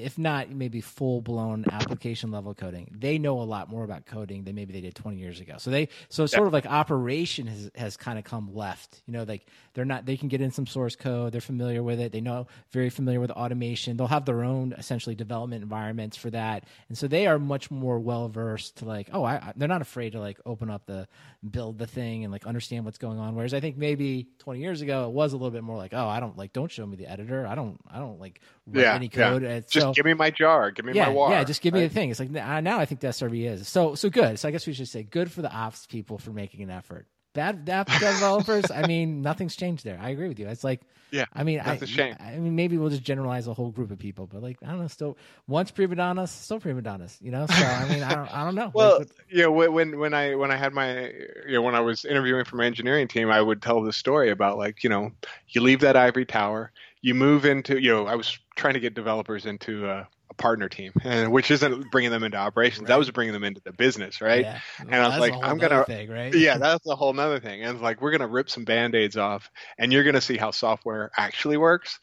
if 0.00 0.18
not 0.18 0.50
maybe 0.50 0.80
full 0.80 1.22
blown 1.22 1.66
application 1.70 2.30
level 2.32 2.54
coding, 2.54 2.94
they 2.98 3.18
know 3.18 3.40
a 3.40 3.44
lot 3.44 3.70
more 3.70 3.84
about 3.84 4.06
coding 4.06 4.44
than 4.44 4.54
maybe 4.56 4.72
they 4.72 4.80
did 4.80 4.94
twenty 4.96 5.18
years 5.18 5.40
ago. 5.40 5.54
So 5.58 5.70
they 5.70 5.88
so 6.08 6.26
sort 6.26 6.46
of 6.48 6.52
like 6.54 6.66
operation 6.66 7.46
has 7.46 7.70
has 7.76 7.96
kind 7.96 8.18
of 8.18 8.24
come 8.24 8.54
left. 8.54 9.02
You 9.06 9.12
know, 9.14 9.24
like 9.24 9.46
they're 9.74 9.84
not 9.84 10.06
they 10.06 10.16
can 10.16 10.28
get 10.28 10.40
in 10.40 10.50
some 10.50 10.66
source 10.66 10.96
code, 10.96 11.32
they're 11.32 11.40
familiar 11.40 11.82
with 11.82 12.00
it, 12.00 12.12
they 12.12 12.20
know 12.20 12.46
very 12.72 12.90
familiar 12.90 13.20
with 13.20 13.30
automation. 13.32 13.96
They'll 13.96 14.08
have 14.08 14.24
their 14.26 14.44
own 14.44 14.72
essentially 14.76 15.14
development 15.14 15.62
environments 15.62 16.16
for 16.16 16.30
that, 16.30 16.64
and 16.88 16.98
so 16.98 17.08
they 17.08 17.26
are 17.26 17.38
much 17.38 17.70
more 17.70 17.98
well 18.00 18.28
versed 18.28 18.78
to 18.78 18.84
like 18.86 19.10
oh 19.12 19.24
I, 19.24 19.34
I 19.36 19.52
they're 19.56 19.68
not 19.68 19.82
afraid 19.82 20.12
to 20.12 20.20
like 20.20 20.38
open 20.46 20.70
up 20.70 20.86
the 20.86 21.08
build 21.48 21.78
the 21.78 21.86
thing 21.86 22.24
and 22.24 22.32
like 22.32 22.46
understand 22.46 22.84
what's 22.84 22.98
going 22.98 23.18
on. 23.18 23.34
Whereas 23.34 23.54
I 23.54 23.60
think 23.60 23.76
maybe 23.76 24.28
twenty 24.38 24.60
years 24.60 24.82
ago 24.82 25.06
it 25.06 25.12
was 25.12 25.32
a 25.32 25.36
little 25.36 25.50
bit 25.50 25.62
more 25.64 25.76
like 25.76 25.94
oh 25.94 26.08
I 26.08 26.20
don't 26.20 26.36
like 26.36 26.52
don't 26.52 26.70
show 26.70 26.86
me 26.86 26.96
the 26.96 27.06
editor 27.06 27.46
I 27.46 27.54
don't 27.54 27.80
I 27.90 27.98
don't 27.98 28.20
like 28.20 28.40
write 28.66 28.90
Yeah, 28.90 28.92
any 28.92 29.08
yeah. 29.12 29.32
code. 29.32 29.42
And 29.42 29.64
just 29.70 29.89
so, 29.89 29.89
give 29.94 30.06
me 30.06 30.14
my 30.14 30.30
jar, 30.30 30.70
give 30.70 30.84
me 30.84 30.92
yeah, 30.94 31.06
my 31.06 31.12
water. 31.12 31.34
yeah, 31.34 31.44
just 31.44 31.60
give 31.62 31.74
me 31.74 31.80
right? 31.82 31.88
the 31.88 31.94
thing. 31.94 32.10
It's 32.10 32.20
like 32.20 32.30
now 32.30 32.78
I 32.78 32.84
think 32.84 33.00
the 33.00 33.08
SRE 33.08 33.44
is 33.50 33.68
so 33.68 33.94
so 33.94 34.10
good. 34.10 34.38
So 34.38 34.48
I 34.48 34.50
guess 34.50 34.66
we 34.66 34.72
should 34.72 34.88
say 34.88 35.02
good 35.02 35.30
for 35.30 35.42
the 35.42 35.52
ops 35.52 35.86
people 35.86 36.18
for 36.18 36.30
making 36.30 36.62
an 36.62 36.70
effort. 36.70 37.06
Bad 37.32 37.68
app 37.68 37.86
developers, 38.00 38.72
I 38.72 38.88
mean, 38.88 39.22
nothing's 39.22 39.54
changed 39.54 39.84
there. 39.84 39.96
I 40.02 40.08
agree 40.10 40.26
with 40.26 40.40
you. 40.40 40.48
It's 40.48 40.64
like, 40.64 40.80
Yeah, 41.12 41.26
I 41.32 41.44
mean, 41.44 41.60
I, 41.60 41.64
that's 41.64 41.82
a 41.82 41.86
shame. 41.86 42.16
I 42.18 42.32
mean, 42.38 42.56
maybe 42.56 42.76
we'll 42.76 42.90
just 42.90 43.04
generalize 43.04 43.46
a 43.46 43.54
whole 43.54 43.70
group 43.70 43.92
of 43.92 44.00
people, 44.00 44.26
but 44.26 44.42
like, 44.42 44.58
I 44.64 44.70
don't 44.70 44.80
know, 44.80 44.88
still 44.88 45.16
once 45.46 45.70
prima 45.70 45.94
donnas, 45.94 46.32
still 46.32 46.58
prima 46.58 46.82
donnas, 46.82 47.16
you 47.20 47.30
know. 47.30 47.46
So 47.46 47.54
I 47.64 47.88
mean, 47.88 48.02
I 48.02 48.14
don't, 48.16 48.34
I 48.36 48.44
don't 48.44 48.56
know. 48.56 48.72
Well, 48.74 48.98
Like, 48.98 49.48
when 49.48 49.72
when 49.72 49.98
when 50.00 50.12
I 50.12 50.34
when 50.34 50.50
I 50.50 50.56
had 50.56 50.72
my 50.72 51.04
you 51.46 51.52
know 51.52 51.62
when 51.62 51.76
I 51.76 51.80
was 51.80 52.04
interviewing 52.04 52.44
for 52.46 52.56
my 52.56 52.66
engineering 52.66 53.06
team, 53.06 53.30
I 53.30 53.40
would 53.40 53.62
tell 53.62 53.80
the 53.80 53.92
story 53.92 54.30
about 54.30 54.58
like 54.58 54.82
you 54.82 54.90
know 54.90 55.12
you 55.50 55.60
leave 55.60 55.78
that 55.82 55.94
ivory 55.94 56.26
tower, 56.26 56.72
you 57.02 57.14
move 57.14 57.44
into 57.44 57.80
you 57.80 57.90
know 57.92 58.06
I 58.06 58.14
was 58.14 58.38
trying 58.56 58.74
to 58.74 58.80
get 58.80 58.94
developers 58.94 59.46
into 59.46 59.88
a, 59.88 60.06
a 60.30 60.34
partner 60.34 60.68
team, 60.68 60.92
and 61.02 61.32
which 61.32 61.50
isn't 61.50 61.90
bringing 61.90 62.10
them 62.10 62.22
into 62.22 62.36
operations. 62.36 62.88
That 62.88 62.98
was 62.98 63.10
bringing 63.10 63.32
them 63.32 63.44
into 63.44 63.60
the 63.64 63.72
business, 63.72 64.20
right? 64.20 64.42
yeah. 64.42 64.60
And 64.78 64.94
I 64.94 65.08
was 65.08 65.18
like, 65.18 65.34
I'm 65.42 65.58
gonna- 65.58 65.84
thing, 65.84 66.10
right? 66.10 66.34
Yeah, 66.34 66.58
that's 66.58 66.86
a 66.86 66.94
whole 66.94 67.12
nother 67.12 67.40
thing. 67.40 67.62
And 67.62 67.72
it's 67.72 67.82
like 67.82 68.00
we're 68.00 68.12
gonna 68.12 68.28
rip 68.28 68.50
some 68.50 68.64
band-aids 68.64 69.16
off, 69.16 69.50
and 69.78 69.92
you're 69.92 70.04
gonna 70.04 70.20
see 70.20 70.36
how 70.36 70.50
software 70.50 71.10
actually 71.16 71.56
works. 71.56 71.98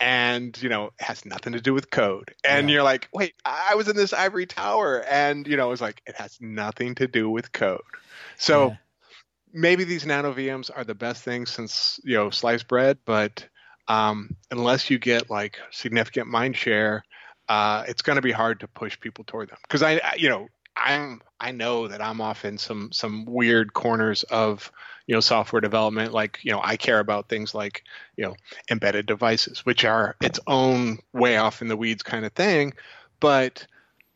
And 0.00 0.60
you 0.60 0.68
know, 0.68 0.86
it 0.86 1.04
has 1.04 1.24
nothing 1.24 1.52
to 1.52 1.60
do 1.60 1.72
with 1.72 1.90
code. 1.90 2.34
And 2.44 2.68
Yeah. 2.68 2.74
you're 2.74 2.82
like, 2.82 3.08
wait, 3.14 3.34
I 3.44 3.76
was 3.76 3.86
in 3.88 3.94
this 3.96 4.12
ivory 4.12 4.46
tower, 4.46 5.04
and 5.08 5.46
you 5.46 5.56
know, 5.56 5.70
it's 5.70 5.80
like 5.80 6.02
it 6.06 6.16
has 6.16 6.36
nothing 6.40 6.96
to 6.96 7.06
do 7.06 7.30
with 7.30 7.52
code. 7.52 7.80
So 8.36 8.68
Yeah. 8.70 8.76
maybe 9.52 9.84
these 9.84 10.04
nano 10.04 10.32
VMs 10.34 10.70
are 10.74 10.82
the 10.84 10.94
best 10.96 11.22
thing 11.22 11.46
since 11.46 12.00
you 12.02 12.16
know 12.16 12.30
sliced 12.30 12.66
bread, 12.66 12.98
but 13.04 13.46
um, 13.88 14.36
unless 14.50 14.90
you 14.90 14.98
get 14.98 15.30
like 15.30 15.58
significant 15.70 16.28
mind 16.28 16.56
share, 16.56 17.04
uh, 17.48 17.84
it's 17.88 18.02
going 18.02 18.16
to 18.16 18.22
be 18.22 18.32
hard 18.32 18.60
to 18.60 18.68
push 18.68 18.98
people 18.98 19.24
toward 19.24 19.50
them. 19.50 19.58
Because 19.62 19.82
I, 19.82 19.92
I- 19.96 20.14
you 20.16 20.28
know, 20.28 20.48
I'm 20.76 21.20
I 21.38 21.50
know 21.52 21.86
that 21.88 22.00
I'm 22.00 22.20
off 22.20 22.44
in 22.46 22.56
some 22.56 22.90
some 22.92 23.26
weird 23.26 23.74
corners 23.74 24.22
of 24.24 24.72
you 25.06 25.14
know 25.14 25.20
software 25.20 25.60
development. 25.60 26.12
Like 26.12 26.38
you 26.42 26.50
know, 26.52 26.60
I 26.62 26.76
care 26.76 26.98
about 26.98 27.28
things 27.28 27.54
like 27.54 27.84
you 28.16 28.24
know 28.24 28.34
embedded 28.70 29.06
devices, 29.06 29.66
which 29.66 29.84
are 29.84 30.16
its 30.22 30.40
own 30.46 30.98
way 31.12 31.36
off 31.36 31.60
in 31.60 31.68
the 31.68 31.76
weeds 31.76 32.02
kind 32.02 32.24
of 32.24 32.32
thing, 32.32 32.72
but 33.20 33.66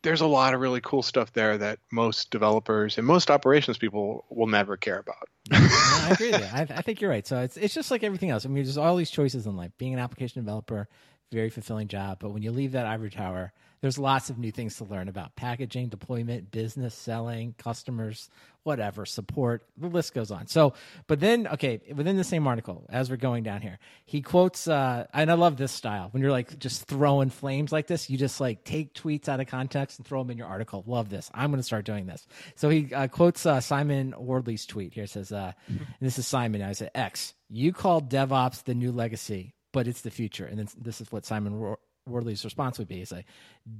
there's 0.02 0.20
a 0.22 0.26
lot 0.26 0.54
of 0.54 0.60
really 0.60 0.80
cool 0.80 1.02
stuff 1.02 1.32
there 1.32 1.58
that 1.58 1.78
most 1.92 2.30
developers 2.30 2.96
and 2.96 3.06
most 3.06 3.30
operations 3.30 3.76
people 3.76 4.24
will 4.30 4.46
never 4.46 4.76
care 4.76 4.98
about. 4.98 5.28
I 5.52 6.10
agree 6.12 6.30
with 6.32 6.40
you. 6.40 6.46
I, 6.52 6.62
I 6.62 6.82
think 6.82 7.00
you're 7.00 7.10
right. 7.10 7.26
So 7.26 7.40
it's 7.40 7.56
it's 7.56 7.74
just 7.74 7.90
like 7.90 8.02
everything 8.02 8.30
else. 8.30 8.44
I 8.44 8.48
mean, 8.48 8.64
there's 8.64 8.78
all 8.78 8.96
these 8.96 9.10
choices 9.10 9.46
in 9.46 9.56
life. 9.56 9.72
Being 9.78 9.94
an 9.94 9.98
application 9.98 10.42
developer, 10.42 10.88
very 11.32 11.50
fulfilling 11.50 11.88
job. 11.88 12.18
But 12.20 12.30
when 12.30 12.42
you 12.42 12.50
leave 12.50 12.72
that 12.72 12.86
ivory 12.86 13.10
tower, 13.10 13.52
there's 13.80 13.98
lots 13.98 14.30
of 14.30 14.38
new 14.38 14.52
things 14.52 14.76
to 14.76 14.84
learn 14.84 15.08
about 15.08 15.36
packaging, 15.36 15.88
deployment, 15.88 16.50
business, 16.50 16.94
selling, 16.94 17.54
customers, 17.58 18.28
whatever, 18.66 19.06
support. 19.06 19.64
The 19.76 19.86
list 19.86 20.12
goes 20.12 20.32
on. 20.32 20.48
So, 20.48 20.74
but 21.06 21.20
then, 21.20 21.46
okay, 21.46 21.80
within 21.94 22.16
the 22.16 22.24
same 22.24 22.46
article, 22.48 22.84
as 22.90 23.08
we're 23.08 23.16
going 23.16 23.44
down 23.44 23.62
here, 23.62 23.78
he 24.04 24.20
quotes, 24.20 24.66
uh, 24.66 25.06
and 25.14 25.30
I 25.30 25.34
love 25.34 25.56
this 25.56 25.70
style. 25.70 26.08
When 26.10 26.20
you're 26.20 26.32
like 26.32 26.58
just 26.58 26.84
throwing 26.84 27.30
flames 27.30 27.70
like 27.70 27.86
this, 27.86 28.10
you 28.10 28.18
just 28.18 28.40
like 28.40 28.64
take 28.64 28.92
tweets 28.92 29.28
out 29.28 29.38
of 29.38 29.46
context 29.46 29.98
and 29.98 30.06
throw 30.06 30.20
them 30.22 30.32
in 30.32 30.38
your 30.38 30.48
article. 30.48 30.82
Love 30.86 31.08
this. 31.08 31.30
I'm 31.32 31.50
going 31.50 31.60
to 31.60 31.62
start 31.62 31.84
doing 31.84 32.06
this. 32.06 32.26
So 32.56 32.68
he 32.68 32.92
uh, 32.92 33.06
quotes 33.06 33.46
uh, 33.46 33.60
Simon 33.60 34.12
Wardley's 34.18 34.66
tweet 34.66 34.92
here. 34.92 35.06
Says, 35.06 35.30
uh, 35.30 35.52
and 35.68 35.86
this 36.00 36.18
is 36.18 36.26
Simon. 36.26 36.60
I 36.60 36.72
said, 36.72 36.90
X, 36.94 37.34
you 37.48 37.72
call 37.72 38.02
DevOps 38.02 38.64
the 38.64 38.74
new 38.74 38.90
legacy, 38.90 39.54
but 39.72 39.86
it's 39.86 40.00
the 40.00 40.10
future. 40.10 40.44
And 40.44 40.58
then 40.58 40.68
this 40.76 41.00
is 41.00 41.12
what 41.12 41.24
Simon 41.24 41.76
Wa- 42.06 42.20
response 42.20 42.78
would 42.78 42.88
be. 42.88 42.96
He's 42.96 43.12
like, 43.12 43.26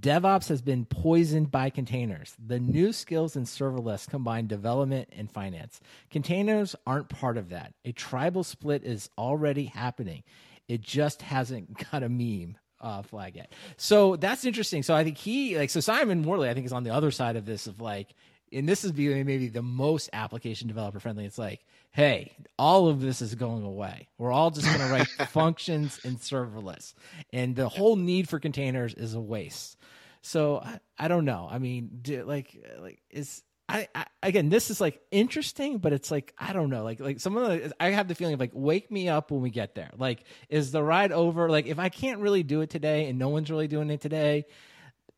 DevOps 0.00 0.48
has 0.48 0.62
been 0.62 0.84
poisoned 0.84 1.50
by 1.50 1.70
containers. 1.70 2.34
The 2.44 2.58
new 2.58 2.92
skills 2.92 3.36
in 3.36 3.44
serverless 3.44 4.08
combine 4.08 4.46
development 4.46 5.08
and 5.16 5.30
finance. 5.30 5.80
Containers 6.10 6.74
aren't 6.86 7.08
part 7.08 7.36
of 7.36 7.50
that. 7.50 7.74
A 7.84 7.92
tribal 7.92 8.44
split 8.44 8.84
is 8.84 9.10
already 9.16 9.66
happening. 9.66 10.22
It 10.68 10.80
just 10.80 11.22
hasn't 11.22 11.90
got 11.92 12.02
a 12.02 12.08
meme 12.08 12.58
uh, 12.80 13.02
flag 13.02 13.36
yet. 13.36 13.52
So 13.76 14.16
that's 14.16 14.44
interesting. 14.44 14.82
So 14.82 14.94
I 14.94 15.04
think 15.04 15.16
he 15.16 15.56
like 15.56 15.70
so 15.70 15.80
Simon 15.80 16.22
Wardley 16.22 16.48
I 16.48 16.54
think 16.54 16.66
is 16.66 16.72
on 16.72 16.84
the 16.84 16.90
other 16.90 17.10
side 17.10 17.36
of 17.36 17.46
this 17.46 17.66
of 17.66 17.80
like 17.80 18.14
and 18.56 18.68
this 18.68 18.84
is 18.84 18.92
be- 18.92 19.22
maybe 19.22 19.48
the 19.48 19.62
most 19.62 20.10
application 20.12 20.68
developer 20.68 20.98
friendly. 20.98 21.24
It's 21.24 21.38
like, 21.38 21.64
hey, 21.92 22.32
all 22.58 22.88
of 22.88 23.00
this 23.00 23.22
is 23.22 23.34
going 23.34 23.64
away. 23.64 24.08
We're 24.18 24.32
all 24.32 24.50
just 24.50 24.66
going 24.66 24.80
to 24.80 24.86
write 24.86 25.06
functions 25.30 26.00
in 26.04 26.16
serverless, 26.16 26.94
and 27.32 27.54
the 27.54 27.68
whole 27.68 27.96
need 27.96 28.28
for 28.28 28.40
containers 28.40 28.94
is 28.94 29.14
a 29.14 29.20
waste. 29.20 29.76
So 30.22 30.58
I, 30.58 30.80
I 30.98 31.08
don't 31.08 31.24
know. 31.24 31.46
I 31.50 31.58
mean, 31.58 32.00
do, 32.02 32.24
like, 32.24 32.56
like 32.80 33.00
is 33.10 33.42
I, 33.68 33.88
I 33.94 34.06
again, 34.22 34.48
this 34.48 34.70
is 34.70 34.80
like 34.80 35.00
interesting, 35.10 35.78
but 35.78 35.92
it's 35.92 36.10
like 36.10 36.34
I 36.38 36.52
don't 36.52 36.70
know. 36.70 36.84
Like, 36.84 37.00
like 37.00 37.20
some 37.20 37.36
of 37.36 37.48
the 37.48 37.72
I 37.80 37.90
have 37.90 38.08
the 38.08 38.14
feeling 38.14 38.34
of 38.34 38.40
like, 38.40 38.52
wake 38.54 38.90
me 38.90 39.08
up 39.08 39.30
when 39.30 39.40
we 39.42 39.50
get 39.50 39.74
there. 39.74 39.90
Like, 39.98 40.24
is 40.48 40.72
the 40.72 40.82
ride 40.82 41.12
over? 41.12 41.50
Like, 41.50 41.66
if 41.66 41.78
I 41.78 41.88
can't 41.88 42.20
really 42.20 42.42
do 42.42 42.60
it 42.60 42.70
today, 42.70 43.08
and 43.08 43.18
no 43.18 43.28
one's 43.28 43.50
really 43.50 43.68
doing 43.68 43.90
it 43.90 44.00
today, 44.00 44.46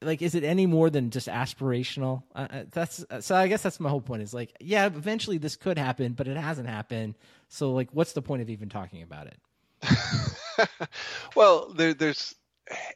like 0.03 0.23
is 0.23 0.35
it 0.35 0.45
any 0.45 0.67
more 0.67 0.91
than 0.91 1.11
just 1.11 1.29
aspirational 1.29 2.23
uh, 2.35 2.47
uh, 2.51 2.65
that's 2.71 3.05
uh, 3.11 3.21
so 3.21 3.35
i 3.35 3.49
guess 3.49 3.63
that's 3.63 3.81
my 3.81 3.89
whole 3.89 4.01
point 4.01 4.23
is 4.23 4.33
like 4.33 4.55
yeah 4.61 4.87
eventually 4.87 5.39
this 5.39 5.57
could 5.57 5.79
happen 5.79 6.13
but 6.13 6.29
it 6.29 6.37
hasn't 6.37 6.69
happened 6.69 7.15
so 7.49 7.73
like 7.73 7.89
what's 7.93 8.13
the 8.13 8.23
point 8.23 8.43
of 8.43 8.51
even 8.51 8.69
talking 8.69 9.03
about 9.03 9.27
it 9.27 9.39
well, 11.37 11.73
there, 11.75 11.95
there's 11.95 12.35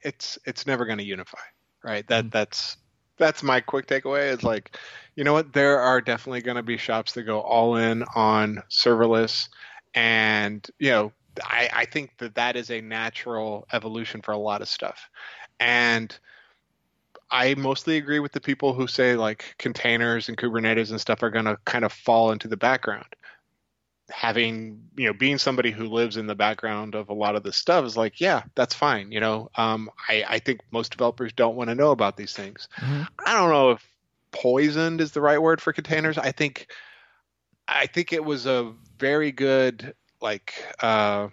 it's 0.02 0.38
it's 0.44 0.66
never 0.66 0.84
going 0.84 0.98
to 0.98 1.04
unify, 1.04 1.38
right? 1.82 2.06
That 2.08 2.30
that's 2.30 2.76
that's 3.18 3.42
my 3.42 3.60
quick 3.60 3.86
takeaway. 3.86 4.32
Is 4.32 4.42
like, 4.42 4.76
you 5.16 5.24
know 5.24 5.32
what? 5.32 5.52
There 5.52 5.78
are 5.78 6.00
definitely 6.00 6.42
going 6.42 6.56
to 6.56 6.62
be 6.62 6.76
shops 6.76 7.12
that 7.12 7.22
go 7.22 7.40
all 7.40 7.76
in 7.76 8.04
on 8.14 8.62
serverless, 8.70 9.48
and 9.94 10.66
you 10.78 10.90
know, 10.90 11.12
I 11.42 11.68
I 11.72 11.84
think 11.84 12.18
that 12.18 12.34
that 12.34 12.56
is 12.56 12.70
a 12.70 12.80
natural 12.80 13.66
evolution 13.72 14.22
for 14.22 14.32
a 14.32 14.38
lot 14.38 14.62
of 14.62 14.68
stuff, 14.68 15.08
and. 15.60 16.16
I 17.32 17.54
mostly 17.54 17.96
agree 17.96 18.20
with 18.20 18.32
the 18.32 18.40
people 18.40 18.74
who 18.74 18.86
say 18.86 19.16
like 19.16 19.54
containers 19.58 20.28
and 20.28 20.38
Kubernetes 20.38 20.90
and 20.90 21.00
stuff 21.00 21.22
are 21.22 21.30
going 21.30 21.46
to 21.46 21.58
kind 21.64 21.84
of 21.84 21.92
fall 21.92 22.30
into 22.30 22.48
the 22.48 22.56
background 22.56 23.06
having 24.10 24.82
you 24.96 25.06
know 25.06 25.12
being 25.14 25.38
somebody 25.38 25.70
who 25.70 25.86
lives 25.86 26.18
in 26.18 26.26
the 26.26 26.34
background 26.34 26.94
of 26.94 27.08
a 27.08 27.14
lot 27.14 27.34
of 27.34 27.42
this 27.44 27.56
stuff 27.56 27.84
is 27.84 27.96
like 27.96 28.20
yeah 28.20 28.42
that's 28.54 28.74
fine 28.74 29.10
you 29.10 29.20
know 29.20 29.48
um, 29.54 29.88
I, 30.06 30.24
I 30.28 30.38
think 30.38 30.60
most 30.70 30.90
developers 30.90 31.32
don't 31.32 31.56
want 31.56 31.70
to 31.70 31.74
know 31.74 31.92
about 31.92 32.16
these 32.16 32.34
things 32.34 32.68
Mhm. 32.78 33.06
i 33.24 33.32
don't 33.32 33.48
know 33.48 33.70
if 33.70 33.92
poisoned 34.32 35.00
is 35.00 35.12
the 35.12 35.20
right 35.20 35.40
word 35.40 35.60
for 35.60 35.72
containers. 35.72 36.18
I 36.18 36.32
think 36.32 36.72
I 37.68 37.86
think 37.86 38.12
it 38.12 38.24
was 38.24 38.46
a 38.46 38.72
very 38.98 39.30
good 39.30 39.94
like 40.20 40.54
uh, 40.80 41.28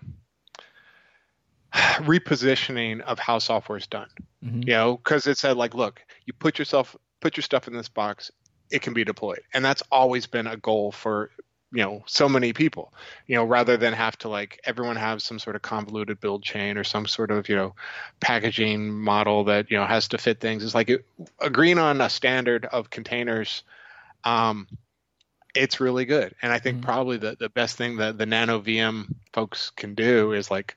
repositioning 1.74 3.02
of 3.02 3.18
how 3.18 3.40
software 3.40 3.78
is 3.78 3.88
done. 3.88 4.10
Mhm. 4.44 4.66
You 4.66 4.74
know, 4.74 4.98
because 4.98 5.28
it 5.28 5.38
said 5.38 5.58
like, 5.58 5.74
look, 5.74 6.02
you 6.26 6.34
put 6.34 6.60
yourself 6.60 6.96
put 7.22 7.36
your 7.36 7.44
stuff 7.44 7.68
in 7.68 7.74
this 7.74 7.90
box, 7.90 8.32
it 8.72 8.82
can 8.82 8.94
be 8.94 9.04
deployed, 9.04 9.42
and 9.54 9.64
that's 9.64 9.84
always 9.92 10.26
been 10.28 10.48
a 10.48 10.58
goal 10.58 10.92
for 10.92 11.32
you 11.72 11.84
know 11.84 12.04
so 12.08 12.28
many 12.28 12.52
people 12.52 12.92
you 13.28 13.36
know 13.36 13.44
rather 13.44 13.78
than 13.78 13.94
have 13.94 14.18
to 14.18 14.28
like 14.28 14.60
everyone 14.64 14.96
have 14.96 15.22
some 15.22 15.38
sort 15.38 15.56
of 15.56 15.62
convoluted 15.62 16.20
build 16.20 16.42
chain 16.42 16.78
or 16.78 16.84
some 16.84 17.06
sort 17.06 17.30
of 17.30 17.48
you 17.48 17.56
know 17.56 17.76
packaging 18.20 18.92
model 18.92 19.44
that 19.44 19.70
you 19.70 19.78
know 19.78 19.86
has 19.86 20.08
to 20.08 20.18
fit 20.18 20.40
things 20.40 20.64
it's 20.64 20.74
like 20.74 20.90
it, 20.90 21.06
agreeing 21.40 21.78
on 21.78 22.02
a 22.02 22.10
standard 22.10 22.66
of 22.66 22.90
containers 22.90 23.62
um 24.24 24.68
it's 25.54 25.80
really 25.80 26.06
good 26.06 26.34
and 26.42 26.52
i 26.52 26.58
think 26.58 26.80
Mhm. 26.80 26.82
probably 26.82 27.18
the, 27.18 27.36
the 27.40 27.50
best 27.50 27.78
thing 27.78 27.98
that 27.98 28.18
the 28.18 28.26
nano 28.26 28.60
vm 28.60 29.08
folks 29.34 29.70
can 29.70 29.94
do 29.94 30.34
is 30.34 30.50
like 30.50 30.76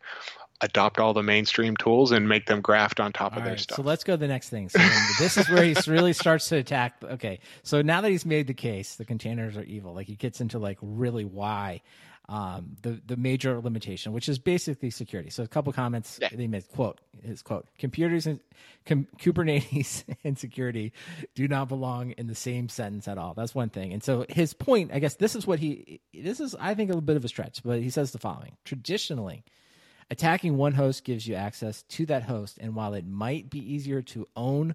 adopt 0.63 0.99
all 0.99 1.13
the 1.13 1.23
mainstream 1.23 1.77
tools 1.77 2.13
and 2.13 2.29
make 2.29 2.47
them 2.47 2.61
graft 2.61 3.01
on 3.01 3.13
top 3.13 3.33
All 3.33 3.39
of 3.39 3.45
their 3.45 3.53
right, 3.55 3.61
stuff 3.61 3.77
so 3.77 3.83
let's 3.83 4.05
go 4.05 4.15
to 4.15 4.17
the 4.17 4.29
next 4.29 4.49
thing. 4.49 4.69
So 4.69 4.79
this 5.19 5.37
is 5.37 5.49
where 5.51 5.65
he 5.65 5.75
really 5.87 6.13
starts 6.13 6.49
to 6.49 6.57
attack. 6.57 6.95
Okay, 7.03 7.41
so 7.63 7.83
now 7.83 8.01
that 8.01 8.11
he's 8.11 8.25
made 8.25 8.47
the 8.47 8.55
case, 8.55 8.95
the 8.95 9.05
containers 9.05 9.57
are 9.57 9.65
evil. 9.65 9.93
Like 9.95 10.07
he 10.07 10.15
gets 10.15 10.41
into 10.41 10.59
like 10.59 10.79
really 10.81 11.25
why 11.25 11.83
um, 12.29 12.77
the 12.83 13.01
the 13.05 13.17
major 13.17 13.61
limitation, 13.61 14.13
which 14.13 14.29
is 14.29 14.39
basically 14.39 14.91
security. 14.91 15.29
So 15.31 15.43
a 15.43 15.49
couple 15.49 15.73
comments 15.73 16.19
Yeah. 16.23 16.29
he 16.29 16.47
made. 16.47 16.67
Quote 16.73 17.01
his 17.23 17.43
quote: 17.43 17.67
"Computers 17.79 18.27
and 18.27 18.39
com- 18.87 19.09
Kubernetes 19.19 20.05
and 20.25 20.39
security 20.39 20.93
do 21.35 21.49
not 21.49 21.69
belong 21.69 22.13
in 22.13 22.29
the 22.29 22.35
same 22.37 22.69
sentence 22.69 23.09
at 23.09 23.19
all." 23.19 23.35
That's 23.35 23.55
one 23.55 23.71
thing. 23.71 23.93
And 23.93 24.03
so 24.03 24.25
his 24.29 24.55
point, 24.55 24.93
I 24.95 25.01
guess, 25.01 25.17
this 25.17 25.35
is 25.35 25.47
what 25.47 25.59
he. 25.59 26.01
This 26.15 26.39
is, 26.41 26.55
I 26.55 26.75
think, 26.75 26.89
a 26.91 26.93
little 26.93 27.03
bit 27.03 27.17
of 27.17 27.25
a 27.25 27.29
stretch, 27.29 27.63
but 27.65 27.81
he 27.83 27.91
says 27.91 28.13
the 28.13 28.19
following: 28.19 28.57
traditionally. 28.65 29.45
Attacking 30.13 30.59
one 30.59 30.75
host 30.75 31.05
gives 31.05 31.27
you 31.27 31.35
access 31.37 31.85
to 31.85 32.05
that 32.05 32.25
host, 32.25 32.59
and 32.61 32.75
while 32.75 32.93
it 32.93 33.07
might 33.07 33.49
be 33.49 33.61
easier 33.61 34.03
to 34.03 34.29
own 34.37 34.75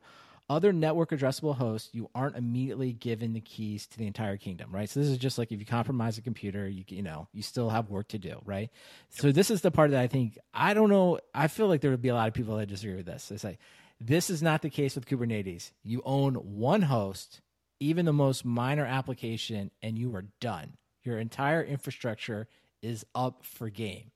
other 0.50 0.74
network 0.74 1.12
addressable 1.12 1.56
hosts, 1.56 1.90
you 1.94 2.10
aren't 2.16 2.36
immediately 2.36 2.92
given 2.92 3.34
the 3.34 3.40
keys 3.42 3.86
to 3.86 4.00
the 4.00 4.08
entire 4.08 4.36
kingdom, 4.36 4.72
right? 4.72 4.90
So 4.90 5.00
this 5.00 5.10
is 5.10 5.20
just 5.20 5.38
like 5.38 5.52
if 5.52 5.60
you 5.60 5.66
compromise 5.68 6.18
a 6.18 6.24
computer, 6.24 6.68
you 6.68 6.84
you 6.88 7.04
know 7.04 7.28
you 7.34 7.44
still 7.44 7.70
have 7.70 7.92
work 7.92 8.08
to 8.08 8.18
do, 8.18 8.42
right? 8.46 8.72
So 9.10 9.32
this 9.32 9.52
is 9.52 9.62
the 9.62 9.70
part 9.70 9.92
that 9.92 10.00
I 10.00 10.08
think 10.08 10.40
I 10.56 10.74
don't 10.74 10.90
know. 10.90 11.20
I 11.36 11.50
feel 11.50 11.68
like 11.68 11.82
there 11.82 11.92
would 11.92 12.02
be 12.02 12.10
a 12.10 12.16
lot 12.16 12.28
of 12.28 12.34
people 12.34 12.58
that 12.58 12.66
disagree 12.66 12.96
with 12.96 13.06
this. 13.06 13.28
They 13.28 13.38
say 13.38 13.60
this 14.02 14.32
is 14.32 14.42
not 14.42 14.64
the 14.64 14.72
case 14.72 14.96
with 14.96 15.06
Kubernetes. 15.06 15.70
You 15.84 16.02
own 16.04 16.34
one 16.34 16.82
host, 16.82 17.42
even 17.80 18.06
the 18.08 18.12
most 18.12 18.44
minor 18.44 18.88
application, 18.88 19.70
and 19.84 20.00
you 20.00 20.16
are 20.16 20.26
done. 20.40 20.78
Your 21.04 21.20
entire 21.20 21.62
infrastructure 21.62 22.48
is 22.82 23.06
up 23.14 23.46
for 23.46 23.70
game. 23.70 24.10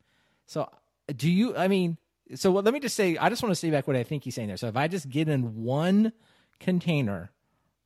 So 0.48 0.68
do 1.16 1.30
you 1.30 1.56
i 1.56 1.68
mean 1.68 1.98
so 2.36 2.52
what, 2.52 2.64
let 2.64 2.74
me 2.74 2.80
just 2.80 2.96
say 2.96 3.18
i 3.18 3.30
just 3.30 3.42
want 3.44 3.52
to 3.52 3.56
say 3.56 3.70
back 3.70 3.88
what 3.88 3.96
i 3.96 4.04
think 4.04 4.24
he's 4.24 4.36
saying 4.36 4.48
there 4.48 4.58
so 4.58 4.68
if 4.68 4.76
i 4.76 4.88
just 4.88 5.10
get 5.10 5.28
in 5.28 5.64
one 5.64 6.12
container 6.60 7.32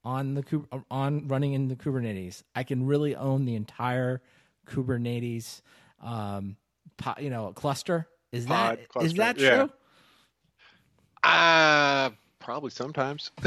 on 0.04 0.34
the 0.36 0.44
on 0.92 1.28
running 1.28 1.54
in 1.54 1.68
the 1.68 1.76
kubernetes 1.76 2.44
i 2.56 2.64
can 2.64 2.86
really 2.86 3.16
own 3.16 3.46
the 3.46 3.56
entire 3.56 4.22
kubernetes 4.68 5.62
um 6.04 6.56
po- 6.98 7.16
you 7.20 7.30
know 7.30 7.52
cluster 7.54 8.08
is 8.32 8.46
Pod 8.46 8.78
that 8.78 8.82
is 8.82 8.88
cluster, 8.88 9.18
that 9.18 9.38
yeah. 9.38 9.56
true 9.56 9.70
uh 11.24 12.10
probably 12.40 12.70
sometimes 12.70 13.32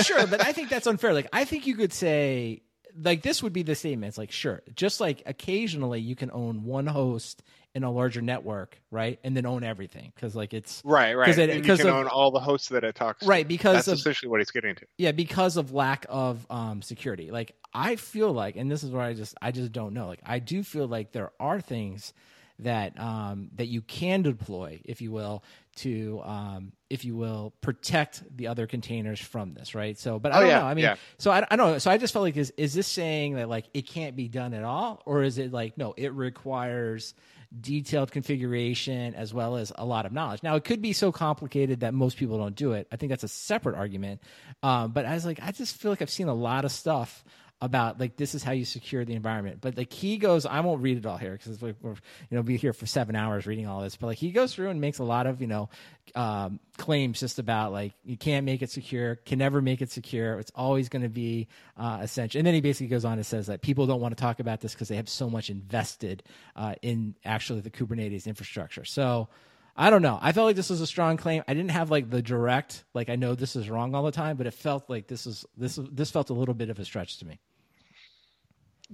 sure, 0.00 0.26
but 0.26 0.44
I 0.44 0.52
think 0.52 0.68
that's 0.68 0.86
unfair. 0.86 1.12
Like, 1.12 1.28
I 1.32 1.44
think 1.44 1.66
you 1.66 1.74
could 1.74 1.92
say, 1.92 2.62
like, 3.00 3.22
this 3.22 3.42
would 3.42 3.52
be 3.52 3.62
the 3.62 3.74
statement. 3.74 4.08
It's 4.08 4.18
like, 4.18 4.32
sure, 4.32 4.62
just 4.74 5.00
like 5.00 5.22
occasionally 5.26 6.00
you 6.00 6.16
can 6.16 6.30
own 6.32 6.64
one 6.64 6.86
host 6.86 7.42
in 7.74 7.84
a 7.84 7.90
larger 7.90 8.20
network, 8.20 8.78
right, 8.90 9.18
and 9.24 9.34
then 9.36 9.46
own 9.46 9.64
everything. 9.64 10.12
Because, 10.14 10.36
like, 10.36 10.52
it's 10.52 10.82
right 10.84 11.14
right. 11.14 11.34
Because 11.34 11.54
you 11.54 11.62
can 11.62 11.88
of- 11.88 11.94
own 11.94 12.06
all 12.06 12.30
the 12.30 12.40
hosts 12.40 12.68
that 12.68 12.84
it 12.84 12.94
talks 12.94 13.26
right 13.26 13.48
because 13.48 13.76
that's 13.76 13.88
of 13.88 13.94
essentially 13.94 14.28
what 14.28 14.40
he's 14.40 14.50
getting 14.50 14.74
to. 14.74 14.86
Yeah 14.98 15.12
because 15.12 15.56
of 15.56 15.72
lack 15.72 16.04
of 16.08 16.46
um 16.50 16.82
security. 16.82 17.30
Like 17.30 17.54
i 17.74 17.96
feel 17.96 18.30
like 18.32 18.56
and 18.56 18.70
this 18.70 18.82
is 18.82 18.90
where 18.90 19.02
i 19.02 19.14
just 19.14 19.34
i 19.40 19.50
just 19.50 19.72
don't 19.72 19.94
know. 19.94 20.06
Like 20.06 20.20
i 20.26 20.38
do 20.38 20.62
feel 20.62 20.86
like 20.86 21.12
there 21.12 21.32
are 21.40 21.60
things 21.60 22.12
that 22.58 22.98
um 23.00 23.48
that 23.56 23.66
you 23.66 23.80
can 23.80 24.22
deploy 24.22 24.80
if 24.84 25.00
you 25.00 25.10
will 25.10 25.42
to 25.76 26.20
um 26.24 26.72
if 26.90 27.04
you 27.04 27.16
will 27.16 27.54
protect 27.60 28.22
the 28.36 28.48
other 28.48 28.66
containers 28.66 29.18
from 29.20 29.54
this 29.54 29.74
right 29.74 29.98
so 29.98 30.18
but 30.18 30.32
i 30.32 30.36
Oh, 30.36 30.40
don't 30.40 30.48
yeah, 30.50 30.58
know 30.60 30.66
i 30.66 30.74
mean 30.74 30.84
yeah. 30.84 30.96
so 31.18 31.30
I, 31.30 31.46
I 31.50 31.56
don't 31.56 31.72
know 31.72 31.78
so 31.78 31.90
i 31.90 31.96
just 31.98 32.12
felt 32.12 32.22
like 32.24 32.36
is 32.36 32.52
is 32.56 32.74
this 32.74 32.86
saying 32.86 33.34
that 33.36 33.48
like 33.48 33.66
it 33.72 33.86
can't 33.86 34.14
be 34.14 34.28
done 34.28 34.52
at 34.54 34.64
all 34.64 35.02
or 35.06 35.22
is 35.22 35.38
it 35.38 35.52
like 35.52 35.78
no 35.78 35.94
it 35.96 36.12
requires 36.12 37.14
detailed 37.60 38.10
configuration 38.10 39.14
as 39.14 39.34
well 39.34 39.56
as 39.56 39.70
a 39.76 39.84
lot 39.84 40.06
of 40.06 40.12
knowledge. 40.12 40.42
Now, 40.42 40.56
it 40.56 40.64
could 40.64 40.80
be 40.80 40.94
so 40.94 41.12
complicated 41.12 41.80
that 41.80 41.92
most 41.92 42.16
people 42.16 42.38
don't 42.38 42.54
do 42.56 42.72
it. 42.72 42.88
I 42.90 42.96
think 42.96 43.10
that's 43.10 43.24
a 43.24 43.28
separate 43.28 43.76
argument. 43.76 44.22
Um, 44.62 44.92
but 44.92 45.04
I 45.04 45.12
was 45.12 45.26
like, 45.26 45.38
I 45.42 45.52
just 45.52 45.76
feel 45.76 45.90
like 45.92 46.00
I've 46.00 46.08
seen 46.08 46.28
a 46.28 46.34
lot 46.34 46.64
of 46.64 46.72
stuff 46.72 47.22
about 47.62 48.00
like 48.00 48.16
this 48.16 48.34
is 48.34 48.42
how 48.42 48.50
you 48.50 48.64
secure 48.64 49.04
the 49.04 49.14
environment. 49.14 49.58
But 49.60 49.76
like 49.76 49.92
he 49.92 50.18
goes, 50.18 50.44
I 50.44 50.60
won't 50.60 50.82
read 50.82 50.98
it 50.98 51.06
all 51.06 51.16
here 51.16 51.32
because 51.32 51.62
we're, 51.62 51.74
you 51.80 51.96
know 52.32 52.42
be 52.42 52.56
here 52.56 52.72
for 52.72 52.86
seven 52.86 53.14
hours 53.14 53.46
reading 53.46 53.68
all 53.68 53.80
this. 53.80 53.94
But 53.94 54.08
like 54.08 54.18
he 54.18 54.32
goes 54.32 54.52
through 54.52 54.68
and 54.70 54.80
makes 54.80 54.98
a 54.98 55.04
lot 55.04 55.28
of 55.28 55.40
you 55.40 55.46
know 55.46 55.70
um, 56.16 56.58
claims 56.76 57.20
just 57.20 57.38
about 57.38 57.72
like 57.72 57.92
you 58.04 58.16
can't 58.16 58.44
make 58.44 58.62
it 58.62 58.70
secure, 58.70 59.14
can 59.14 59.38
never 59.38 59.62
make 59.62 59.80
it 59.80 59.92
secure. 59.92 60.40
It's 60.40 60.50
always 60.56 60.88
going 60.88 61.02
to 61.02 61.08
be 61.08 61.46
uh, 61.76 62.00
essential. 62.02 62.40
And 62.40 62.46
then 62.46 62.54
he 62.54 62.60
basically 62.60 62.88
goes 62.88 63.04
on 63.04 63.14
and 63.14 63.24
says 63.24 63.46
that 63.46 63.62
people 63.62 63.86
don't 63.86 64.00
want 64.00 64.16
to 64.16 64.20
talk 64.20 64.40
about 64.40 64.60
this 64.60 64.74
because 64.74 64.88
they 64.88 64.96
have 64.96 65.08
so 65.08 65.30
much 65.30 65.48
invested 65.48 66.24
uh, 66.56 66.74
in 66.82 67.14
actually 67.24 67.60
the 67.60 67.70
Kubernetes 67.70 68.26
infrastructure. 68.26 68.84
So. 68.84 69.28
I 69.74 69.88
don't 69.88 70.02
know. 70.02 70.18
I 70.20 70.32
felt 70.32 70.44
like 70.44 70.56
this 70.56 70.68
was 70.68 70.82
a 70.82 70.86
strong 70.86 71.16
claim. 71.16 71.42
I 71.48 71.54
didn't 71.54 71.70
have 71.70 71.90
like 71.90 72.10
the 72.10 72.20
direct, 72.20 72.84
like 72.92 73.08
I 73.08 73.16
know 73.16 73.34
this 73.34 73.56
is 73.56 73.70
wrong 73.70 73.94
all 73.94 74.02
the 74.02 74.12
time, 74.12 74.36
but 74.36 74.46
it 74.46 74.52
felt 74.52 74.90
like 74.90 75.06
this 75.06 75.26
is 75.26 75.46
this 75.56 75.78
this 75.90 76.10
felt 76.10 76.28
a 76.28 76.34
little 76.34 76.52
bit 76.52 76.68
of 76.68 76.78
a 76.78 76.84
stretch 76.84 77.16
to 77.20 77.26
me. 77.26 77.40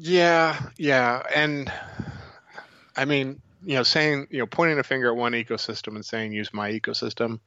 Yeah, 0.01 0.57
yeah, 0.77 1.23
and 1.35 1.73
I 2.97 3.05
mean, 3.05 3.43
you 3.65 3.75
know, 3.75 3.83
saying 3.83 4.29
you 4.31 4.39
know, 4.39 4.47
pointing 4.47 4.79
a 4.79 4.85
finger 4.85 5.09
at 5.09 5.17
one 5.17 5.33
ecosystem 5.33 5.97
and 5.97 6.05
saying 6.05 6.33
use 6.33 6.55
my 6.55 6.71
ecosystem, 6.71 7.41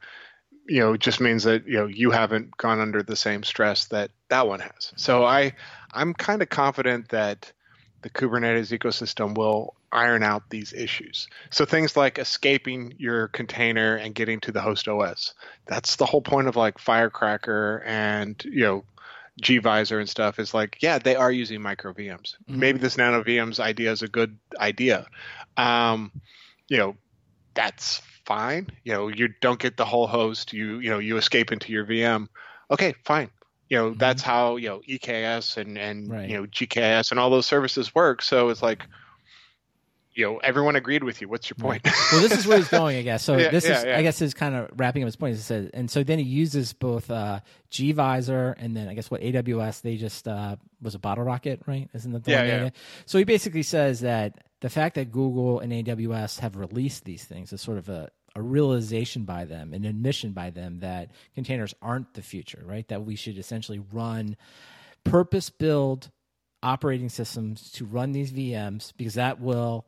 you 0.68 0.80
know, 0.80 0.94
just 0.98 1.18
means 1.18 1.44
that 1.44 1.66
you 1.66 1.78
know 1.78 1.86
you 1.86 2.10
haven't 2.10 2.54
gone 2.58 2.78
under 2.78 3.02
the 3.02 3.16
same 3.16 3.42
stress 3.42 3.86
that 3.86 4.10
that 4.28 4.46
one 4.46 4.60
has. 4.60 4.92
So 4.96 5.24
I, 5.24 5.54
I'm 5.94 6.12
kind 6.12 6.42
of 6.42 6.50
confident 6.50 7.08
that 7.08 7.50
the 8.02 8.10
Kubernetes 8.10 8.78
ecosystem 8.78 9.34
will 9.34 9.74
iron 9.90 10.22
out 10.22 10.50
these 10.50 10.74
issues. 10.74 11.28
So 11.48 11.64
things 11.64 11.96
like 11.96 12.18
escaping 12.18 12.94
your 12.98 13.28
container 13.28 13.96
and 13.96 14.14
getting 14.14 14.40
to 14.40 14.52
the 14.52 14.60
host 14.60 14.88
OS. 14.88 15.32
That's 15.66 15.96
the 15.96 16.06
whole 16.06 16.22
point 16.22 16.48
of 16.48 16.56
like 16.56 16.78
Firecracker 16.78 17.82
and 17.86 18.42
you 18.44 18.64
know 18.64 18.84
gvisor 19.40 19.98
and 19.98 20.08
stuff 20.08 20.38
is 20.38 20.52
like 20.52 20.76
yeah 20.82 20.98
they 20.98 21.16
are 21.16 21.32
using 21.32 21.60
micro 21.62 21.92
vms 21.92 22.34
Mhm. 22.50 22.56
maybe 22.58 22.78
this 22.78 22.96
nano 22.98 23.22
vms 23.22 23.58
idea 23.60 23.90
is 23.90 24.02
a 24.02 24.08
good 24.08 24.38
idea. 24.58 25.06
Um 25.56 26.12
you 26.68 26.76
know 26.78 26.96
that's 27.54 28.00
fine. 28.26 28.68
You 28.84 28.92
know 28.92 29.08
you 29.08 29.28
don't 29.40 29.58
get 29.58 29.76
the 29.76 29.84
whole 29.84 30.06
host. 30.06 30.52
You 30.52 30.78
you 30.80 30.90
know 30.90 30.98
you 30.98 31.16
escape 31.16 31.52
into 31.52 31.72
your 31.72 31.84
vm 31.86 32.26
okay 32.70 32.94
fine. 33.04 33.30
You 33.68 33.78
know 33.78 33.94
Mhm. 33.94 33.98
that's 33.98 34.22
how 34.22 34.56
you 34.56 34.68
know 34.68 34.80
eks 34.88 35.56
and 35.56 35.78
and 35.78 36.10
Right. 36.10 36.28
you 36.28 36.36
know 36.36 36.46
gks 36.46 37.10
and 37.10 37.18
all 37.20 37.30
those 37.30 37.46
services 37.46 37.94
work. 37.94 38.22
So 38.22 38.48
it's 38.50 38.62
like 38.62 38.86
you 40.14 40.24
know 40.26 40.38
everyone 40.38 40.76
agreed 40.76 41.02
with 41.04 41.20
you 41.20 41.28
what's 41.28 41.48
your 41.48 41.56
point 41.56 41.82
Well, 42.12 42.20
this 42.20 42.32
is 42.32 42.46
where 42.46 42.58
he's 42.58 42.68
going, 42.68 42.96
I 42.98 43.02
guess. 43.02 43.22
So 43.22 43.36
Yeah, 43.38 43.50
this 43.50 43.64
yeah, 43.64 43.78
is, 43.78 43.84
yeah. 43.84 43.98
I 43.98 44.02
guess, 44.02 44.20
is 44.20 44.34
kind 44.34 44.54
of 44.54 44.70
wrapping 44.76 45.02
up 45.02 45.06
his 45.06 45.16
point. 45.16 45.34
He 45.36 45.40
said, 45.40 45.70
and 45.72 45.90
so 45.90 46.02
then 46.04 46.18
he 46.18 46.24
uses 46.24 46.72
both 46.72 47.10
uh, 47.10 47.40
gvisor 47.70 48.54
and 48.58 48.76
then 48.76 48.88
I 48.88 48.94
guess 48.94 49.10
what 49.10 49.20
AWS 49.22 49.80
they 49.82 49.96
just 49.96 50.28
uh, 50.28 50.56
was 50.82 50.94
a 50.94 50.98
Bottlerocket, 50.98 51.66
right? 51.66 51.88
Isn't 51.94 52.12
that 52.12 52.24
the 52.24 52.30
Yeah, 52.32 52.38
one? 52.40 52.48
yeah. 52.64 52.70
So 53.06 53.18
he 53.18 53.24
basically 53.24 53.62
says 53.62 54.00
that 54.00 54.44
the 54.60 54.68
fact 54.70 54.94
that 54.96 55.10
Google 55.10 55.60
and 55.60 55.72
AWS 55.72 56.40
have 56.40 56.56
released 56.56 57.04
these 57.04 57.24
things 57.24 57.52
is 57.52 57.60
sort 57.60 57.78
of 57.78 57.88
a 57.88 58.10
a 58.34 58.40
realization 58.40 59.24
by 59.24 59.44
them, 59.44 59.74
an 59.74 59.84
admission 59.84 60.32
by 60.32 60.48
them 60.48 60.80
that 60.80 61.10
containers 61.34 61.74
aren't 61.82 62.14
the 62.14 62.22
future, 62.22 62.62
right? 62.64 62.88
That 62.88 63.04
we 63.04 63.14
should 63.14 63.36
essentially 63.36 63.78
run 63.92 64.36
purpose 65.04 65.50
build 65.50 66.10
operating 66.62 67.08
systems 67.10 67.70
to 67.72 67.84
run 67.84 68.12
these 68.12 68.32
VMs 68.32 68.92
because 68.96 69.14
that 69.14 69.40
will 69.40 69.84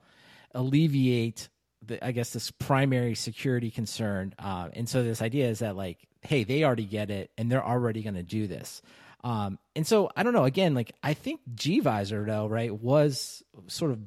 alleviate 0.55 1.49
the, 1.83 2.05
I 2.05 2.13
guess 2.13 2.31
this 2.33 2.51
primary 2.51 3.15
security 3.15 3.71
concern. 3.71 4.35
Uh, 4.39 4.69
and 4.73 4.89
so 4.89 5.03
this 5.03 5.21
idea 5.21 5.49
is 5.49 5.59
that 5.59 5.77
like, 5.77 5.99
hey, 6.23 6.45
they 6.45 6.65
already 6.65 6.87
get 6.87 7.11
it 7.11 7.31
and 7.37 7.51
they're 7.53 7.65
already 7.65 8.03
going 8.03 8.15
to 8.15 8.23
do 8.23 8.47
this. 8.47 8.81
Um, 9.23 9.59
and 9.77 9.87
so 9.87 10.11
I 10.17 10.23
don't 10.23 10.33
know. 10.35 10.45
Again, 10.45 10.75
like 10.75 10.93
I 11.03 11.15
think 11.15 11.41
gvisor 11.55 12.27
though, 12.27 12.47
right, 12.47 12.75
was 12.75 13.43
sort 13.69 13.91
of 13.93 14.01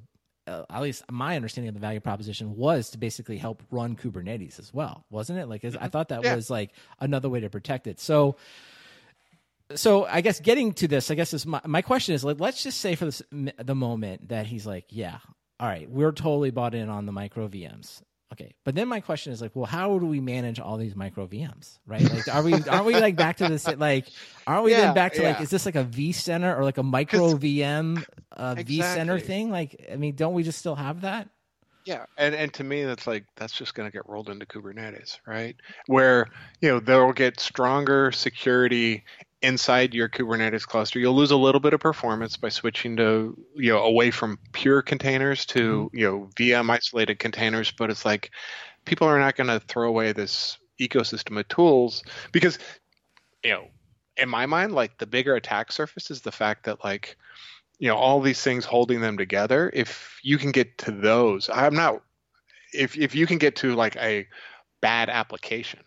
uh, 0.48 0.64
at 0.70 0.82
least 0.82 1.04
my 1.12 1.36
understanding 1.36 1.68
of 1.68 1.74
the 1.74 1.82
value 1.82 2.00
proposition 2.00 2.56
was 2.56 2.92
to 2.92 2.98
basically 2.98 3.38
help 3.38 3.62
run 3.70 3.96
Kubernetes 3.96 4.60
as 4.60 4.74
well, 4.74 5.04
wasn't 5.10 5.38
it? 5.40 5.48
Like, 5.50 5.64
is- 5.66 5.76
I 5.76 5.90
thought 5.90 6.10
that 6.10 6.24
Yeah. 6.24 6.36
was 6.36 6.50
like 6.50 6.72
another 7.00 7.30
way 7.30 7.42
to 7.42 7.50
protect 7.50 7.86
it. 7.88 8.00
So 8.00 8.38
so 9.76 10.06
I 10.06 10.22
guess 10.22 10.40
getting 10.40 10.74
to 10.76 10.88
this, 10.88 11.12
I 11.12 11.16
guess 11.16 11.34
is 11.34 11.46
my, 11.46 11.60
my 11.66 11.82
question 11.82 12.16
is 12.16 12.24
like, 12.24 12.40
let's 12.40 12.64
just 12.64 12.80
say 12.80 12.96
for 12.96 13.06
this, 13.06 13.22
the 13.32 13.76
moment 13.76 14.30
that 14.30 14.46
he's 14.46 14.66
like, 14.66 14.86
yeah, 14.90 15.18
all 15.60 15.68
right, 15.68 15.90
we're 15.90 16.12
totally 16.12 16.52
bought 16.52 16.76
in 16.76 16.90
on 16.90 17.06
the 17.06 17.12
micro 17.12 17.48
VMs. 17.48 18.02
Okay, 18.34 18.54
but 18.66 18.76
then 18.76 18.90
my 18.90 19.00
question 19.00 19.32
is 19.32 19.42
like, 19.42 19.56
well, 19.56 19.66
how 19.66 19.98
do 20.00 20.06
we 20.06 20.20
manage 20.20 20.60
all 20.60 20.76
these 20.78 20.96
micro 20.96 21.28
VMs, 21.28 21.80
right? 21.86 22.04
Like, 22.04 22.28
are 22.28 22.44
we 22.44 22.54
aren't 22.54 22.86
we 22.86 22.94
like 22.94 23.16
back 23.16 23.38
to 23.38 23.48
this 23.48 23.66
like, 23.66 24.08
aren't 24.46 24.66
we 24.66 24.72
Yeah, 24.72 24.82
then 24.82 24.94
back 24.94 25.14
to 25.14 25.24
like, 25.24 25.40
is 25.40 25.50
this 25.50 25.66
like 25.66 25.76
a 25.76 25.86
vCenter 25.86 26.58
or 26.58 26.64
like 26.64 26.78
a 26.78 26.84
micro 26.84 27.36
VM 27.36 28.04
uh, 28.36 28.56
vCenter 28.56 29.22
thing? 29.22 29.50
Like, 29.50 29.88
I 29.92 29.96
mean, 29.96 30.16
don't 30.16 30.34
we 30.34 30.44
just 30.44 30.60
still 30.60 30.76
have 30.76 31.02
that? 31.02 31.30
Yeah, 31.86 32.06
and 32.18 32.36
and 32.36 32.54
to 32.56 32.66
me, 32.66 32.84
that's 32.84 33.08
like 33.08 33.24
that's 33.38 33.54
just 33.58 33.74
going 33.74 33.90
to 33.90 33.94
get 33.94 34.10
rolled 34.10 34.30
into 34.30 34.46
Kubernetes, 34.46 35.20
right? 35.26 35.56
Where 35.86 36.28
you 36.60 36.68
know 36.68 36.82
they'll 36.82 37.14
get 37.14 37.40
stronger 37.40 38.12
security 38.12 39.06
inside 39.48 39.94
your 39.94 40.10
Kubernetes 40.10 40.68
cluster. 40.68 41.00
You'll 41.00 41.16
lose 41.16 41.32
a 41.32 41.38
little 41.38 41.62
bit 41.62 41.74
of 41.74 41.80
performance 41.80 42.36
by 42.36 42.50
switching 42.50 42.98
to 42.98 43.38
you 43.56 43.72
know 43.72 43.82
away 43.82 44.12
from 44.12 44.38
pure 44.52 44.82
containers 44.82 45.46
to 45.48 45.86
mm-hmm. 45.86 45.98
you 45.98 46.06
know 46.06 46.30
VM 46.36 46.70
isolated 46.70 47.18
containers, 47.18 47.72
but 47.72 47.90
it's 47.90 48.04
like 48.04 48.32
people 48.84 49.08
are 49.08 49.20
not 49.20 49.38
going 49.38 49.48
to 49.48 49.66
throw 49.66 49.88
away 49.88 50.12
this 50.12 50.58
ecosystem 50.80 51.40
of 51.40 51.48
tools 51.48 52.04
because 52.32 52.60
you 53.44 53.52
know 53.52 53.68
in 54.18 54.30
my 54.30 54.46
mind 54.46 54.74
like 54.74 54.98
the 54.98 55.08
bigger 55.08 55.36
attack 55.36 55.72
surface 55.72 56.12
is 56.12 56.22
the 56.22 56.32
fact 56.32 56.66
that 56.66 56.84
like 56.84 57.18
you 57.80 57.88
know 57.88 57.96
all 57.96 58.22
these 58.22 58.42
things 58.42 58.66
holding 58.66 59.02
them 59.02 59.18
together 59.18 59.72
if 59.74 60.20
you 60.22 60.38
can 60.38 60.52
get 60.52 60.78
to 60.78 60.92
those 60.92 61.50
i'm 61.52 61.74
not 61.74 62.04
if 62.74 62.96
if 62.96 63.16
you 63.16 63.26
can 63.26 63.40
get 63.40 63.56
to 63.56 63.74
like 63.74 63.96
a 63.96 64.28
bad 64.82 65.10
application 65.10 65.80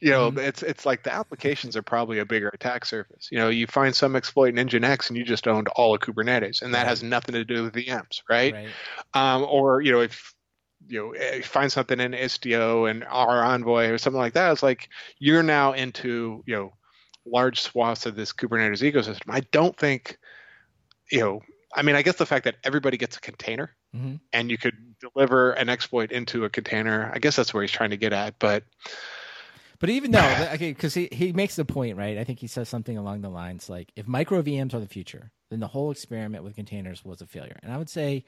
you 0.00 0.10
know 0.10 0.30
Mhm. 0.32 0.38
it's 0.38 0.62
it's 0.62 0.84
like 0.84 1.02
the 1.04 1.14
applications 1.14 1.76
are 1.76 1.82
probably 1.82 2.18
a 2.18 2.24
bigger 2.24 2.48
attack 2.48 2.84
surface 2.84 3.28
you 3.30 3.38
know 3.38 3.48
you 3.48 3.66
find 3.66 3.94
some 3.94 4.16
exploit 4.16 4.56
in 4.58 4.68
nginx 4.68 5.08
and 5.08 5.16
you 5.16 5.24
just 5.24 5.46
owned 5.46 5.68
all 5.76 5.94
of 5.94 6.00
kubernetes 6.00 6.62
and 6.62 6.74
that 6.74 6.80
Right. 6.80 6.88
has 6.88 7.02
nothing 7.02 7.34
to 7.34 7.44
do 7.44 7.62
with 7.64 7.74
vms 7.74 8.20
right, 8.28 8.52
Right. 8.54 8.68
um 9.14 9.44
or 9.44 9.80
you 9.80 9.92
know 9.92 10.00
if 10.00 10.34
you 10.88 10.98
know 10.98 11.12
eh, 11.12 11.40
find 11.42 11.70
something 11.70 12.00
in 12.00 12.12
istio 12.12 12.90
and 12.90 13.04
our 13.04 13.44
envoy 13.44 13.88
or 13.88 13.98
something 13.98 14.20
like 14.20 14.34
that 14.34 14.52
it's 14.52 14.62
like 14.62 14.88
you're 15.18 15.42
now 15.42 15.72
into 15.72 16.42
you 16.46 16.54
know 16.56 16.72
large 17.24 17.60
swaths 17.60 18.06
of 18.06 18.16
this 18.16 18.32
kubernetes 18.32 18.82
ecosystem 18.82 19.22
i 19.28 19.40
don't 19.52 19.76
think 19.78 20.18
you 21.12 21.20
know 21.20 21.40
i 21.76 21.82
mean 21.82 21.94
i 21.96 22.02
guess 22.02 22.16
the 22.16 22.26
fact 22.26 22.44
that 22.44 22.56
everybody 22.64 22.96
gets 22.96 23.16
a 23.16 23.20
container 23.20 23.74
Mhm. 23.94 24.18
and 24.32 24.50
you 24.50 24.58
could 24.58 24.74
deliver 25.00 25.52
an 25.52 25.68
exploit 25.68 26.10
into 26.12 26.44
a 26.44 26.50
container 26.50 27.10
i 27.14 27.18
guess 27.18 27.36
that's 27.36 27.54
where 27.54 27.62
he's 27.62 27.70
trying 27.70 27.90
to 27.90 27.96
get 27.96 28.12
at 28.12 28.38
but 28.38 28.64
But 29.78 29.90
even 29.90 30.10
though, 30.10 30.48
okay, 30.54 30.72
because 30.72 30.94
he, 30.94 31.08
he 31.12 31.32
makes 31.32 31.56
the 31.56 31.64
point, 31.64 31.96
right? 31.96 32.18
I 32.18 32.24
think 32.24 32.38
he 32.38 32.46
says 32.46 32.68
something 32.68 32.96
along 32.96 33.20
the 33.20 33.28
lines 33.28 33.68
like, 33.68 33.92
if 33.96 34.06
micro 34.06 34.42
VMs 34.42 34.74
are 34.74 34.80
the 34.80 34.86
future, 34.86 35.32
then 35.50 35.60
the 35.60 35.66
whole 35.66 35.90
experiment 35.90 36.44
with 36.44 36.56
containers 36.56 37.04
was 37.04 37.20
a 37.20 37.26
failure. 37.26 37.58
And 37.62 37.72
I 37.72 37.76
would 37.76 37.90
say 37.90 38.24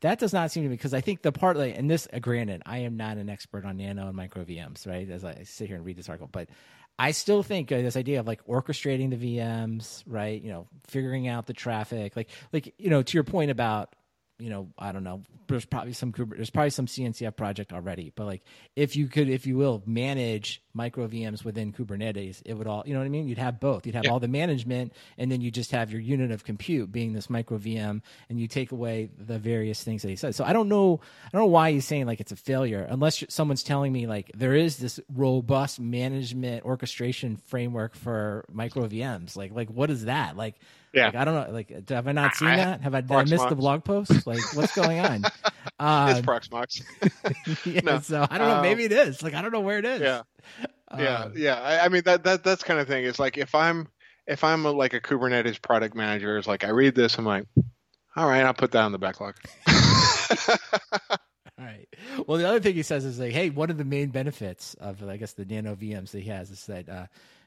that 0.00 0.18
does 0.18 0.32
not 0.32 0.50
seem 0.50 0.62
to 0.64 0.68
be 0.68 0.74
because 0.74 0.94
I 0.94 1.00
think 1.00 1.22
the 1.22 1.32
part, 1.32 1.56
like, 1.56 1.76
and 1.76 1.90
this, 1.90 2.08
uh, 2.12 2.18
granted, 2.18 2.62
I 2.66 2.78
am 2.78 2.96
not 2.96 3.18
an 3.18 3.28
expert 3.28 3.64
on 3.64 3.76
nano 3.76 4.06
and 4.08 4.16
micro 4.16 4.44
VMs, 4.44 4.86
right? 4.86 5.08
As 5.08 5.24
I 5.24 5.42
sit 5.44 5.68
here 5.68 5.76
and 5.76 5.84
read 5.84 5.96
this 5.96 6.08
article, 6.08 6.28
but 6.30 6.48
I 6.98 7.10
still 7.10 7.42
think 7.42 7.70
uh, 7.70 7.82
this 7.82 7.96
idea 7.96 8.20
of 8.20 8.26
like 8.26 8.44
orchestrating 8.46 9.10
the 9.10 9.36
VMs, 9.36 10.02
right? 10.06 10.40
You 10.42 10.50
know, 10.50 10.68
figuring 10.86 11.28
out 11.28 11.46
the 11.46 11.52
traffic, 11.52 12.16
like, 12.16 12.30
like 12.52 12.74
you 12.78 12.90
know, 12.90 13.02
to 13.02 13.16
your 13.16 13.24
point 13.24 13.50
about 13.50 13.94
you 14.38 14.50
know, 14.50 14.68
I 14.78 14.92
don't 14.92 15.04
know. 15.04 15.22
There's 15.48 15.64
probably 15.64 15.92
some 15.92 16.12
there's 16.16 16.50
probably 16.50 16.70
some 16.70 16.86
CNCF 16.86 17.36
project 17.36 17.72
already, 17.72 18.12
but 18.14 18.26
like 18.26 18.42
if 18.74 18.96
you 18.96 19.06
could, 19.08 19.28
if 19.28 19.46
you 19.46 19.56
will, 19.56 19.82
manage 19.86 20.62
micro 20.74 21.08
VMs 21.08 21.44
within 21.44 21.72
Kubernetes, 21.72 22.42
it 22.44 22.52
would 22.54 22.66
all, 22.66 22.82
you 22.86 22.92
know 22.92 23.00
what 23.00 23.06
I 23.06 23.08
mean? 23.08 23.28
You'd 23.28 23.38
have 23.38 23.58
both. 23.60 23.86
You'd 23.86 23.94
have 23.94 24.04
Yeah. 24.04 24.10
all 24.10 24.20
the 24.20 24.28
management, 24.28 24.92
and 25.16 25.32
then 25.32 25.40
you 25.40 25.50
just 25.50 25.70
have 25.70 25.90
your 25.90 26.00
unit 26.02 26.30
of 26.32 26.44
compute 26.44 26.92
being 26.92 27.14
this 27.14 27.30
micro 27.30 27.56
VM, 27.58 28.02
and 28.28 28.38
you 28.38 28.46
take 28.46 28.72
away 28.72 29.08
the 29.16 29.38
various 29.38 29.82
things 29.82 30.02
that 30.02 30.08
he 30.08 30.16
said. 30.16 30.34
So 30.34 30.44
I 30.44 30.52
don't 30.52 30.68
know, 30.68 31.00
I 31.26 31.30
don't 31.30 31.40
know 31.42 31.46
why 31.46 31.72
he's 31.72 31.86
saying 31.86 32.06
like 32.06 32.20
it's 32.20 32.32
a 32.32 32.36
failure, 32.36 32.86
unless 32.90 33.24
someone's 33.28 33.62
telling 33.62 33.92
me 33.92 34.06
like 34.06 34.30
there 34.34 34.54
is 34.54 34.76
this 34.76 35.00
robust 35.14 35.80
management 35.80 36.64
orchestration 36.64 37.36
framework 37.36 37.94
for 37.94 38.44
micro 38.52 38.86
VMs. 38.86 39.36
Like, 39.36 39.52
like 39.52 39.70
what 39.70 39.90
is 39.90 40.04
that? 40.04 40.36
Like. 40.36 40.56
Yeah. 40.96 41.06
Like, 41.06 41.14
I 41.14 41.24
don't 41.24 41.34
know. 41.48 41.52
Like, 41.54 41.88
have 41.90 42.08
I 42.08 42.12
not 42.12 42.34
seen 42.34 42.48
I- 42.48 42.56
that? 42.56 42.80
Have 42.80 42.94
I, 42.94 43.00
did 43.02 43.12
I 43.12 43.24
miss 43.24 43.44
the 43.44 43.54
blog 43.54 43.84
post? 43.84 44.26
Like, 44.26 44.40
what's 44.54 44.74
going 44.74 44.98
on? 45.00 45.24
Uh, 45.78 46.06
it's 46.16 46.20
Um, 46.20 46.24
proxmox 46.24 46.82
yeah, 47.66 47.80
No. 47.82 48.00
so 48.00 48.26
I 48.30 48.38
don't 48.38 48.48
know. 48.48 48.62
Maybe 48.62 48.84
it 48.84 48.92
is. 48.92 49.22
Like, 49.22 49.34
I 49.34 49.42
don't 49.42 49.52
know 49.52 49.60
where 49.60 49.78
it 49.78 49.84
is. 49.84 50.00
yeah 50.00 50.22
yeah 50.96 51.16
Um, 51.24 51.32
yeah 51.36 51.60
I, 51.60 51.84
I 51.84 51.88
mean 51.90 52.00
that 52.06 52.24
that 52.24 52.42
that's 52.44 52.62
kind 52.62 52.80
of 52.80 52.86
thing 52.88 53.04
it's 53.04 53.18
like 53.18 53.36
if 53.36 53.54
i'm 53.54 53.88
if 54.26 54.42
i'm 54.42 54.64
a, 54.64 54.70
like 54.70 54.94
a 54.94 55.00
kubernetes 55.00 55.60
product 55.60 55.94
manager 55.94 56.38
it's 56.38 56.46
like 56.48 56.64
i 56.64 56.68
read 56.70 56.94
this 56.94 57.18
i'm 57.18 57.26
like 57.26 57.44
all 58.16 58.26
right 58.26 58.42
i'll 58.44 58.54
put 58.54 58.70
that 58.72 58.84
on 58.84 58.92
the 58.92 58.98
backlog 58.98 59.34
All 61.58 61.64
right. 61.64 61.86
Well, 62.26 62.38
the 62.38 62.46
other 62.48 62.60
thing 62.60 62.74
he 62.74 62.82
says 62.82 63.04
is 63.04 63.18
like, 63.18 63.32
hey, 63.32 63.50
one 63.50 63.70
of 63.70 63.78
the 63.78 63.84
main 63.84 64.10
benefits 64.10 64.74
of, 64.74 65.06
I 65.06 65.16
guess, 65.16 65.32
the 65.32 65.44
Nano 65.44 65.74
VMs 65.74 66.10
that 66.10 66.20
he 66.22 66.28
has 66.30 66.50
is 66.50 66.66
that 66.66 66.88
uh, 66.88 67.06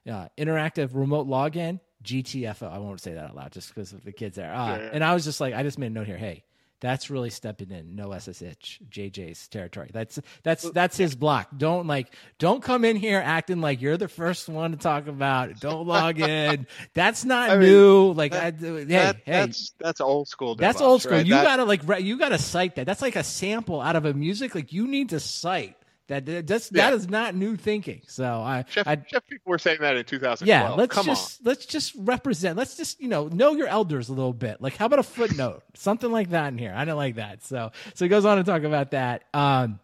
uh, 0.09 0.27
interactive 0.37 0.89
remote 0.93 1.27
login, 1.27 1.79
GTFO. 2.03 2.71
I 2.71 2.77
won't 2.79 3.01
say 3.01 3.13
that 3.13 3.25
out 3.29 3.35
loud 3.35 3.51
just 3.51 3.73
because 3.73 3.93
of 3.93 4.03
the 4.03 4.11
kids 4.11 4.35
there. 4.37 4.53
Uh, 4.53 4.77
Yeah. 4.77 4.89
And 4.93 5.03
I 5.03 5.13
was 5.13 5.23
just 5.25 5.39
like, 5.41 5.53
I 5.53 5.63
just 5.63 5.77
made 5.79 5.87
a 5.87 5.89
note 5.91 6.07
here. 6.07 6.17
Hey, 6.17 6.43
that's 6.81 7.09
really 7.09 7.29
stepping 7.29 7.71
in 7.71 7.97
no 7.97 8.17
SSH 8.17 8.79
JJ's 8.89 9.49
territory. 9.49 9.89
That's 9.93 10.17
that's 10.43 10.69
that's 10.71 10.95
his 10.95 11.13
block. 11.13 11.49
Don't 11.57 11.87
like 11.87 12.15
don't 12.37 12.63
come 12.63 12.85
in 12.85 12.95
here 12.95 13.21
acting 13.23 13.59
like 13.59 13.81
you're 13.81 13.97
the 13.97 14.07
first 14.07 14.47
one 14.47 14.71
to 14.71 14.77
talk 14.77 15.07
about. 15.07 15.49
it. 15.49 15.59
Don't 15.59 15.85
log 15.87 16.21
in. 16.21 16.67
That's 16.93 17.25
not 17.25 17.49
I 17.49 17.57
mean, 17.57 17.67
new. 17.69 18.11
Like 18.13 18.31
that- 18.31 18.53
I, 18.53 18.65
hey, 18.65 18.83
that, 18.85 19.15
hey, 19.25 19.31
that's 19.31 19.73
that's 19.77 19.99
old 19.99 20.29
school 20.29 20.55
that's 20.55 20.79
DevOps, 20.79 20.85
old 20.85 21.01
school. 21.01 21.17
right? 21.17 21.25
You 21.25 21.33
That- 21.33 21.43
gotta 21.43 21.65
like 21.65 21.81
you 22.01 22.17
gotta 22.17 22.37
cite 22.37 22.75
that. 22.77 22.85
That's 22.85 23.01
like 23.01 23.17
a 23.17 23.25
sample 23.25 23.81
out 23.81 23.97
of 23.97 24.05
a 24.05 24.13
music. 24.13 24.55
Like 24.55 24.71
you 24.71 24.87
need 24.87 25.09
to 25.09 25.19
cite 25.19 25.75
that. 26.09 26.25
that- 26.27 26.45
That's 26.47 26.71
Yeah. 26.71 26.91
is 26.91 27.09
not 27.09 27.33
new 27.35 27.55
thinking. 27.55 28.01
So 28.07 28.25
I, 28.25 28.65
Chef, 28.69 28.87
I 28.87 28.97
Chef 29.07 29.25
people 29.25 29.49
were 29.49 29.57
saying 29.57 29.79
that 29.81 29.95
in 29.97 30.03
2012 30.05 30.47
yeah. 30.47 30.75
Let's 30.75 30.93
come 30.93 31.05
just 31.05 31.45
let's 31.45 31.65
just 31.65 31.93
represent. 31.97 32.57
Let's 32.57 32.75
just 32.77 32.99
you 33.01 33.07
know 33.07 33.27
know 33.29 33.53
your 33.53 33.67
elders 33.67 34.09
a 34.09 34.13
little 34.13 34.33
bit. 34.33 34.61
Like 34.61 34.75
how 34.77 34.85
about 34.85 34.99
a 34.99 35.03
footnote, 35.03 35.63
something 35.75 36.11
like 36.11 36.29
that 36.31 36.49
in 36.49 36.57
here. 36.59 36.73
I 36.75 36.85
don't 36.85 36.97
like 36.97 37.15
that. 37.15 37.43
So 37.43 37.71
so 37.95 38.05
he 38.05 38.09
goes 38.09 38.25
on 38.25 38.37
to 38.37 38.43
talk 38.43 38.63
about 38.63 38.91
that. 38.91 39.23
Um, 39.33 39.79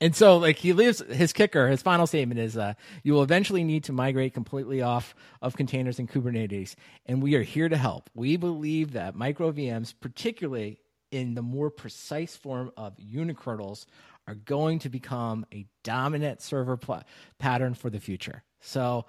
and 0.00 0.14
so, 0.14 0.38
like, 0.38 0.58
he 0.58 0.72
leaves 0.72 0.98
his 1.08 1.32
kicker, 1.32 1.68
his 1.68 1.80
final 1.80 2.06
statement 2.08 2.40
is 2.40 2.56
uh, 2.56 2.74
you 3.04 3.12
will 3.14 3.22
eventually 3.22 3.62
need 3.62 3.84
to 3.84 3.92
migrate 3.92 4.34
completely 4.34 4.82
off 4.82 5.14
of 5.40 5.56
containers 5.56 6.00
and 6.00 6.10
Kubernetes, 6.10 6.74
and 7.06 7.22
we 7.22 7.36
are 7.36 7.42
here 7.42 7.68
to 7.68 7.76
help. 7.76 8.10
We 8.12 8.36
believe 8.36 8.94
that 8.94 9.14
micro 9.14 9.52
VMs, 9.52 9.94
particularly 9.98 10.80
in 11.12 11.34
the 11.34 11.42
more 11.42 11.70
precise 11.70 12.34
form 12.36 12.72
of 12.76 12.96
unikernels, 12.96 13.86
are 14.26 14.34
going 14.34 14.78
to 14.80 14.88
become 14.88 15.46
a 15.52 15.66
dominant 15.82 16.40
server 16.40 16.76
pla- 16.76 17.02
pattern 17.38 17.74
for 17.74 17.90
the 17.90 18.00
future. 18.00 18.42
So, 18.60 19.06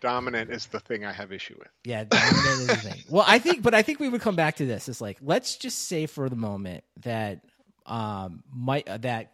dominant 0.00 0.50
is 0.50 0.66
the 0.68 0.80
thing 0.80 1.04
i 1.04 1.12
have 1.12 1.30
issue 1.30 1.54
with 1.58 1.68
yeah, 1.84 2.04
dominant 2.04 2.46
is 2.46 2.66
the 2.66 2.76
thing. 2.76 3.02
Well, 3.10 3.24
I 3.26 3.38
think, 3.38 3.62
but 3.62 3.74
I 3.74 3.82
think 3.82 4.00
we 4.00 4.08
would 4.08 4.22
come 4.22 4.36
back 4.36 4.56
to 4.56 4.66
this. 4.66 4.88
It's 4.88 5.00
like 5.00 5.18
let's 5.20 5.56
just 5.56 5.88
say 5.88 6.06
for 6.06 6.28
the 6.28 6.36
moment 6.36 6.84
that 7.02 7.44
um 7.86 8.42
might 8.52 8.88
uh, 8.88 8.98
that 8.98 9.30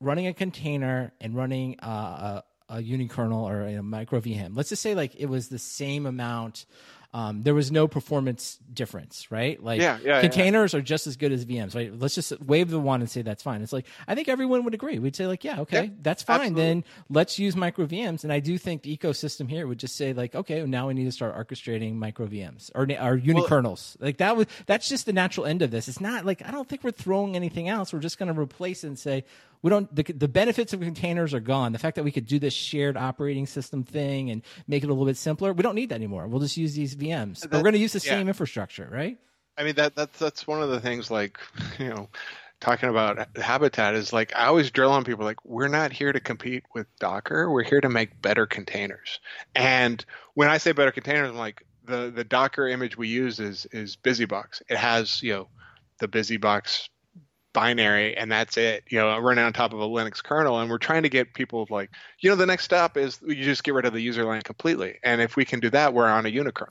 running 0.00 0.26
a 0.26 0.34
container 0.34 1.12
and 1.20 1.34
running 1.34 1.78
uh, 1.80 1.86
a 1.88 2.44
a 2.70 2.76
unikernel 2.76 3.42
or 3.42 3.66
a 3.66 3.82
micro 3.82 4.20
VM. 4.20 4.56
Let's 4.56 4.68
just 4.68 4.82
say 4.82 4.94
like 4.94 5.14
it 5.16 5.26
was 5.26 5.48
the 5.48 5.58
same 5.58 6.06
amount. 6.06 6.66
Um, 7.14 7.42
there 7.42 7.54
was 7.54 7.72
no 7.72 7.88
performance 7.88 8.58
difference, 8.70 9.30
right? 9.30 9.60
Like 9.62 9.80
Yeah, 9.80 9.96
yeah, 10.02 10.16
yeah. 10.16 10.20
containers 10.20 10.74
are 10.74 10.82
just 10.82 11.06
as 11.06 11.16
good 11.16 11.32
as 11.32 11.46
VMs, 11.46 11.74
right? 11.74 11.90
Let's 11.98 12.14
just 12.14 12.38
wave 12.42 12.68
the 12.68 12.78
wand 12.78 13.02
and 13.02 13.10
say 13.10 13.22
that's 13.22 13.42
fine. 13.42 13.62
It's 13.62 13.72
like 13.72 13.86
I 14.06 14.14
think 14.14 14.28
everyone 14.28 14.62
would 14.64 14.74
agree. 14.74 14.98
We'd 14.98 15.16
say 15.16 15.26
like, 15.26 15.42
yeah, 15.42 15.60
okay, 15.60 15.84
Yeah, 15.84 15.90
that's 16.02 16.22
fine. 16.22 16.40
absolutely. 16.40 16.62
Then 16.62 16.84
let's 17.08 17.38
use 17.38 17.56
micro 17.56 17.86
VMs. 17.86 18.24
And 18.24 18.32
I 18.32 18.40
do 18.40 18.58
think 18.58 18.82
the 18.82 18.94
ecosystem 18.94 19.48
here 19.48 19.66
would 19.66 19.78
just 19.78 19.96
say 19.96 20.12
like, 20.12 20.34
okay, 20.34 20.62
now 20.66 20.88
we 20.88 20.94
need 20.94 21.06
to 21.06 21.12
start 21.12 21.34
orchestrating 21.34 21.94
micro 21.94 22.26
VMs 22.26 22.70
or 22.74 22.82
or 22.82 23.18
unikernels. 23.18 23.96
like 24.00 24.18
that 24.18 24.36
was 24.36 24.46
that's 24.66 24.86
just 24.90 25.06
the 25.06 25.14
natural 25.14 25.46
end 25.46 25.62
of 25.62 25.70
this. 25.70 25.88
It's 25.88 26.02
not 26.02 26.26
like 26.26 26.42
I 26.46 26.50
don't 26.50 26.68
think 26.68 26.84
we're 26.84 26.90
throwing 26.90 27.36
anything 27.36 27.70
else. 27.70 27.90
We're 27.90 28.00
just 28.00 28.18
going 28.18 28.32
to 28.32 28.38
replace 28.38 28.84
it 28.84 28.88
and 28.88 28.98
say 28.98 29.24
we 29.62 29.70
don't. 29.70 29.94
The, 29.94 30.02
the 30.04 30.28
benefits 30.28 30.72
of 30.72 30.80
containers 30.80 31.34
are 31.34 31.40
gone. 31.40 31.72
The 31.72 31.78
fact 31.78 31.96
that 31.96 32.04
we 32.04 32.12
could 32.12 32.26
do 32.26 32.38
this 32.38 32.54
shared 32.54 32.96
operating 32.96 33.46
system 33.46 33.84
thing 33.84 34.30
and 34.30 34.42
make 34.66 34.82
it 34.82 34.86
a 34.86 34.92
little 34.92 35.06
bit 35.06 35.16
simpler, 35.16 35.52
we 35.52 35.62
don't 35.62 35.74
need 35.74 35.88
that 35.90 35.96
anymore. 35.96 36.26
We'll 36.28 36.40
just 36.40 36.56
use 36.56 36.74
these 36.74 36.94
VMs. 36.94 37.42
but 37.42 37.52
we're 37.52 37.62
going 37.62 37.72
to 37.72 37.78
use 37.78 37.92
the 37.92 38.04
yeah. 38.04 38.12
same 38.12 38.28
infrastructure, 38.28 38.88
right? 38.90 39.18
I 39.58 39.64
mean 39.64 39.74
that 39.74 39.96
that's 39.96 40.18
that's 40.18 40.46
one 40.46 40.62
of 40.62 40.70
the 40.70 40.80
things 40.80 41.10
like 41.10 41.38
you 41.78 41.88
know 41.88 42.08
talking 42.60 42.88
about 42.88 43.36
habitat 43.36 43.94
is 43.94 44.12
like 44.12 44.34
I 44.34 44.46
always 44.46 44.70
drill 44.70 44.92
on 44.92 45.04
people 45.04 45.24
like 45.24 45.44
we're 45.44 45.68
not 45.68 45.92
here 45.92 46.12
to 46.12 46.20
compete 46.20 46.64
with 46.74 46.86
Docker 46.98 47.50
we're 47.50 47.64
here 47.64 47.80
to 47.80 47.88
make 47.88 48.20
better 48.22 48.46
containers 48.46 49.20
and 49.54 50.04
when 50.34 50.48
I 50.48 50.58
say 50.58 50.72
better 50.72 50.92
containers 50.92 51.30
I'm 51.30 51.36
like 51.36 51.64
the 51.84 52.12
the 52.14 52.24
Docker 52.24 52.68
image 52.68 52.96
we 52.96 53.08
use 53.08 53.40
is 53.40 53.66
is 53.72 53.96
BusyBox 53.96 54.62
it 54.68 54.76
has 54.76 55.22
you 55.22 55.32
know 55.32 55.48
the 55.98 56.08
BusyBox 56.08 56.88
binary 57.52 58.16
and 58.16 58.30
that's 58.30 58.56
it 58.56 58.84
you 58.88 58.98
know 58.98 59.18
running 59.18 59.44
on 59.44 59.52
top 59.52 59.72
of 59.72 59.80
a 59.80 59.86
linux 59.86 60.22
kernel 60.22 60.60
and 60.60 60.70
we're 60.70 60.78
trying 60.78 61.02
to 61.02 61.08
get 61.08 61.32
people 61.34 61.66
like 61.70 61.90
you 62.20 62.28
know 62.28 62.36
the 62.36 62.46
next 62.46 62.64
step 62.64 62.96
is 62.96 63.18
you 63.26 63.42
just 63.42 63.64
get 63.64 63.74
rid 63.74 63.84
of 63.84 63.92
the 63.92 64.06
userland 64.06 64.44
completely 64.44 64.98
and 65.02 65.20
if 65.20 65.34
we 65.34 65.44
can 65.44 65.58
do 65.58 65.70
that 65.70 65.94
we're 65.94 66.06
on 66.06 66.26
a 66.26 66.28
unikernel 66.28 66.68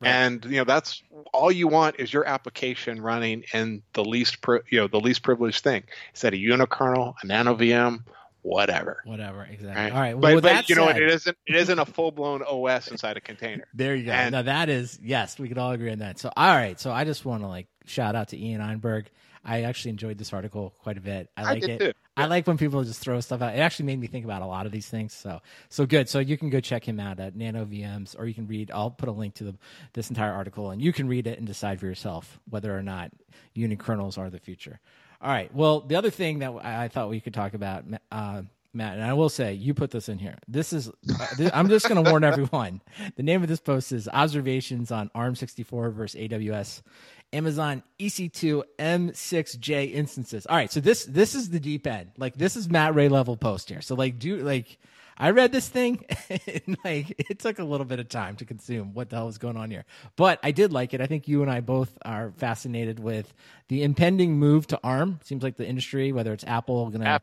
right. 0.00 0.08
and 0.08 0.44
you 0.44 0.56
know 0.56 0.64
that's 0.64 1.02
all 1.32 1.50
you 1.50 1.66
want 1.66 1.96
is 1.98 2.12
your 2.12 2.24
application 2.26 3.02
running 3.02 3.44
in 3.52 3.82
the 3.92 4.04
least 4.04 4.40
pri- 4.40 4.60
you 4.70 4.78
know 4.78 4.86
the 4.86 5.00
least 5.00 5.22
privileged 5.22 5.62
thing 5.64 5.82
is 6.14 6.20
that 6.20 6.32
a 6.32 6.36
unikernel 6.36 7.14
a 7.22 7.26
nano 7.26 7.54
vm 7.54 8.02
whatever. 8.42 9.02
Whatever, 9.04 9.44
exactly. 9.44 9.82
Right? 9.82 9.92
All 9.92 9.98
right. 9.98 10.18
Well, 10.18 10.34
but, 10.36 10.42
but 10.42 10.68
you 10.68 10.76
know 10.76 10.86
what? 10.86 10.96
It 10.96 11.10
isn't. 11.10 11.36
It 11.46 11.56
isn't 11.56 11.78
a 11.78 11.84
full 11.84 12.10
blown 12.10 12.42
OS 12.42 12.88
inside 12.88 13.16
a 13.16 13.20
container. 13.20 13.66
There 13.74 13.94
you 13.94 14.06
go. 14.06 14.12
And, 14.12 14.32
now 14.32 14.42
that 14.42 14.68
is 14.68 14.98
yes, 15.02 15.38
we 15.38 15.48
could 15.48 15.58
all 15.58 15.70
agree 15.72 15.90
on 15.90 15.98
that. 16.00 16.18
So 16.18 16.30
all 16.36 16.54
right. 16.54 16.78
So 16.78 16.90
I 16.90 17.04
just 17.04 17.24
want 17.24 17.42
to 17.42 17.48
like 17.48 17.66
shout 17.86 18.14
out 18.14 18.28
to 18.28 18.38
Ian 18.38 18.60
Eyberg. 18.60 19.06
I 19.44 19.62
actually 19.62 19.90
enjoyed 19.92 20.18
this 20.18 20.32
article 20.32 20.74
quite 20.82 20.98
a 20.98 21.00
bit. 21.00 21.30
I 21.36 21.42
like 21.42 21.64
I 21.64 21.72
it. 21.72 21.78
Too. 21.78 21.92
I 22.16 22.26
like 22.26 22.46
when 22.46 22.58
people 22.58 22.82
just 22.84 23.00
throw 23.00 23.18
stuff 23.20 23.40
out. 23.40 23.54
It 23.54 23.58
actually 23.58 23.86
made 23.86 23.98
me 23.98 24.06
think 24.06 24.24
about 24.24 24.42
a 24.42 24.46
lot 24.46 24.66
of 24.66 24.72
these 24.72 24.86
things. 24.86 25.14
So 25.14 25.40
so 25.68 25.86
good. 25.86 26.08
So 26.08 26.18
you 26.18 26.36
can 26.36 26.50
go 26.50 26.60
check 26.60 26.86
him 26.86 27.00
out 27.00 27.20
at 27.20 27.34
Nano 27.34 27.64
VMs, 27.64 28.18
or 28.18 28.26
you 28.26 28.34
can 28.34 28.46
read. 28.46 28.70
I'll 28.70 28.90
put 28.90 29.08
a 29.08 29.12
link 29.12 29.34
to 29.36 29.44
the, 29.44 29.54
this 29.94 30.10
entire 30.10 30.32
article, 30.32 30.70
and 30.70 30.82
you 30.82 30.92
can 30.92 31.08
read 31.08 31.26
it 31.26 31.38
and 31.38 31.46
decide 31.46 31.80
for 31.80 31.86
yourself 31.86 32.38
whether 32.48 32.76
or 32.76 32.82
not 32.82 33.12
unikernels 33.56 34.18
are 34.18 34.30
the 34.30 34.38
future. 34.38 34.80
All 35.22 35.30
right. 35.30 35.54
Well, 35.54 35.80
the 35.80 35.96
other 35.96 36.10
thing 36.10 36.38
that 36.38 36.52
I 36.64 36.88
thought 36.88 37.10
we 37.10 37.20
could 37.20 37.34
talk 37.34 37.52
about, 37.54 37.84
uh, 38.10 38.42
Matt, 38.72 38.94
and 38.94 39.04
I 39.04 39.12
will 39.14 39.28
say, 39.28 39.52
you 39.52 39.74
put 39.74 39.90
this 39.90 40.08
in 40.08 40.18
here. 40.18 40.38
This 40.46 40.72
is, 40.72 40.88
uh, 40.88 41.26
this, 41.36 41.50
I'm 41.52 41.68
just 41.68 41.88
going 41.88 42.02
to 42.02 42.08
warn 42.10 42.24
everyone. 42.24 42.80
The 43.16 43.22
name 43.22 43.42
of 43.42 43.48
this 43.48 43.60
post 43.60 43.92
is 43.92 44.08
Observations 44.08 44.90
on 44.90 45.10
ARM64 45.14 45.92
versus 45.92 46.20
AWS 46.20 46.82
Amazon 47.32 47.82
EC2 47.98 48.62
M6G 48.78 49.92
instances. 49.92 50.46
All 50.46 50.56
right, 50.56 50.70
so 50.70 50.80
this 50.80 51.04
this 51.04 51.34
is 51.34 51.50
the 51.50 51.60
deep 51.60 51.86
end. 51.86 52.10
Like 52.18 52.36
this 52.36 52.56
is 52.56 52.68
Matt 52.68 52.94
Ray 52.94 53.08
level 53.08 53.36
post 53.36 53.68
here. 53.68 53.80
So 53.80 53.94
like 53.94 54.18
do 54.18 54.38
like 54.38 54.78
I 55.16 55.30
read 55.30 55.52
this 55.52 55.68
thing 55.68 56.04
and 56.30 56.78
like 56.82 57.14
it 57.30 57.38
took 57.38 57.58
a 57.58 57.64
little 57.64 57.84
bit 57.84 58.00
of 58.00 58.08
time 58.08 58.36
to 58.36 58.46
consume 58.46 58.94
what 58.94 59.10
the 59.10 59.16
hell 59.16 59.28
is 59.28 59.38
going 59.38 59.58
on 59.58 59.70
here. 59.70 59.84
But 60.16 60.40
I 60.42 60.50
did 60.50 60.72
like 60.72 60.94
it. 60.94 61.00
I 61.02 61.06
think 61.06 61.28
you 61.28 61.42
and 61.42 61.50
I 61.50 61.60
both 61.60 61.96
are 62.02 62.32
fascinated 62.38 62.98
with 62.98 63.32
the 63.68 63.82
impending 63.82 64.38
move 64.38 64.66
to 64.68 64.80
ARM. 64.82 65.20
Seems 65.22 65.42
like 65.42 65.56
the 65.56 65.66
industry, 65.66 66.10
whether 66.12 66.32
it's 66.32 66.44
Apple 66.44 66.88
going 66.88 67.02
to 67.02 67.20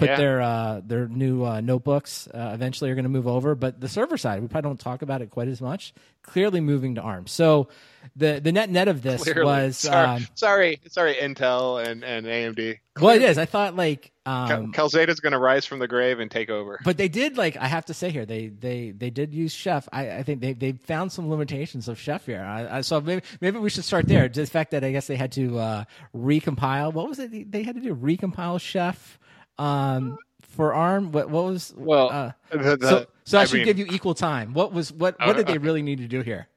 put 0.00 0.08
yeah. 0.08 0.16
their 0.16 0.40
uh, 0.40 0.80
their 0.84 1.06
new 1.06 1.44
uh, 1.44 1.60
notebooks 1.60 2.26
uh, 2.28 2.52
eventually 2.54 2.90
are 2.90 2.94
going 2.94 3.04
to 3.04 3.10
move 3.10 3.28
over, 3.28 3.54
but 3.54 3.80
the 3.80 3.88
server 3.88 4.16
side 4.16 4.40
we 4.40 4.48
probably 4.48 4.68
don't 4.68 4.80
talk 4.80 5.02
about 5.02 5.20
it 5.20 5.30
quite 5.30 5.48
as 5.48 5.60
much. 5.60 5.92
Clearly 6.22 6.60
moving 6.60 6.94
to 6.94 7.02
ARM. 7.02 7.26
So 7.26 7.68
the 8.16 8.40
the 8.42 8.50
net 8.50 8.70
net 8.70 8.88
of 8.88 9.02
this 9.02 9.22
Clearly. 9.22 9.44
was 9.44 9.76
sorry, 9.76 10.06
um, 10.06 10.26
sorry, 10.34 10.80
sorry, 10.88 11.14
Intel 11.14 11.86
and 11.86 12.02
and 12.02 12.26
AMD. 12.26 12.78
Well, 12.98 13.14
it 13.14 13.22
is. 13.22 13.38
I 13.38 13.44
thought 13.44 13.76
like 13.76 14.12
um, 14.26 14.72
Calxeda's 14.72 15.20
going 15.20 15.32
to 15.32 15.38
rise 15.38 15.64
from 15.66 15.78
the 15.78 15.88
grave 15.88 16.18
and 16.18 16.30
take 16.30 16.50
over. 16.50 16.80
But 16.84 16.96
they 16.96 17.08
did 17.08 17.36
like 17.36 17.56
I 17.56 17.66
have 17.66 17.84
to 17.86 17.94
say 17.94 18.10
here 18.10 18.24
they 18.24 18.48
they 18.48 18.90
they 18.90 19.10
did 19.10 19.34
use 19.34 19.52
Chef. 19.52 19.88
I, 19.92 20.10
I 20.10 20.22
think 20.22 20.40
they 20.40 20.54
they 20.54 20.72
found 20.72 21.12
some 21.12 21.28
limitations 21.30 21.88
of 21.88 21.98
Chef 21.98 22.26
here. 22.26 22.42
I, 22.42 22.78
I, 22.78 22.80
so 22.80 23.00
maybe 23.00 23.22
maybe 23.40 23.58
we 23.58 23.68
should 23.68 23.84
start 23.84 24.08
there. 24.08 24.28
The 24.28 24.46
fact 24.46 24.70
that 24.70 24.82
I 24.82 24.92
guess 24.92 25.06
they 25.06 25.16
had 25.16 25.32
to 25.32 25.58
uh, 25.58 25.84
recompile. 26.14 26.92
What 26.92 27.08
was 27.08 27.18
it? 27.18 27.52
They 27.52 27.62
had 27.62 27.74
to 27.74 27.80
do 27.82 27.94
recompile 27.94 28.60
Chef 28.60 29.18
um, 29.60 30.18
for 30.40 30.74
ARM. 30.74 31.12
What 31.12 31.30
what 31.30 31.44
was 31.44 31.72
well? 31.76 32.10
Uh, 32.10 32.32
the, 32.50 32.76
the, 32.76 32.88
so 32.88 33.06
so 33.24 33.38
I, 33.38 33.42
I 33.42 33.44
should 33.44 33.56
mean, 33.56 33.64
give 33.66 33.78
you 33.78 33.86
equal 33.90 34.14
time. 34.14 34.54
What 34.54 34.72
was 34.72 34.92
what 34.92 35.16
what 35.20 35.36
did 35.36 35.46
they 35.46 35.58
really 35.58 35.82
need 35.82 35.98
to 35.98 36.08
do 36.08 36.22
here? 36.22 36.48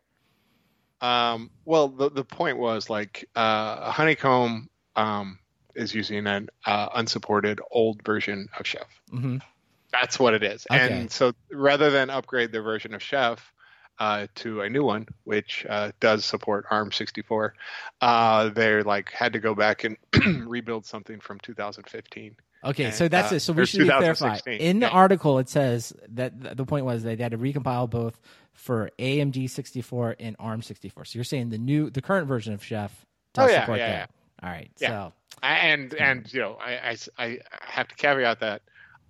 Um, 1.02 1.52
well, 1.66 1.90
the 1.90 2.10
the 2.10 2.24
point 2.24 2.58
was 2.58 2.90
like 2.90 3.30
uh, 3.36 3.92
Honeycomb 3.92 4.70
um, 4.96 5.40
is 5.76 5.94
using 5.94 6.26
an 6.26 6.50
uh, 6.66 6.90
unsupported 6.96 7.60
old 7.72 8.04
version 8.04 8.48
of 8.58 8.66
Chef. 8.66 8.88
Mm-hmm. 9.12 9.38
That's 9.92 10.20
what 10.20 10.34
it 10.34 10.44
is. 10.44 10.66
Okay. 10.72 11.02
And 11.02 11.12
so 11.12 11.34
rather 11.52 11.92
than 11.92 12.10
upgrade 12.10 12.52
their 12.52 12.64
version 12.64 12.96
of 12.96 13.04
Chef 13.04 13.54
uh, 14.00 14.28
to 14.36 14.62
a 14.62 14.70
new 14.70 14.84
one, 14.84 15.08
which 15.24 15.66
uh, 15.70 15.92
does 16.00 16.26
support 16.26 16.66
ARM64, 16.72 17.52
uh, 18.02 18.50
they're 18.50 18.84
like 18.84 19.12
had 19.12 19.34
to 19.34 19.40
go 19.40 19.54
back 19.54 19.84
and 19.84 19.98
rebuild 20.50 20.86
something 20.86 21.20
from 21.20 21.40
2015. 21.42 22.36
Okay, 22.64 22.86
and, 22.86 22.94
so 22.94 23.08
that's 23.08 23.32
uh, 23.32 23.36
it. 23.36 23.40
So 23.42 23.54
we 23.54 23.66
should 23.66 23.88
clarify. 23.88 24.38
In 24.48 24.80
the 24.80 24.90
article, 24.90 25.40
it 25.40 25.50
says 25.50 25.94
that 26.10 26.58
the 26.58 26.66
point 26.66 26.86
was 26.86 27.04
they 27.04 27.16
had 27.16 27.32
to 27.32 27.38
recompile 27.38 27.90
both 27.90 28.20
for 28.54 28.90
AMD 29.00 29.50
64 29.50 30.16
and 30.20 30.36
ARM 30.40 30.62
64. 30.62 31.06
So 31.06 31.18
you're 31.18 31.24
saying 31.24 31.50
the 31.50 31.58
new, 31.58 31.90
the 31.90 32.02
current 32.02 32.28
version 32.28 32.54
of 32.54 32.64
Chef 32.64 33.06
does 33.34 33.50
oh, 33.50 33.52
yeah, 33.52 33.60
support 33.62 33.80
yeah, 33.80 33.88
that. 33.88 34.10
Yeah. 34.10 34.48
All 34.48 34.54
right. 34.54 34.72
Yeah. 34.80 34.88
So 34.90 35.14
and 35.44 35.94
and 35.96 36.34
you 36.34 36.40
know 36.40 36.58
I, 36.60 36.98
I, 37.18 37.26
I 37.26 37.38
have 37.62 37.88
to 37.90 37.96
caveat 37.96 38.40
that 38.40 38.62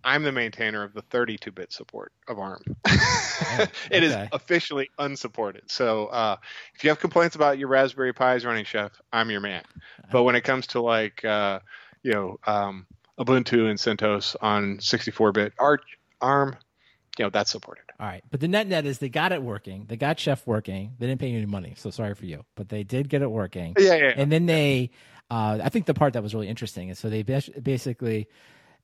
I'm 0.06 0.24
the 0.24 0.32
maintainer 0.32 0.84
of 0.84 0.93
the 0.93 1.01
32-bit 1.01 1.72
support 1.72 2.12
of 2.28 2.38
ARM. 2.38 2.62
it 2.86 3.70
okay. 3.89 4.06
is 4.06 4.16
officially 4.34 4.89
unsupported. 4.99 5.72
So 5.72 6.08
uh, 6.08 6.36
if 6.76 6.84
you 6.84 6.89
have 6.89 6.99
complaints 6.99 7.38
about 7.38 7.58
your 7.58 7.70
Raspberry 7.70 8.14
Pis 8.14 8.43
running 8.43 8.66
Chef, 8.66 8.91
I'm 9.14 9.32
your 9.32 9.39
man. 9.39 9.64
But 10.12 10.24
when 10.24 10.36
it 10.36 10.41
comes 10.41 10.68
to 10.68 10.82
like 10.82 11.24
uh, 11.24 11.60
you 12.01 12.12
know 12.12 12.39
um, 12.45 12.86
Ubuntu 13.20 13.70
and 13.70 13.78
CentOS 13.80 14.36
on 14.41 14.78
64-bit 14.78 15.53
Arch, 15.59 15.84
ARM, 16.22 16.55
you 17.18 17.26
know 17.26 17.30
that's 17.30 17.51
supported. 17.51 17.84
All 17.99 18.07
right, 18.07 18.24
but 18.32 18.39
the 18.39 18.47
net 18.47 18.68
net 18.68 18.86
is 18.86 18.97
they 18.97 19.09
got 19.09 19.32
it 19.32 19.43
working. 19.43 19.86
They 19.88 19.97
got 19.97 20.20
Chef 20.20 20.45
working. 20.47 20.93
They 20.97 21.07
didn't 21.07 21.22
pay 21.22 21.30
you 21.30 21.38
any 21.38 21.45
money, 21.45 21.76
so 21.78 21.91
sorry 21.91 22.16
for 22.16 22.26
you, 22.26 22.43
but 22.55 22.70
they 22.70 22.84
did 22.84 23.07
get 23.09 23.22
it 23.22 23.30
working. 23.30 23.76
Yeah, 23.78 23.95
yeah. 23.95 24.14
And 24.16 24.32
then 24.32 24.47
they, 24.47 24.89
uh, 25.30 25.59
I 25.64 25.70
think 25.70 25.86
the 25.86 25.93
part 25.93 26.14
that 26.14 26.24
was 26.24 26.34
really 26.34 26.47
interesting 26.47 26.89
is 26.89 26.97
so 26.97 27.09
they 27.09 27.22
basically, 27.22 28.28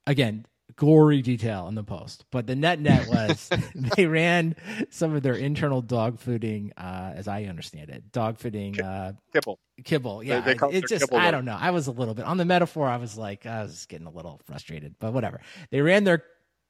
again, 0.06 0.46
gory 0.76 1.22
detail 1.22 1.68
in 1.68 1.76
the 1.76 1.84
post, 1.84 2.26
but 2.32 2.48
the 2.48 2.56
net 2.56 2.80
net 2.80 3.08
was 3.10 3.50
they 3.76 4.06
ran 4.06 4.56
some 4.90 5.16
of 5.16 5.24
their 5.24 5.36
internal 5.36 5.82
dog 5.82 6.20
fooding, 6.20 6.72
uh, 6.78 7.14
as 7.16 7.28
I 7.28 7.44
understand 7.44 7.90
it, 7.90 8.12
dog 8.12 8.38
fooding 8.38 8.82
uh, 8.82 9.14
kibble. 9.34 9.60
Kibble, 9.84 10.24
yeah. 10.24 10.42
They, 10.42 10.56
they 10.56 10.68
it 10.78 10.88
just, 10.88 11.14
I 11.14 11.32
don't 11.32 11.46
know. 11.46 11.58
I 11.60 11.72
was 11.72 11.88
a 11.88 11.92
little 11.92 12.14
bit 12.14 12.26
on 12.26 12.38
the 12.38 12.46
metaphor. 12.46 12.88
I 12.88 12.98
was 12.98 13.18
like, 13.18 13.46
I 13.46 13.64
was 13.64 13.86
getting 13.86 14.08
a 14.08 14.12
little 14.12 14.42
frustrated, 14.46 14.96
but 15.00 15.14
whatever. 15.14 15.40
They 15.72 15.82
ran 15.82 16.04
their 16.04 16.24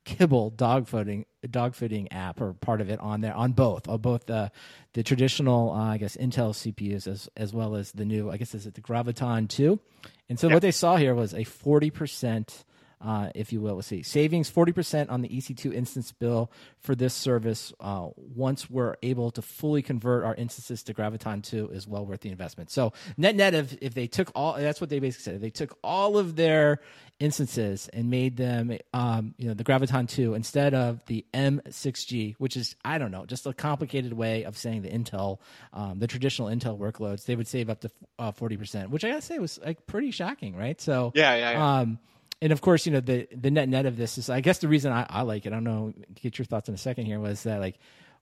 Kibble 0.06 0.52
dog 0.52 0.88
fooding 0.88 1.26
dog 1.52 1.74
fooding 1.74 2.08
app 2.10 2.42
or 2.42 2.54
part 2.54 2.82
of 2.82 2.90
it 2.90 3.00
on 3.00 3.22
there 3.22 3.34
on 3.34 3.52
both 3.52 3.88
on 3.88 4.00
both 4.00 4.26
the 4.26 4.50
the 4.94 5.04
traditional 5.04 5.72
uh, 5.72 5.92
I 5.92 5.98
guess 5.98 6.16
Intel 6.18 6.52
CPUs 6.52 7.06
as 7.06 7.30
as 7.38 7.54
well 7.54 7.76
as 7.76 7.92
the 7.92 8.06
new 8.06 8.32
I 8.32 8.38
guess 8.38 8.56
is 8.56 8.66
it 8.66 8.74
the 8.74 8.82
Graviton 8.82 9.48
two, 9.48 9.80
and 10.28 10.40
so 10.40 10.48
yep. 10.48 10.56
what 10.56 10.62
they 10.62 10.72
saw 10.72 10.96
here 10.96 11.14
was 11.14 11.34
a 11.34 11.44
forty 11.44 11.92
percent 11.92 12.64
uh, 13.02 13.30
if 13.36 13.54
you 13.54 13.62
will. 13.62 13.76
Let's 13.76 13.88
see. 13.88 14.04
Savings 14.04 14.52
40% 14.52 15.10
on 15.10 15.22
the 15.22 15.30
EC2 15.30 15.74
instance 15.74 16.12
bill 16.12 16.52
for 16.80 16.96
this 16.96 17.14
service 17.14 17.72
uh, 17.80 18.10
once 18.16 18.70
we're 18.70 18.96
able 19.02 19.32
to 19.32 19.42
fully 19.42 19.82
convert 19.82 20.24
our 20.24 20.36
instances 20.36 20.84
to 20.84 20.94
Graviton 20.94 21.44
2 21.44 21.70
is 21.70 21.88
well 21.88 22.06
worth 22.06 22.22
the 22.22 22.30
investment. 22.30 22.70
So, 22.72 22.94
net 23.18 23.36
net, 23.36 23.54
if, 23.54 23.78
if 23.82 23.94
they 23.94 24.08
took 24.08 24.32
all, 24.36 24.56
that's 24.56 24.82
what 24.82 24.90
they 24.90 25.00
basically 25.00 25.24
said. 25.24 25.36
If 25.36 25.42
they 25.42 25.50
took 25.50 25.78
all 25.84 26.18
of 26.18 26.36
their 26.36 26.80
instances 27.20 27.90
and 27.92 28.10
made 28.10 28.38
them, 28.38 28.78
um, 28.94 29.34
you 29.38 29.48
know, 29.48 29.54
the 29.54 29.64
Graviton 29.64 30.08
2 30.08 30.34
instead 30.34 30.74
of 30.74 31.04
the 31.06 31.26
M6G, 31.34 32.36
which 32.38 32.58
is, 32.58 32.76
I 32.84 32.98
don't 32.98 33.12
know, 33.12 33.26
just 33.26 33.46
a 33.46 33.54
complicated 33.54 34.14
way 34.14 34.44
of 34.44 34.58
saying 34.58 34.82
the 34.82 34.90
Intel, 34.90 35.40
um, 35.74 36.00
the 36.00 36.08
traditional 36.08 36.50
Intel 36.50 36.78
workloads, 36.78 37.26
they 37.26 37.36
would 37.36 37.48
save 37.48 37.70
up 37.70 37.82
to 37.82 37.92
uh, 38.18 38.32
40%, 38.32 38.90
which 38.90 39.04
I 39.04 39.10
gotta 39.10 39.22
say 39.22 39.40
was 39.40 39.60
like 39.66 39.86
pretty 39.86 40.12
shocking, 40.12 40.56
right? 40.56 40.80
So, 40.80 41.12
yeah, 41.16 41.36
yeah, 41.36 41.52
yeah. 41.52 41.80
Um, 41.80 42.00
and 42.42 42.52
of 42.54 42.62
course, 42.62 42.86
you 42.86 42.92
know 42.92 43.02
the 43.02 43.28
the 43.36 43.52
net 43.52 43.68
net 43.70 43.86
of 43.86 43.98
this 43.98 44.18
is, 44.18 44.30
I 44.30 44.42
guess, 44.42 44.60
the 44.60 44.68
reason 44.68 44.92
I, 44.92 45.06
I 45.10 45.22
like 45.24 45.46
it. 45.46 45.50
I 45.50 45.56
don't 45.56 45.64
know. 45.64 45.94
Get 46.16 46.38
your 46.38 46.46
thoughts 46.46 46.70
in 46.70 46.76
a 46.76 46.78
second 46.78 47.06
here. 47.06 47.20
Was 47.20 47.44
that 47.44 47.60
like 47.60 47.78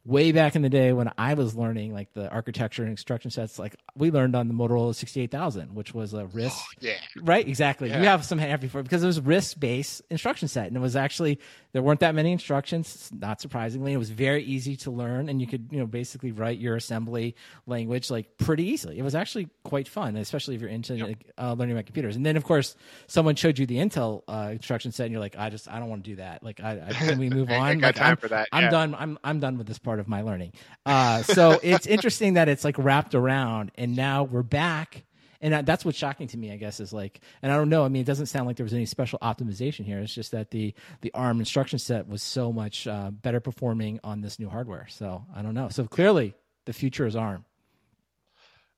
way 0.07 0.31
back 0.31 0.55
in 0.55 0.61
the 0.61 0.69
day 0.69 0.93
when 0.93 1.11
I 1.17 1.33
was 1.33 1.53
learning 1.53 1.93
like 1.93 2.13
the 2.13 2.29
architecture 2.31 2.81
and 2.81 2.89
instruction 2.89 3.29
sets, 3.29 3.59
like 3.59 3.75
we 3.93 4.09
learned 4.09 4.37
on 4.37 4.47
the 4.47 4.53
Motorola 4.53 4.95
68000, 4.95 5.75
which 5.75 5.93
was 5.93 6.13
a 6.13 6.23
RISC. 6.23 6.51
Oh, 6.53 6.63
yeah. 6.79 6.93
Right? 7.21 7.45
Exactly. 7.45 7.89
Yeah. 7.89 7.99
You 7.99 8.07
have 8.07 8.23
some 8.23 8.39
happy 8.39 8.69
for 8.69 8.81
because 8.81 9.03
it 9.03 9.07
was 9.07 9.19
RISC 9.19 9.59
based 9.59 10.01
instruction 10.09 10.47
set. 10.47 10.67
And 10.67 10.77
it 10.77 10.79
was 10.79 10.95
actually, 10.95 11.39
there 11.73 11.81
weren't 11.81 11.99
that 11.99 12.15
many 12.15 12.31
instructions, 12.31 13.11
not 13.13 13.41
surprisingly. 13.41 13.91
It 13.91 13.97
was 13.97 14.09
very 14.09 14.43
easy 14.43 14.77
to 14.77 14.91
learn 14.91 15.27
and 15.27 15.41
you 15.41 15.47
could, 15.47 15.67
you 15.71 15.79
know, 15.79 15.85
basically 15.85 16.31
write 16.31 16.57
your 16.57 16.77
assembly 16.77 17.35
language 17.65 18.09
like 18.09 18.37
pretty 18.37 18.63
easily. 18.63 18.97
It 18.97 19.03
was 19.03 19.13
actually 19.13 19.49
quite 19.65 19.89
fun, 19.89 20.15
especially 20.15 20.55
if 20.55 20.61
you're 20.61 20.69
into 20.69 20.95
yep. 20.95 21.17
uh, 21.37 21.51
learning 21.53 21.75
about 21.75 21.85
computers. 21.85 22.15
And 22.15 22.25
then, 22.25 22.37
of 22.37 22.45
course, 22.45 22.77
someone 23.07 23.35
showed 23.35 23.59
you 23.59 23.65
the 23.65 23.77
Intel 23.77 24.23
uh, 24.29 24.51
instruction 24.53 24.93
set 24.93 25.03
and 25.03 25.11
you're 25.11 25.19
like, 25.19 25.37
I 25.37 25.49
just, 25.49 25.69
I 25.69 25.79
don't 25.79 25.89
want 25.89 26.05
to 26.05 26.11
do 26.11 26.15
that. 26.15 26.43
Like, 26.43 26.61
I, 26.61 26.81
I 26.87 26.93
can 26.93 27.19
we 27.19 27.29
move 27.37 27.51
on? 27.51 27.81
like, 27.81 27.99
I'm, 27.99 28.15
for 28.15 28.29
that. 28.29 28.47
I'm 28.53 28.63
yeah. 28.63 28.69
done. 28.69 28.95
I'm, 28.95 29.19
I'm 29.21 29.41
done 29.41 29.57
with 29.57 29.67
this 29.67 29.79
part 29.79 29.96
part 29.97 30.05
of 30.05 30.07
my 30.07 30.21
learning. 30.21 30.53
Uh, 30.85 31.23
so 31.23 31.59
it's 31.63 31.87
interesting 31.87 32.35
that 32.35 32.47
it's 32.47 32.63
like 32.63 32.77
wrapped 32.77 33.15
around, 33.15 33.71
and 33.75 33.95
now 33.95 34.23
we're 34.23 34.43
back. 34.43 35.03
And 35.39 35.67
that's 35.67 35.85
what's 35.85 35.97
shocking 35.97 36.27
to 36.29 36.37
me, 36.37 36.51
I 36.51 36.57
guess, 36.57 36.79
is 36.79 36.91
like, 36.91 37.21
and 37.43 37.51
I 37.51 37.57
don't 37.57 37.69
know. 37.69 37.85
I 37.85 37.89
mean, 37.89 38.01
it 38.01 38.05
doesn't 38.05 38.25
sound 38.25 38.47
like 38.47 38.57
there 38.57 38.63
was 38.63 38.73
any 38.73 38.87
special 38.87 39.19
optimization 39.19 39.85
here. 39.85 39.99
It's 39.99 40.13
just 40.13 40.31
that 40.31 40.49
the 40.49 40.73
the 41.01 41.11
ARM 41.13 41.39
instruction 41.39 41.77
set 41.77 42.07
was 42.07 42.23
so 42.23 42.51
much 42.51 42.87
uh, 42.87 43.11
better 43.11 43.39
performing 43.39 43.99
on 44.03 44.21
this 44.21 44.39
new 44.39 44.49
hardware. 44.49 44.87
So 44.89 45.23
I 45.35 45.43
don't 45.43 45.53
know. 45.53 45.69
So 45.69 45.85
clearly, 45.85 46.33
the 46.65 46.73
future 46.73 47.05
is 47.05 47.15
ARM. 47.15 47.45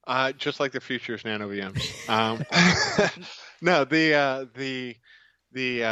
Uh, 0.05 0.33
just 0.33 0.59
like 0.59 0.73
the 0.73 0.81
future 0.81 1.13
is 1.13 1.23
nano 1.23 1.47
VMs. 1.47 2.09
Um, 2.09 2.43
no, 3.61 3.85
the 3.85 4.13
uh, 4.13 4.45
the 4.53 4.97
the 5.53 5.83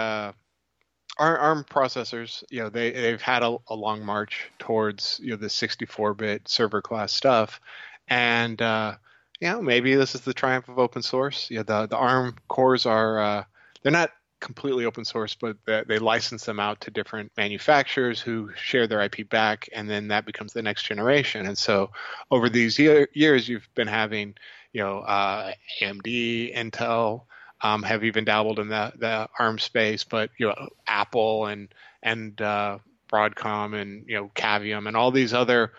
uh, 1.20 1.24
ARM 1.24 1.64
processors, 1.64 2.44
you 2.50 2.62
know, 2.62 2.70
they 2.70 2.92
they've 2.92 3.22
had 3.22 3.44
a, 3.44 3.58
a 3.68 3.76
long 3.76 4.06
march 4.06 4.50
towards 4.60 5.20
you 5.22 5.32
know 5.32 5.38
the 5.38 5.48
64-bit 5.48 6.48
server 6.48 6.82
class 6.82 7.14
stuff, 7.14 7.60
and 8.08 8.62
uh, 8.62 8.96
you 9.40 9.48
know 9.50 9.62
maybe 9.62 9.96
this 9.96 10.16
is 10.16 10.22
the 10.22 10.34
triumph 10.34 10.70
of 10.70 10.80
open 10.80 11.02
source. 11.02 11.50
Yeah, 11.50 11.64
the 11.64 11.88
the 11.88 11.98
ARM 11.98 12.36
cores 12.48 12.86
are 12.86 13.20
uh, 13.20 13.44
they're 13.84 13.92
not 13.92 14.12
completely 14.40 14.86
open 14.86 15.04
source, 15.04 15.36
but 15.36 15.58
they, 15.66 15.84
they 15.88 16.00
license 16.00 16.46
them 16.46 16.60
out 16.60 16.80
to 16.82 16.92
different 16.92 17.32
manufacturers 17.38 18.22
who 18.22 18.52
share 18.56 18.88
their 18.88 19.02
IP 19.02 19.28
back, 19.30 19.68
and 19.74 19.90
then 19.90 20.08
that 20.10 20.26
becomes 20.26 20.54
the 20.54 20.62
next 20.62 20.84
generation. 20.84 21.46
And 21.46 21.58
so 21.58 21.92
over 22.30 22.50
these 22.50 22.78
year, 22.78 23.08
years, 23.14 23.50
you've 23.50 23.68
been 23.76 23.88
having 23.88 24.36
you 24.74 24.82
know 24.82 25.00
uh, 25.00 25.54
AMD, 25.82 26.56
Intel 26.56 27.24
um, 27.62 27.84
have 27.84 28.04
even 28.04 28.26
dabbled 28.26 28.60
in 28.60 28.68
the, 28.70 28.94
the 28.98 29.30
ARM 29.40 29.60
space, 29.60 30.04
but 30.04 30.30
you 30.38 30.48
know 30.48 30.70
Apple 30.88 31.46
and 31.48 31.70
and 32.04 32.40
uh, 32.42 32.80
Broadcom 33.12 33.80
and 33.80 34.06
you 34.08 34.16
know 34.16 34.32
Cavium 34.36 34.88
and 34.88 34.96
all 34.96 35.12
these 35.12 35.34
other 35.34 35.74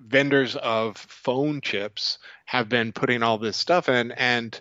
vendors 0.00 0.56
of 0.56 0.96
phone 0.96 1.60
chips 1.60 2.18
have 2.46 2.68
been 2.68 2.92
putting 2.92 3.22
all 3.22 3.38
this 3.38 3.56
stuff 3.56 3.88
in, 3.88 4.12
and 4.12 4.60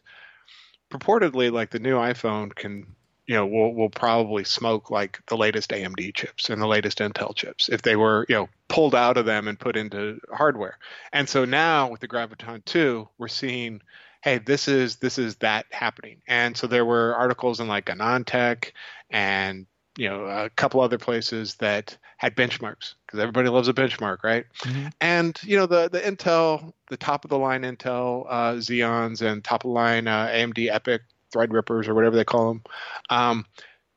purportedly, 0.89 1.51
like 1.51 1.70
the 1.70 1.80
new 1.80 1.95
iPhone 1.95 2.53
can 2.53 2.86
you 3.28 3.36
know 3.36 3.45
will 3.45 3.74
will 3.74 3.89
probably 3.89 4.43
smoke 4.43 4.89
like 4.89 5.20
the 5.28 5.38
latest 5.38 5.70
AMD 5.72 6.13
chips 6.15 6.49
and 6.49 6.61
the 6.61 6.68
latest 6.68 6.99
Intel 6.99 7.36
chips 7.36 7.70
if 7.70 7.82
they 7.82 7.95
were 7.95 8.26
you 8.30 8.36
know 8.36 8.49
pulled 8.68 8.95
out 8.95 9.18
of 9.18 9.26
them 9.26 9.47
and 9.47 9.59
put 9.59 9.78
into 9.78 10.20
hardware. 10.32 10.78
And 11.13 11.28
so 11.30 11.45
now 11.45 11.89
with 11.89 12.01
the 12.01 12.07
Graviton 12.07 12.63
2, 12.65 13.07
we're 13.18 13.28
seeing 13.28 13.82
hey, 14.28 14.39
this 14.39 14.67
is 14.67 14.97
this 14.97 15.17
is 15.17 15.38
that 15.38 15.65
happening. 15.71 16.21
And 16.28 16.57
so 16.57 16.67
there 16.67 16.84
were 16.84 17.15
articles 17.15 17.61
in 17.61 17.67
like 17.69 17.86
AnandTech 17.86 18.71
and 19.09 19.65
you 19.97 20.09
know 20.09 20.25
a 20.25 20.49
couple 20.49 20.82
other 20.82 20.97
places 20.97 21.55
that 21.55 21.97
had 22.17 22.36
benchmarks 22.36 22.95
because 23.05 23.19
everybody 23.21 23.47
loves 23.47 23.69
a 23.69 23.73
benchmark, 23.73 24.23
right? 24.23 24.45
Mm-hmm. 24.63 24.88
And 24.99 25.39
you 25.43 25.55
know 25.55 25.65
the 25.65 25.89
the 25.89 26.01
Intel, 26.01 26.73
the 26.89 26.97
top 26.97 27.23
of 27.23 27.30
the 27.30 27.38
line 27.38 27.61
Intel 27.61 28.25
uh, 28.28 28.53
Xeons 28.55 29.21
and 29.21 29.43
top 29.43 29.63
of 29.63 29.69
the 29.69 29.73
line 29.73 30.07
uh, 30.09 30.28
AMD 30.28 30.73
EPYC 30.73 30.99
Threadrippers 31.34 31.88
or 31.88 31.93
whatever 31.93 32.17
they 32.17 32.25
call 32.25 32.49
them, 32.49 32.63
um, 33.09 33.45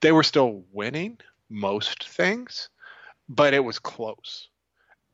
they 0.01 0.13
were 0.13 0.23
still 0.23 0.63
winning 0.73 1.19
most 1.49 2.09
things, 2.09 2.69
but 3.29 3.53
it 3.53 3.65
was 3.65 3.81
close. 3.81 4.49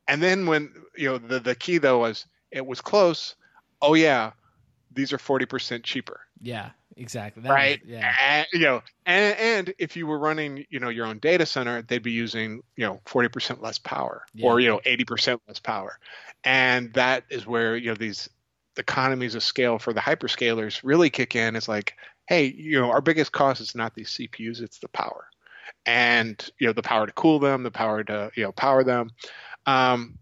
And 0.07 0.21
then 0.21 0.45
when 0.45 0.71
you 0.95 1.09
know 1.09 1.17
the 1.17 1.39
the 1.39 1.55
key 1.55 1.79
though 1.79 1.99
was 1.99 2.27
it 2.51 2.67
was 2.67 2.81
close. 2.81 3.35
Oh 3.81 3.93
yeah, 3.93 4.31
these 4.97 5.13
are 5.13 5.17
40% 5.17 5.83
cheaper. 5.83 6.19
Yeah, 6.41 6.71
exactly. 6.97 7.43
That 7.43 7.51
right. 7.51 7.79
Was, 7.81 7.89
yeah. 7.89 8.13
And, 8.19 8.47
you 8.51 8.59
know, 8.59 8.81
and, 9.05 9.37
and 9.37 9.73
if 9.77 9.95
you 9.95 10.07
were 10.07 10.17
running, 10.17 10.65
you 10.69 10.79
know, 10.79 10.89
your 10.89 11.05
own 11.05 11.19
data 11.19 11.45
center, 11.45 11.83
they'd 11.83 12.03
be 12.03 12.11
using, 12.11 12.63
you 12.75 12.85
know, 12.85 12.99
40% 13.05 13.61
less 13.61 13.77
power 13.77 14.25
yeah. 14.33 14.47
or, 14.47 14.59
you 14.59 14.69
know, 14.69 14.81
80% 14.85 15.39
less 15.47 15.59
power. 15.59 15.99
And 16.43 16.91
that 16.93 17.25
is 17.29 17.45
where, 17.45 17.77
you 17.77 17.89
know, 17.89 17.95
these 17.95 18.27
economies 18.77 19.35
of 19.35 19.43
scale 19.43 19.77
for 19.77 19.93
the 19.93 20.01
hyperscalers 20.01 20.81
really 20.83 21.11
kick 21.11 21.35
in. 21.35 21.55
It's 21.55 21.67
like, 21.67 21.93
hey, 22.27 22.45
you 22.45 22.81
know, 22.81 22.89
our 22.89 23.01
biggest 23.01 23.31
cost 23.31 23.61
is 23.61 23.75
not 23.75 23.93
these 23.93 24.09
CPUs, 24.09 24.61
it's 24.61 24.79
the 24.79 24.89
power. 24.89 25.27
And, 25.85 26.43
you 26.59 26.67
know, 26.67 26.73
the 26.73 26.81
power 26.81 27.05
to 27.05 27.13
cool 27.13 27.39
them, 27.39 27.63
the 27.63 27.71
power 27.71 28.03
to, 28.03 28.31
you 28.35 28.43
know, 28.43 28.51
power 28.51 28.83
them. 28.83 29.11
Um, 29.67 30.17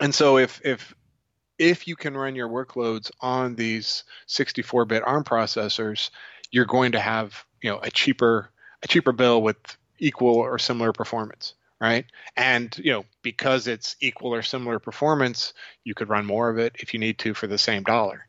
and 0.00 0.14
so 0.14 0.38
if 0.38 0.60
if 0.64 0.94
if 1.62 1.86
you 1.86 1.94
can 1.94 2.16
run 2.16 2.34
your 2.34 2.48
workloads 2.48 3.12
on 3.20 3.54
these 3.54 4.02
64-bit 4.26 5.04
ARM 5.06 5.22
processors, 5.22 6.10
you're 6.50 6.66
going 6.66 6.92
to 6.92 7.00
have 7.00 7.44
you 7.62 7.70
know 7.70 7.78
a 7.82 7.90
cheaper 7.90 8.50
a 8.82 8.88
cheaper 8.88 9.12
bill 9.12 9.40
with 9.40 9.56
equal 9.98 10.34
or 10.34 10.58
similar 10.58 10.92
performance, 10.92 11.54
right? 11.80 12.04
And 12.36 12.76
you 12.78 12.90
know 12.90 13.04
because 13.22 13.68
it's 13.68 13.94
equal 14.00 14.34
or 14.34 14.42
similar 14.42 14.80
performance, 14.80 15.54
you 15.84 15.94
could 15.94 16.08
run 16.08 16.26
more 16.26 16.50
of 16.50 16.58
it 16.58 16.74
if 16.80 16.92
you 16.92 17.00
need 17.00 17.18
to 17.20 17.32
for 17.32 17.46
the 17.46 17.58
same 17.58 17.84
dollar. 17.84 18.26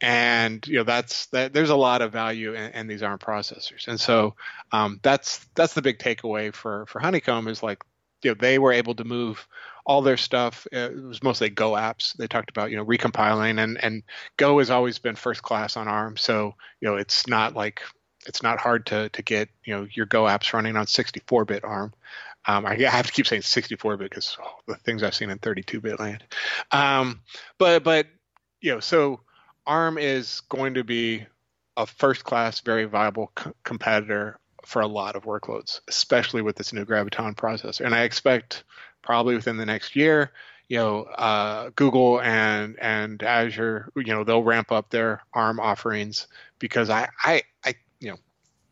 And 0.00 0.64
you 0.66 0.76
know 0.76 0.84
that's 0.84 1.26
that. 1.26 1.52
There's 1.52 1.70
a 1.70 1.76
lot 1.76 2.02
of 2.02 2.12
value 2.12 2.54
in, 2.54 2.70
in 2.72 2.86
these 2.86 3.02
ARM 3.02 3.18
processors, 3.18 3.88
and 3.88 3.98
so 3.98 4.36
um, 4.70 5.00
that's 5.02 5.38
that's 5.54 5.74
the 5.74 5.82
big 5.82 5.98
takeaway 5.98 6.54
for 6.54 6.86
for 6.86 7.00
Honeycomb 7.00 7.48
is 7.48 7.62
like 7.62 7.82
you 8.22 8.30
know 8.30 8.36
they 8.38 8.58
were 8.58 8.72
able 8.72 8.94
to 8.94 9.04
move 9.04 9.48
all 9.86 10.02
their 10.02 10.16
stuff. 10.16 10.66
Uh, 10.74 10.90
it 10.90 11.04
was 11.04 11.22
mostly 11.22 11.48
Go 11.48 11.72
apps. 11.72 12.14
They 12.16 12.26
talked 12.26 12.50
about 12.50 12.70
you 12.70 12.76
know 12.76 12.84
recompiling 12.84 13.62
and 13.62 13.82
and 13.82 14.02
Go 14.36 14.58
has 14.58 14.68
always 14.68 14.98
been 14.98 15.14
first 15.14 15.42
class 15.42 15.76
on 15.76 15.88
ARM, 15.88 16.16
so 16.16 16.54
you 16.80 16.88
know 16.88 16.96
it's 16.96 17.26
not 17.26 17.54
like 17.54 17.80
it's 18.26 18.42
not 18.42 18.58
hard 18.58 18.86
to 18.86 19.08
to 19.10 19.22
get 19.22 19.48
you 19.64 19.74
know 19.74 19.86
your 19.90 20.06
Go 20.06 20.24
apps 20.24 20.52
running 20.52 20.76
on 20.76 20.86
64-bit 20.86 21.64
ARM. 21.64 21.94
Um, 22.48 22.66
I 22.66 22.76
have 22.76 23.06
to 23.06 23.12
keep 23.12 23.26
saying 23.26 23.42
64-bit 23.42 24.10
because 24.10 24.36
oh, 24.40 24.54
the 24.68 24.76
things 24.76 25.02
I've 25.02 25.14
seen 25.14 25.30
in 25.30 25.38
32-bit 25.38 25.98
land. 25.98 26.24
Um, 26.72 27.20
but 27.58 27.84
but 27.84 28.08
you 28.60 28.74
know 28.74 28.80
so 28.80 29.20
ARM 29.66 29.98
is 29.98 30.42
going 30.48 30.74
to 30.74 30.84
be 30.84 31.26
a 31.76 31.86
first-class, 31.86 32.60
very 32.60 32.86
viable 32.86 33.30
co- 33.34 33.54
competitor 33.62 34.38
for 34.64 34.82
a 34.82 34.86
lot 34.86 35.14
of 35.14 35.24
workloads, 35.24 35.80
especially 35.88 36.42
with 36.42 36.56
this 36.56 36.72
new 36.72 36.84
Graviton 36.84 37.36
processor. 37.36 37.84
And 37.84 37.94
I 37.94 38.02
expect 38.02 38.64
probably 39.06 39.34
within 39.34 39.56
the 39.56 39.64
next 39.64 39.96
year. 39.96 40.32
You 40.68 40.78
know, 40.78 41.02
uh, 41.04 41.70
Google 41.76 42.20
and 42.20 42.76
and 42.80 43.22
Azure, 43.22 43.90
you 43.94 44.12
know, 44.12 44.24
they'll 44.24 44.42
ramp 44.42 44.72
up 44.72 44.90
their 44.90 45.22
ARM 45.32 45.60
offerings 45.60 46.26
because 46.58 46.90
I 46.90 47.08
I, 47.22 47.42
I 47.64 47.74
you 48.00 48.10
know 48.10 48.18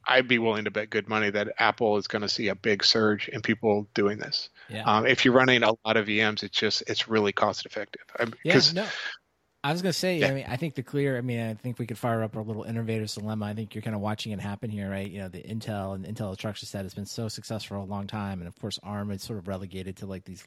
I'd 0.07 0.29
be 0.29 0.39
willing 0.39 0.65
to 0.65 0.71
bet 0.71 0.91
good 0.91 1.09
money 1.09 1.31
that 1.31 1.55
Apple 1.59 1.97
is 1.97 2.09
going 2.09 2.23
to 2.23 2.29
see 2.29 2.49
a 2.49 2.55
big 2.55 2.85
surge 2.85 3.29
in 3.29 3.43
people 3.43 3.87
doing 3.95 4.19
this. 4.19 4.51
Yeah. 4.69 4.83
Um, 4.85 5.07
if 5.07 5.25
you're 5.25 5.35
running 5.35 5.63
a 5.63 5.73
lot 5.85 5.97
of 5.97 6.07
VMs, 6.07 6.43
it's 6.43 6.59
just 6.59 6.83
it's 6.89 7.09
really 7.09 7.33
cost 7.33 7.65
effective. 7.65 8.03
Yeah, 8.75 8.83
no. 8.83 8.87
I 9.65 9.73
was 9.73 9.81
gonna 9.81 9.95
say, 9.95 10.19
yeah. 10.19 10.29
I 10.29 10.35
mean, 10.35 10.45
I 10.47 10.57
think 10.57 10.75
the 10.75 10.83
clear. 10.83 11.17
I 11.17 11.23
mean, 11.23 11.41
I 11.41 11.55
think 11.55 11.79
we 11.79 11.87
could 11.87 11.97
fire 11.97 12.23
up 12.23 12.37
our 12.37 12.43
little 12.43 12.65
innovator's 12.65 13.15
dilemma. 13.15 13.47
I 13.47 13.55
think 13.55 13.75
you're 13.75 13.81
kind 13.81 13.97
of 13.97 14.03
watching 14.03 14.33
it 14.33 14.39
happen 14.39 14.69
here, 14.69 14.91
right? 14.91 15.11
You 15.11 15.21
know, 15.21 15.29
the 15.29 15.43
Intel 15.43 15.95
and 15.95 16.05
Intel 16.05 16.29
instruction 16.29 16.69
set 16.69 16.83
has 16.85 16.93
been 16.93 17.07
so 17.07 17.29
successful 17.29 17.79
for 17.79 17.81
a 17.81 17.85
long 17.85 18.07
time, 18.07 18.41
and 18.41 18.47
of 18.47 18.61
course, 18.61 18.79
ARM 18.83 19.11
is 19.11 19.23
sort 19.23 19.39
of 19.39 19.49
relegated 19.49 19.97
to 19.97 20.07
like 20.07 20.27
these 20.27 20.45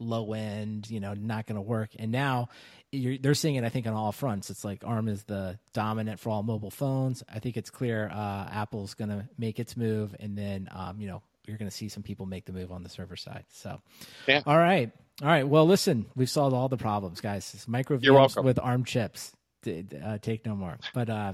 low 0.00 0.32
end, 0.32 0.90
you 0.90 0.98
know, 0.98 1.14
not 1.14 1.46
going 1.46 1.54
to 1.54 1.62
work. 1.62 1.90
And 1.96 2.10
now 2.10 2.48
they're 2.92 3.34
seeing 3.34 3.54
it. 3.54 3.62
I 3.62 3.68
think 3.68 3.86
on 3.86 3.94
all 3.94 4.10
fronts. 4.10 4.50
It's 4.50 4.64
like 4.64 4.82
ARM 4.84 5.06
is 5.06 5.22
the 5.22 5.60
dominant 5.72 6.18
for 6.18 6.30
all 6.30 6.42
mobile 6.42 6.72
phones. 6.72 7.22
I 7.32 7.38
think 7.38 7.56
it's 7.56 7.70
clear 7.70 8.10
uh, 8.12 8.48
Apple's 8.50 8.94
going 8.94 9.10
to 9.10 9.28
make 9.38 9.60
its 9.60 9.76
move, 9.76 10.16
and 10.18 10.36
then 10.36 10.68
um, 10.72 11.00
you 11.00 11.06
know 11.06 11.22
you're 11.46 11.56
going 11.56 11.70
to 11.70 11.76
see 11.76 11.88
some 11.88 12.02
people 12.02 12.26
make 12.26 12.46
the 12.46 12.52
move 12.52 12.72
on 12.72 12.82
the 12.82 12.88
server 12.88 13.16
side. 13.16 13.44
So, 13.52 13.80
yeah. 14.26 14.42
All 14.44 14.58
right. 14.58 14.90
All 15.22 15.28
right. 15.28 15.48
Well, 15.48 15.66
listen, 15.66 16.06
we've 16.14 16.28
solved 16.30 16.54
all 16.54 16.68
the 16.68 16.76
problems, 16.76 17.20
guys. 17.20 17.52
It's 17.54 17.66
with 18.44 18.58
ARM 18.58 18.84
chips. 18.84 19.32
Uh, 19.66 20.18
take 20.18 20.44
no 20.46 20.54
more. 20.54 20.78
But 20.94 21.08
uh, 21.08 21.32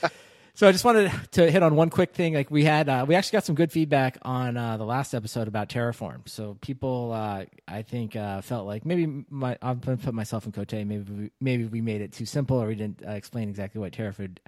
so 0.54 0.68
I 0.68 0.72
just 0.72 0.84
wanted 0.84 1.12
to 1.32 1.50
hit 1.50 1.62
on 1.62 1.74
one 1.74 1.90
quick 1.90 2.14
thing. 2.14 2.34
Like 2.34 2.50
we 2.50 2.64
had, 2.64 2.88
uh, 2.88 3.04
we 3.06 3.16
actually 3.16 3.36
got 3.36 3.44
some 3.44 3.56
good 3.56 3.72
feedback 3.72 4.16
on 4.22 4.56
uh, 4.56 4.76
the 4.76 4.84
last 4.84 5.12
episode 5.12 5.48
about 5.48 5.68
Terraform. 5.68 6.28
So 6.28 6.56
people, 6.60 7.12
uh, 7.12 7.44
I 7.66 7.82
think, 7.82 8.14
uh, 8.14 8.42
felt 8.42 8.66
like 8.66 8.86
maybe 8.86 9.24
my, 9.28 9.58
I'm 9.60 9.80
going 9.80 9.98
to 9.98 10.04
put 10.04 10.14
myself 10.14 10.46
in 10.46 10.52
Cote. 10.52 10.72
Maybe 10.72 10.98
we, 10.98 11.30
maybe 11.40 11.64
we 11.64 11.80
made 11.80 12.00
it 12.00 12.12
too 12.12 12.26
simple, 12.26 12.62
or 12.62 12.68
we 12.68 12.76
didn't 12.76 13.02
explain 13.02 13.48
exactly 13.48 13.80
what 13.80 13.92
Terraform 13.92 14.38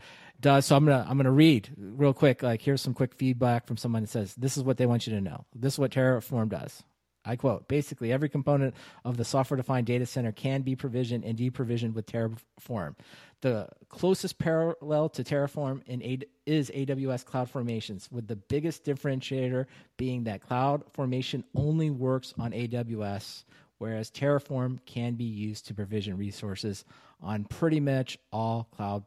does. 0.40 0.66
So 0.66 0.76
I'm 0.76 0.84
gonna 0.84 1.04
I'm 1.08 1.16
gonna 1.16 1.32
read 1.32 1.70
real 1.76 2.14
quick. 2.14 2.42
Like 2.42 2.62
here's 2.62 2.80
some 2.80 2.94
quick 2.94 3.14
feedback 3.14 3.66
from 3.66 3.76
someone 3.76 4.02
that 4.02 4.08
says 4.08 4.34
this 4.36 4.56
is 4.56 4.62
what 4.62 4.76
they 4.76 4.86
want 4.86 5.06
you 5.06 5.14
to 5.14 5.20
know. 5.20 5.44
This 5.54 5.74
is 5.74 5.78
what 5.78 5.90
Terraform 5.90 6.48
does. 6.48 6.82
I 7.24 7.36
quote, 7.36 7.68
basically 7.68 8.12
every 8.12 8.28
component 8.28 8.74
of 9.04 9.16
the 9.16 9.24
software 9.24 9.56
defined 9.56 9.86
data 9.86 10.06
center 10.06 10.32
can 10.32 10.62
be 10.62 10.76
provisioned 10.76 11.24
and 11.24 11.38
deprovisioned 11.38 11.94
with 11.94 12.06
Terraform. 12.06 12.94
The 13.40 13.68
closest 13.88 14.38
parallel 14.38 15.10
to 15.10 15.22
Terraform 15.22 15.82
in 15.86 16.24
is 16.46 16.70
AWS 16.70 17.24
Cloud 17.24 17.50
Formations, 17.50 18.08
with 18.10 18.26
the 18.26 18.36
biggest 18.36 18.84
differentiator 18.84 19.66
being 19.96 20.24
that 20.24 20.40
Cloud 20.40 20.82
Formation 20.92 21.44
only 21.54 21.90
works 21.90 22.34
on 22.38 22.52
AWS, 22.52 23.44
whereas 23.78 24.10
Terraform 24.10 24.78
can 24.86 25.14
be 25.14 25.24
used 25.24 25.66
to 25.66 25.74
provision 25.74 26.16
resources 26.16 26.84
on 27.22 27.44
pretty 27.44 27.78
much 27.78 28.18
all 28.32 28.68
cloud 28.74 29.04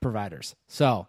providers. 0.00 0.54
So, 0.68 1.08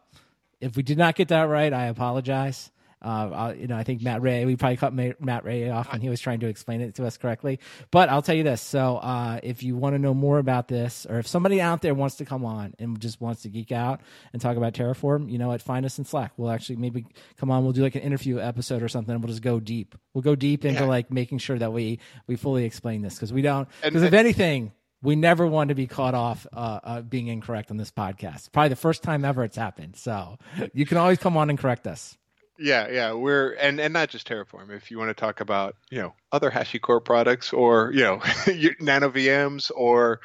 if 0.59 0.75
we 0.75 0.83
did 0.83 0.97
not 0.97 1.15
get 1.15 1.27
that 1.29 1.43
right, 1.43 1.71
I 1.71 1.85
apologize. 1.85 2.71
Uh, 3.03 3.53
you 3.57 3.67
know, 3.67 3.75
I 3.75 3.83
think 3.83 4.01
Matt 4.01 4.21
Ray, 4.21 4.45
we 4.45 4.55
probably 4.55 4.77
cut 4.77 4.93
Matt 4.93 5.45
Ray 5.45 5.69
off 5.69 5.91
when 5.91 6.01
he 6.01 6.09
was 6.09 6.19
trying 6.19 6.39
to 6.41 6.47
explain 6.47 6.81
it 6.81 6.95
to 6.95 7.05
us 7.05 7.17
correctly. 7.17 7.59
But 7.91 8.09
I'll 8.09 8.21
tell 8.21 8.35
you 8.35 8.43
this. 8.43 8.61
So, 8.61 8.97
uh, 8.97 9.39
if 9.43 9.63
you 9.63 9.75
want 9.75 9.95
to 9.95 9.99
know 9.99 10.13
more 10.13 10.39
about 10.39 10.67
this, 10.67 11.05
or 11.09 11.19
if 11.19 11.27
somebody 11.27 11.61
out 11.61 11.81
there 11.81 11.93
wants 11.93 12.15
to 12.17 12.25
come 12.25 12.45
on 12.45 12.73
and 12.79 12.99
just 12.99 13.19
wants 13.21 13.43
to 13.43 13.49
geek 13.49 13.71
out 13.71 14.01
and 14.31 14.41
talk 14.41 14.57
about 14.57 14.73
Terraform, 14.73 15.31
you 15.31 15.37
know 15.37 15.49
what? 15.49 15.61
Find 15.61 15.85
us 15.85 15.97
in 15.97 16.05
Slack. 16.05 16.33
We'll 16.37 16.51
actually 16.51 16.77
maybe 16.77 17.05
come 17.37 17.51
on. 17.51 17.63
We'll 17.63 17.73
do 17.73 17.81
like 17.81 17.95
an 17.95 18.01
interview 18.01 18.39
episode 18.39 18.83
or 18.83 18.87
something. 18.87 19.13
And 19.13 19.23
we'll 19.23 19.31
just 19.31 19.43
go 19.43 19.59
deep. 19.59 19.95
We'll 20.13 20.21
go 20.21 20.35
deep 20.35 20.65
into 20.65 20.81
yeah. 20.81 20.87
like 20.87 21.11
making 21.11 21.39
sure 21.39 21.57
that 21.57 21.73
we 21.73 21.99
we 22.27 22.35
fully 22.35 22.65
explain 22.65 23.01
this 23.01 23.15
because 23.15 23.33
we 23.33 23.41
don't. 23.41 23.67
Because 23.81 24.03
if 24.03 24.13
anything, 24.13 24.71
we 25.03 25.15
never 25.15 25.45
want 25.45 25.69
to 25.69 25.75
be 25.75 25.85
caught 25.85 26.15
off 26.15 26.47
uh, 26.53 26.79
uh, 26.83 27.01
being 27.01 27.27
incorrect 27.27 27.69
on 27.69 27.77
this 27.77 27.91
podcast. 27.91 28.51
Probably 28.51 28.69
the 28.69 28.75
first 28.77 29.03
time 29.03 29.25
ever 29.25 29.43
it's 29.43 29.57
happened. 29.57 29.97
So 29.97 30.37
you 30.73 30.85
can 30.85 30.97
always 30.97 31.19
come 31.19 31.37
on 31.37 31.49
and 31.49 31.59
correct 31.59 31.85
us. 31.85 32.17
Yeah, 32.59 32.87
yeah, 32.89 33.13
we're 33.13 33.53
and 33.53 33.79
and 33.79 33.93
not 33.93 34.09
just 34.09 34.27
Terraform. 34.27 34.69
If 34.69 34.91
you 34.91 34.97
want 34.99 35.09
to 35.09 35.13
talk 35.19 35.39
about 35.39 35.75
you 35.89 36.01
know 36.01 36.13
other 36.31 36.51
HashiCorp 36.51 37.03
products 37.03 37.51
or 37.51 37.91
you 37.93 38.01
know 38.01 38.21
Nano 38.79 39.09
VMs 39.09 39.71
or 39.75 40.19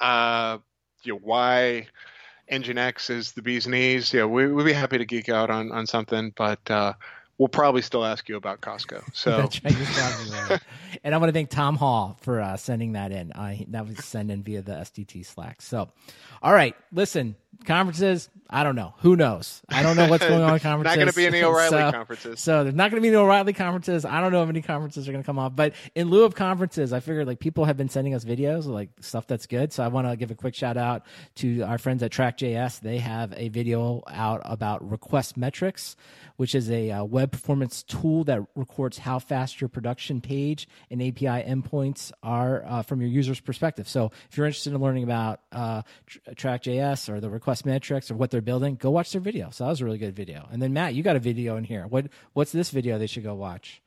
uh, 0.00 0.58
you 1.02 1.12
know 1.12 1.20
why 1.22 1.88
Nginx 2.50 3.10
is 3.10 3.32
the 3.32 3.42
bee's 3.42 3.66
knees, 3.66 4.12
yeah, 4.12 4.24
we 4.24 4.46
we'd 4.46 4.64
be 4.64 4.72
happy 4.72 4.98
to 4.98 5.04
geek 5.04 5.28
out 5.28 5.50
on 5.50 5.72
on 5.72 5.86
something, 5.86 6.32
but. 6.36 6.70
uh 6.70 6.94
we'll 7.36 7.48
probably 7.48 7.82
still 7.82 8.04
ask 8.04 8.28
you 8.28 8.36
about 8.36 8.60
Costco. 8.60 9.02
So, 9.12 9.48
and 11.04 11.14
I 11.14 11.18
want 11.18 11.28
to 11.28 11.32
thank 11.32 11.50
Tom 11.50 11.76
Hall 11.76 12.16
for 12.20 12.40
uh, 12.40 12.56
sending 12.56 12.92
that 12.92 13.10
in. 13.10 13.32
Uh, 13.32 13.56
that 13.68 13.88
was 13.88 14.04
sent 14.04 14.30
in 14.30 14.42
via 14.44 14.62
the 14.62 14.72
SDT 14.72 15.26
Slack. 15.26 15.60
So, 15.60 15.88
all 16.42 16.52
right, 16.52 16.76
listen, 16.92 17.34
conferences. 17.64 18.30
I 18.50 18.62
don't 18.62 18.76
know. 18.76 18.94
Who 18.98 19.16
knows? 19.16 19.62
I 19.68 19.82
don't 19.82 19.96
know 19.96 20.08
what's 20.08 20.24
going 20.24 20.42
on 20.42 20.54
in 20.54 20.60
conferences. 20.60 20.84
not 20.84 20.96
going 20.96 21.08
to 21.08 21.16
be 21.16 21.26
any 21.26 21.42
O'Reilly 21.42 21.70
so, 21.70 21.92
conferences. 21.92 22.40
So 22.40 22.62
there's 22.62 22.74
not 22.74 22.90
going 22.90 23.02
to 23.02 23.02
be 23.02 23.08
any 23.08 23.16
O'Reilly 23.16 23.52
conferences. 23.52 24.04
I 24.04 24.20
don't 24.20 24.32
know 24.32 24.42
if 24.42 24.48
any 24.48 24.62
conferences 24.62 25.08
are 25.08 25.12
going 25.12 25.22
to 25.22 25.26
come 25.26 25.38
off. 25.38 25.56
But 25.56 25.74
in 25.94 26.08
lieu 26.10 26.24
of 26.24 26.34
conferences, 26.34 26.92
I 26.92 27.00
figured 27.00 27.26
like 27.26 27.40
people 27.40 27.64
have 27.64 27.76
been 27.76 27.88
sending 27.88 28.14
us 28.14 28.24
videos 28.24 28.66
like 28.66 28.90
stuff 29.00 29.26
that's 29.26 29.46
good. 29.46 29.72
So 29.72 29.82
I 29.82 29.88
want 29.88 30.08
to 30.08 30.16
give 30.16 30.30
a 30.30 30.34
quick 30.34 30.54
shout 30.54 30.76
out 30.76 31.04
to 31.36 31.62
our 31.62 31.78
friends 31.78 32.02
at 32.02 32.12
TrackJS. 32.12 32.80
They 32.80 32.98
have 32.98 33.32
a 33.36 33.48
video 33.48 34.02
out 34.08 34.42
about 34.44 34.88
request 34.88 35.36
metrics 35.36 35.96
which 36.36 36.54
is 36.54 36.70
a 36.70 36.90
uh, 36.90 37.04
web 37.04 37.32
performance 37.32 37.82
tool 37.82 38.24
that 38.24 38.40
records 38.54 38.98
how 38.98 39.18
fast 39.18 39.60
your 39.60 39.68
production 39.68 40.20
page 40.20 40.68
and 40.90 41.00
API 41.02 41.26
endpoints 41.26 42.12
are 42.22 42.64
uh, 42.66 42.82
from 42.82 43.00
your 43.00 43.10
user's 43.10 43.40
perspective. 43.40 43.88
So 43.88 44.10
if 44.30 44.36
you're 44.36 44.46
interested 44.46 44.72
in 44.72 44.80
learning 44.80 45.04
about 45.04 45.40
uh, 45.52 45.82
TrackJS 46.08 47.08
or 47.08 47.20
the 47.20 47.30
request 47.44 47.66
metrics 47.66 48.10
or 48.10 48.14
what 48.14 48.30
they're 48.30 48.40
building, 48.40 48.74
go 48.74 48.90
watch 48.90 49.12
their 49.12 49.20
video. 49.20 49.50
So 49.50 49.64
that 49.64 49.70
was 49.70 49.82
a 49.82 49.84
really 49.84 49.98
good 49.98 50.16
video. 50.16 50.48
And 50.50 50.62
then 50.62 50.72
Matt, 50.72 50.94
you 50.94 51.02
got 51.02 51.14
a 51.14 51.20
video 51.20 51.56
in 51.56 51.64
here. 51.64 51.86
What 51.86 52.06
what's 52.32 52.52
this 52.52 52.70
video 52.70 52.98
they 52.98 53.06
should 53.06 53.22
go 53.22 53.34
watch? 53.34 53.82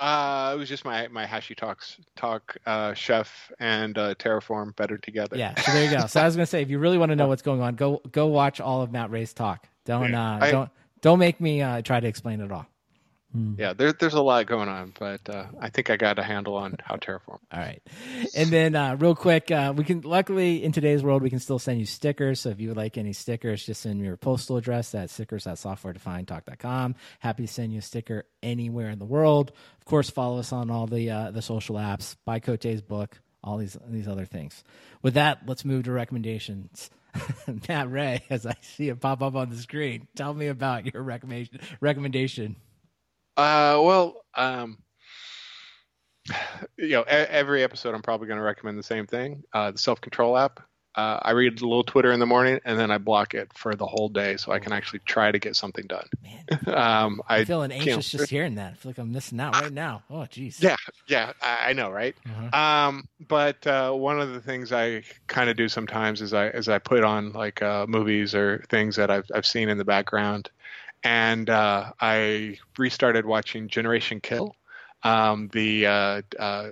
Uh, 0.00 0.52
it 0.52 0.58
was 0.58 0.68
just 0.68 0.84
my 0.84 1.06
my 1.08 1.24
HashiTalks 1.24 2.00
talk 2.16 2.56
uh, 2.66 2.92
chef 2.92 3.52
and 3.60 3.96
uh, 3.96 4.16
Terraform 4.16 4.74
better 4.74 4.98
together. 4.98 5.36
Yeah, 5.36 5.54
so 5.60 5.72
there 5.72 5.84
you 5.84 5.96
go. 5.96 6.06
So 6.06 6.20
I 6.20 6.24
was 6.24 6.34
gonna 6.34 6.44
say, 6.44 6.60
if 6.60 6.68
you 6.68 6.80
really 6.80 6.98
want 6.98 7.10
to 7.10 7.16
know 7.16 7.28
what's 7.32 7.42
going 7.42 7.62
on, 7.62 7.76
go 7.76 8.02
go 8.10 8.26
watch 8.26 8.60
all 8.60 8.82
of 8.82 8.90
Matt 8.90 9.12
Ray's 9.12 9.32
talk. 9.32 9.68
Don't 9.84 10.12
uh, 10.12 10.38
I, 10.42 10.50
don't 10.50 10.70
don't 11.02 11.20
make 11.20 11.40
me 11.40 11.62
uh, 11.62 11.82
try 11.82 12.00
to 12.00 12.08
explain 12.08 12.40
it 12.40 12.50
all. 12.50 12.66
Hmm. 13.36 13.52
Yeah, 13.58 13.74
there, 13.74 13.92
there's 13.92 14.14
a 14.14 14.22
lot 14.22 14.46
going 14.46 14.70
on, 14.70 14.94
but 14.98 15.28
uh, 15.28 15.44
I 15.60 15.68
think 15.68 15.90
I 15.90 15.98
got 15.98 16.18
a 16.18 16.22
handle 16.22 16.54
on 16.56 16.76
how 16.82 16.96
Terraform. 16.96 17.38
All 17.52 17.60
right, 17.60 17.82
and 18.34 18.48
then 18.48 18.74
uh, 18.74 18.96
real 18.98 19.14
quick, 19.14 19.50
uh, 19.50 19.74
we 19.76 19.84
can 19.84 20.00
luckily 20.00 20.64
in 20.64 20.72
today's 20.72 21.02
world 21.02 21.20
we 21.20 21.28
can 21.28 21.38
still 21.38 21.58
send 21.58 21.78
you 21.78 21.84
stickers. 21.84 22.40
So 22.40 22.48
if 22.48 22.60
you 22.60 22.68
would 22.68 22.78
like 22.78 22.96
any 22.96 23.12
stickers, 23.12 23.66
just 23.66 23.82
send 23.82 24.00
your 24.00 24.16
postal 24.16 24.56
address 24.56 24.94
at 24.94 25.10
stickers 25.10 25.46
at 25.46 25.56
softwaredefinedtalk.com. 25.56 26.94
Happy 27.18 27.46
to 27.46 27.52
send 27.52 27.74
you 27.74 27.80
a 27.80 27.82
sticker 27.82 28.24
anywhere 28.42 28.88
in 28.88 28.98
the 28.98 29.04
world. 29.04 29.52
Of 29.78 29.84
course, 29.84 30.08
follow 30.08 30.38
us 30.38 30.50
on 30.50 30.70
all 30.70 30.86
the 30.86 31.10
uh, 31.10 31.30
the 31.30 31.42
social 31.42 31.76
apps. 31.76 32.16
Buy 32.24 32.38
Cote's 32.38 32.80
book. 32.80 33.20
All 33.44 33.58
these 33.58 33.76
these 33.86 34.08
other 34.08 34.24
things. 34.24 34.64
With 35.02 35.12
that, 35.12 35.40
let's 35.46 35.62
move 35.62 35.84
to 35.84 35.92
recommendations. 35.92 36.88
Matt 37.68 37.90
Ray, 37.90 38.24
as 38.30 38.46
I 38.46 38.54
see 38.62 38.88
it 38.88 38.98
pop 38.98 39.20
up 39.20 39.34
on 39.34 39.50
the 39.50 39.56
screen. 39.56 40.08
Tell 40.16 40.32
me 40.32 40.46
about 40.46 40.92
your 40.94 41.02
recommendation. 41.02 41.60
Recommendation. 41.80 42.56
Uh, 43.36 43.80
well, 43.82 44.24
um, 44.34 44.78
you 46.76 46.90
know, 46.90 47.02
every 47.02 47.62
episode 47.62 47.94
I'm 47.94 48.02
probably 48.02 48.26
going 48.26 48.38
to 48.38 48.44
recommend 48.44 48.78
the 48.78 48.82
same 48.82 49.06
thing. 49.06 49.42
Uh, 49.52 49.70
the 49.70 49.78
self 49.78 50.00
control 50.00 50.36
app. 50.36 50.60
Uh, 50.96 51.20
I 51.20 51.32
read 51.32 51.60
a 51.60 51.66
little 51.66 51.84
Twitter 51.84 52.10
in 52.10 52.20
the 52.20 52.26
morning 52.26 52.58
and 52.64 52.78
then 52.78 52.90
I 52.90 52.96
block 52.96 53.34
it 53.34 53.52
for 53.52 53.74
the 53.74 53.84
whole 53.84 54.08
day 54.08 54.38
so 54.38 54.50
I 54.50 54.58
can 54.58 54.72
actually 54.72 55.00
try 55.00 55.30
to 55.30 55.38
get 55.38 55.54
something 55.54 55.86
done. 55.86 56.08
Man, 56.22 56.74
um, 56.74 57.20
I, 57.28 57.40
am 57.40 57.44
feeling 57.44 57.70
anxious 57.70 58.10
just 58.10 58.30
hearing 58.30 58.54
that. 58.54 58.72
I 58.72 58.74
feel 58.76 58.90
like 58.90 58.98
I'm 58.98 59.12
missing 59.12 59.38
out 59.38 59.60
right 59.60 59.70
now. 59.70 60.04
Oh, 60.08 60.20
jeez. 60.20 60.62
Yeah, 60.62 60.76
yeah, 61.06 61.34
I, 61.42 61.66
I 61.68 61.72
know, 61.74 61.90
right? 61.90 62.16
Uh-huh. 62.24 62.58
Um, 62.58 63.08
but 63.28 63.66
uh, 63.66 63.92
one 63.92 64.18
of 64.18 64.32
the 64.32 64.40
things 64.40 64.72
I 64.72 65.02
kind 65.26 65.50
of 65.50 65.58
do 65.58 65.68
sometimes 65.68 66.22
is 66.22 66.32
I 66.32 66.48
is 66.48 66.66
I 66.66 66.78
put 66.78 67.04
on 67.04 67.32
like 67.32 67.60
uh, 67.60 67.84
movies 67.86 68.34
or 68.34 68.64
things 68.70 68.96
that 68.96 69.10
I've 69.10 69.26
I've 69.34 69.46
seen 69.46 69.68
in 69.68 69.76
the 69.76 69.84
background, 69.84 70.48
and 71.06 71.48
uh, 71.48 71.92
I 72.00 72.58
restarted 72.76 73.24
watching 73.24 73.68
Generation 73.68 74.20
Kill. 74.20 74.56
Um, 75.04 75.48
the 75.52 75.86
uh, 75.86 76.22
uh, 76.36 76.70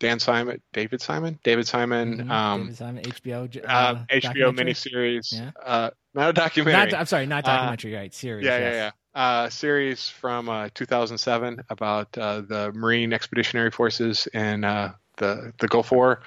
Dan 0.00 0.18
Simon, 0.18 0.60
David 0.74 1.00
Simon, 1.00 1.38
David 1.42 1.66
Simon, 1.66 2.18
mm-hmm. 2.18 2.30
um, 2.30 2.60
David 2.60 2.76
Simon, 2.76 3.04
HBO, 3.04 3.64
uh, 3.64 3.68
uh 3.68 4.04
HBO 4.10 4.54
miniseries, 4.54 5.32
yeah. 5.32 5.50
uh, 5.64 5.90
not 6.12 6.28
a 6.28 6.32
documentary. 6.34 6.90
Not, 6.90 7.00
I'm 7.00 7.06
sorry, 7.06 7.24
not 7.24 7.48
uh, 7.48 7.56
documentary, 7.56 7.94
right? 7.94 8.12
Series. 8.12 8.44
Yeah, 8.44 8.58
yes. 8.58 8.74
yeah, 8.74 8.90
yeah. 9.14 9.20
Uh, 9.44 9.48
series 9.48 10.10
from 10.10 10.50
uh, 10.50 10.68
2007 10.74 11.62
about 11.70 12.12
the 12.12 12.70
Marine 12.74 13.14
Expeditionary 13.14 13.70
Forces 13.70 14.28
in 14.34 14.60
the 14.60 14.94
the 15.16 15.68
Gulf 15.68 15.90
War. 15.90 16.20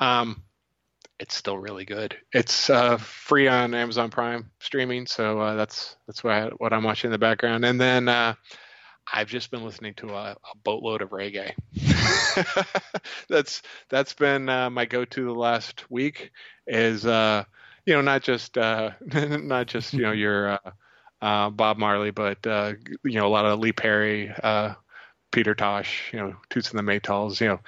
Um, 0.00 0.42
it's 1.22 1.34
still 1.34 1.56
really 1.56 1.84
good. 1.84 2.16
It's 2.32 2.70
free 2.98 3.48
on 3.48 3.74
Amazon 3.74 4.10
Prime 4.10 4.50
streaming, 4.60 5.06
so 5.06 5.56
that's 5.56 5.96
that's 6.06 6.22
what 6.22 6.32
I, 6.32 6.46
what 6.58 6.72
I'm 6.72 6.84
watching 6.84 7.08
in 7.08 7.12
the 7.12 7.18
background, 7.18 7.64
and 7.64 7.80
then 7.80 8.08
I've 9.10 9.28
just 9.28 9.50
been 9.50 9.64
listening 9.64 9.94
to 9.94 10.10
a, 10.10 10.32
a 10.32 10.56
boatload 10.62 11.02
of 11.02 11.10
reggae. 11.10 11.52
that's 13.28 13.62
that's 13.88 14.14
been 14.14 14.48
uh, 14.48 14.70
my 14.70 14.84
go-to 14.84 15.24
the 15.24 15.34
last 15.34 15.90
week. 15.90 16.30
Is 16.66 17.04
uh, 17.04 17.44
you 17.84 17.94
know 17.94 18.00
not 18.00 18.22
just 18.22 18.56
uh, 18.56 18.90
not 19.00 19.66
just 19.66 19.92
you 19.92 20.02
know 20.02 20.12
your 20.12 20.52
uh, 20.52 20.70
uh, 21.20 21.50
Bob 21.50 21.78
Marley, 21.78 22.10
but 22.10 22.46
uh, 22.46 22.74
you 23.04 23.18
know 23.18 23.26
a 23.26 23.28
lot 23.28 23.44
of 23.44 23.58
Lee 23.58 23.72
Perry, 23.72 24.32
Peter 25.30 25.54
Tosh, 25.54 26.10
you 26.12 26.18
know 26.18 26.36
Toots 26.50 26.70
and 26.70 26.78
the 26.78 26.90
Maytals, 26.90 27.40
you 27.40 27.48
know, 27.48 27.60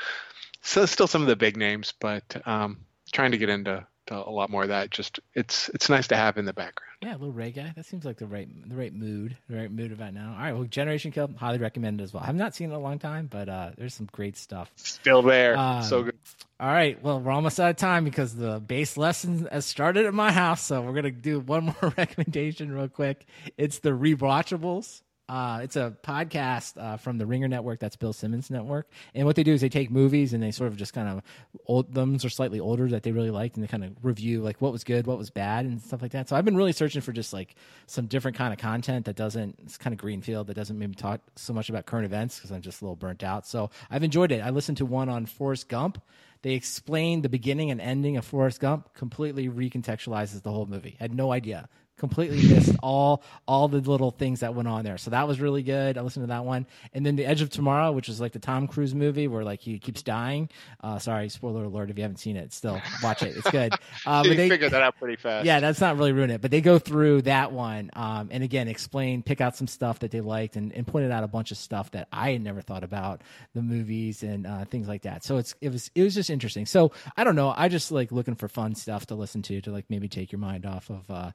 so 0.62 0.86
still 0.86 1.06
some 1.06 1.22
of 1.22 1.28
the 1.28 1.36
big 1.36 1.56
names, 1.56 1.92
but 1.98 2.40
um, 2.46 2.78
trying 3.14 3.30
to 3.30 3.38
get 3.38 3.48
into 3.48 3.86
a 4.10 4.30
lot 4.30 4.50
more 4.50 4.62
of 4.62 4.68
that. 4.68 4.90
Just 4.90 5.20
it's 5.34 5.68
it's 5.70 5.88
nice 5.88 6.08
to 6.08 6.16
have 6.16 6.36
in 6.36 6.44
the 6.44 6.52
background. 6.52 6.90
Yeah, 7.02 7.12
a 7.12 7.18
little 7.18 7.32
reggae. 7.32 7.74
That 7.74 7.86
seems 7.86 8.04
like 8.04 8.18
the 8.18 8.26
right 8.26 8.48
the 8.68 8.76
right 8.76 8.92
mood, 8.92 9.36
the 9.48 9.56
right 9.56 9.70
mood 9.70 9.92
about 9.92 10.14
now. 10.14 10.32
All 10.32 10.42
right, 10.42 10.52
well, 10.52 10.64
Generation 10.64 11.10
Kill, 11.10 11.30
highly 11.36 11.58
recommended 11.58 12.02
as 12.02 12.12
well. 12.12 12.22
I've 12.26 12.34
not 12.34 12.54
seen 12.54 12.70
it 12.70 12.74
in 12.74 12.78
a 12.78 12.82
long 12.82 12.98
time, 12.98 13.28
but 13.30 13.48
uh, 13.48 13.70
there's 13.76 13.94
some 13.94 14.08
great 14.12 14.36
stuff. 14.36 14.70
Still 14.76 15.22
there, 15.22 15.56
um, 15.56 15.82
so 15.82 16.02
good. 16.02 16.18
All 16.60 16.68
right, 16.68 17.02
well, 17.02 17.20
we're 17.20 17.32
almost 17.32 17.58
out 17.58 17.70
of 17.70 17.76
time 17.76 18.04
because 18.04 18.34
the 18.34 18.60
bass 18.60 18.96
lesson 18.96 19.48
has 19.50 19.66
started 19.66 20.06
at 20.06 20.14
my 20.14 20.32
house, 20.32 20.62
so 20.62 20.82
we're 20.82 20.94
gonna 20.94 21.10
do 21.10 21.40
one 21.40 21.64
more 21.82 21.94
recommendation 21.96 22.72
real 22.72 22.88
quick. 22.88 23.26
It's 23.56 23.78
the 23.78 23.90
rewatchables. 23.90 25.02
Uh, 25.26 25.60
it's 25.62 25.76
a 25.76 25.96
podcast 26.02 26.76
uh, 26.76 26.98
from 26.98 27.16
the 27.16 27.24
Ringer 27.24 27.48
Network. 27.48 27.80
That's 27.80 27.96
Bill 27.96 28.12
Simmons' 28.12 28.50
network. 28.50 28.90
And 29.14 29.24
what 29.24 29.36
they 29.36 29.42
do 29.42 29.54
is 29.54 29.62
they 29.62 29.70
take 29.70 29.90
movies 29.90 30.34
and 30.34 30.42
they 30.42 30.50
sort 30.50 30.68
of 30.68 30.76
just 30.76 30.92
kind 30.92 31.08
of 31.08 31.22
old 31.66 31.94
them 31.94 32.16
are 32.16 32.28
slightly 32.28 32.60
older 32.60 32.88
that 32.88 33.04
they 33.04 33.12
really 33.12 33.30
liked, 33.30 33.56
and 33.56 33.62
they 33.62 33.68
kind 33.68 33.84
of 33.84 33.92
review 34.02 34.42
like 34.42 34.60
what 34.60 34.70
was 34.70 34.84
good, 34.84 35.06
what 35.06 35.16
was 35.16 35.30
bad, 35.30 35.64
and 35.64 35.80
stuff 35.80 36.02
like 36.02 36.12
that. 36.12 36.28
So 36.28 36.36
I've 36.36 36.44
been 36.44 36.56
really 36.56 36.72
searching 36.72 37.00
for 37.00 37.12
just 37.12 37.32
like 37.32 37.54
some 37.86 38.06
different 38.06 38.36
kind 38.36 38.52
of 38.52 38.58
content 38.58 39.06
that 39.06 39.16
doesn't 39.16 39.58
it's 39.62 39.78
kind 39.78 39.94
of 39.94 39.98
greenfield 39.98 40.48
that 40.48 40.54
doesn't 40.54 40.78
maybe 40.78 40.94
talk 40.94 41.22
so 41.36 41.54
much 41.54 41.70
about 41.70 41.86
current 41.86 42.04
events 42.04 42.36
because 42.36 42.52
I'm 42.52 42.60
just 42.60 42.82
a 42.82 42.84
little 42.84 42.96
burnt 42.96 43.22
out. 43.22 43.46
So 43.46 43.70
I've 43.90 44.02
enjoyed 44.02 44.30
it. 44.30 44.42
I 44.42 44.50
listened 44.50 44.76
to 44.78 44.86
one 44.86 45.08
on 45.08 45.24
Forrest 45.24 45.68
Gump. 45.68 46.02
They 46.42 46.52
explained 46.52 47.22
the 47.22 47.30
beginning 47.30 47.70
and 47.70 47.80
ending 47.80 48.18
of 48.18 48.26
Forrest 48.26 48.60
Gump, 48.60 48.92
completely 48.92 49.48
recontextualizes 49.48 50.42
the 50.42 50.52
whole 50.52 50.66
movie. 50.66 50.98
I 51.00 51.04
had 51.04 51.14
no 51.14 51.32
idea 51.32 51.70
completely 51.96 52.42
missed 52.48 52.74
all 52.82 53.22
all 53.46 53.68
the 53.68 53.78
little 53.78 54.10
things 54.10 54.40
that 54.40 54.54
went 54.54 54.68
on 54.68 54.84
there. 54.84 54.98
So 54.98 55.10
that 55.10 55.28
was 55.28 55.40
really 55.40 55.62
good. 55.62 55.96
I 55.96 56.02
listened 56.02 56.24
to 56.24 56.28
that 56.28 56.44
one, 56.44 56.66
and 56.92 57.04
then 57.04 57.16
the 57.16 57.24
Edge 57.24 57.40
of 57.40 57.50
Tomorrow, 57.50 57.92
which 57.92 58.08
is 58.08 58.20
like 58.20 58.32
the 58.32 58.38
Tom 58.38 58.66
Cruise 58.66 58.94
movie 58.94 59.28
where 59.28 59.44
like 59.44 59.60
he 59.60 59.78
keeps 59.78 60.02
dying. 60.02 60.48
Uh, 60.80 60.98
sorry, 60.98 61.28
spoiler 61.28 61.64
alert 61.64 61.90
if 61.90 61.96
you 61.96 62.02
haven't 62.02 62.18
seen 62.18 62.36
it. 62.36 62.52
Still 62.52 62.80
watch 63.02 63.22
it; 63.22 63.36
it's 63.36 63.50
good. 63.50 63.74
Uh, 64.06 64.22
but 64.22 64.36
they 64.36 64.48
figured 64.48 64.72
that 64.72 64.82
out 64.82 64.96
pretty 64.98 65.16
fast. 65.16 65.46
Yeah, 65.46 65.60
that's 65.60 65.80
not 65.80 65.96
really 65.96 66.12
ruin 66.12 66.30
it, 66.30 66.40
but 66.40 66.50
they 66.50 66.60
go 66.60 66.78
through 66.78 67.22
that 67.22 67.52
one 67.52 67.90
um, 67.94 68.28
and 68.30 68.42
again 68.42 68.68
explain, 68.68 69.22
pick 69.22 69.40
out 69.40 69.56
some 69.56 69.66
stuff 69.66 70.00
that 70.00 70.10
they 70.10 70.20
liked, 70.20 70.56
and, 70.56 70.72
and 70.72 70.86
pointed 70.86 71.10
out 71.10 71.24
a 71.24 71.28
bunch 71.28 71.50
of 71.50 71.56
stuff 71.56 71.90
that 71.92 72.08
I 72.12 72.32
had 72.32 72.42
never 72.42 72.60
thought 72.60 72.84
about 72.84 73.22
the 73.54 73.62
movies 73.62 74.22
and 74.22 74.46
uh, 74.46 74.64
things 74.64 74.88
like 74.88 75.02
that. 75.02 75.24
So 75.24 75.38
it's 75.38 75.54
it 75.60 75.70
was 75.70 75.90
it 75.94 76.02
was 76.02 76.14
just 76.14 76.28
interesting. 76.28 76.66
So 76.66 76.92
I 77.16 77.24
don't 77.24 77.36
know. 77.36 77.54
I 77.56 77.68
just 77.68 77.90
like 77.92 78.12
looking 78.12 78.34
for 78.34 78.48
fun 78.48 78.74
stuff 78.74 79.06
to 79.06 79.14
listen 79.14 79.42
to 79.42 79.60
to 79.62 79.70
like 79.70 79.86
maybe 79.88 80.08
take 80.08 80.32
your 80.32 80.40
mind 80.40 80.66
off 80.66 80.90
of 80.90 81.10
uh, 81.10 81.30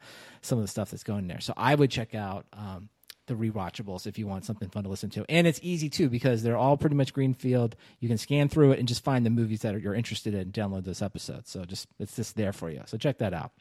some 0.50 0.58
of 0.58 0.64
the 0.64 0.68
stuff 0.68 0.91
that's 0.91 1.04
going 1.04 1.28
there. 1.28 1.39
So 1.39 1.54
I 1.56 1.76
would 1.76 1.89
check 1.89 2.14
out 2.14 2.45
um, 2.54 2.89
the 3.28 3.36
rewatchables 3.36 4.06
if 4.06 4.20
you 4.20 4.28
want 4.28 4.43
something 4.43 4.70
fun 4.70 4.84
to 4.84 4.89
listen 4.89 5.10
to. 5.12 5.26
And 5.30 5.47
it's 5.47 5.60
easy 5.64 5.89
too 5.89 6.10
because 6.10 6.43
they're 6.43 6.58
all 6.58 6.76
pretty 6.76 6.95
much 6.95 7.14
greenfield. 7.14 7.76
You 8.00 8.10
can 8.10 8.18
scan 8.18 8.50
through 8.50 8.74
it 8.74 8.80
and 8.80 8.88
just 8.88 9.04
find 9.04 9.26
the 9.26 9.30
movies 9.30 9.62
that 9.62 9.80
you're 9.80 9.95
interested 9.95 10.34
in. 10.34 10.52
Download 10.52 10.84
this 10.84 11.02
episode. 11.02 11.47
So 11.47 11.64
just 11.64 11.88
it's 12.00 12.16
just 12.16 12.36
there 12.36 12.52
for 12.52 12.70
you. 12.70 12.82
So 12.88 12.97
check 12.97 13.20
that 13.20 13.34
out. 13.34 13.52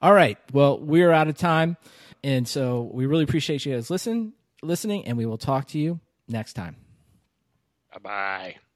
All 0.00 0.12
right. 0.14 0.38
Well, 0.52 0.78
we're 0.78 1.10
out 1.10 1.26
of 1.26 1.36
time, 1.36 1.76
and 2.22 2.46
so 2.46 2.88
we 2.94 3.06
really 3.06 3.24
appreciate 3.24 3.66
you 3.66 3.74
guys 3.74 3.90
listen 3.90 4.32
listening, 4.62 5.06
and 5.06 5.18
we 5.18 5.26
will 5.26 5.38
talk 5.38 5.66
to 5.68 5.78
you 5.78 5.98
next 6.28 6.52
time. 6.52 6.76
Bye 7.92 7.98
bye. 8.02 8.69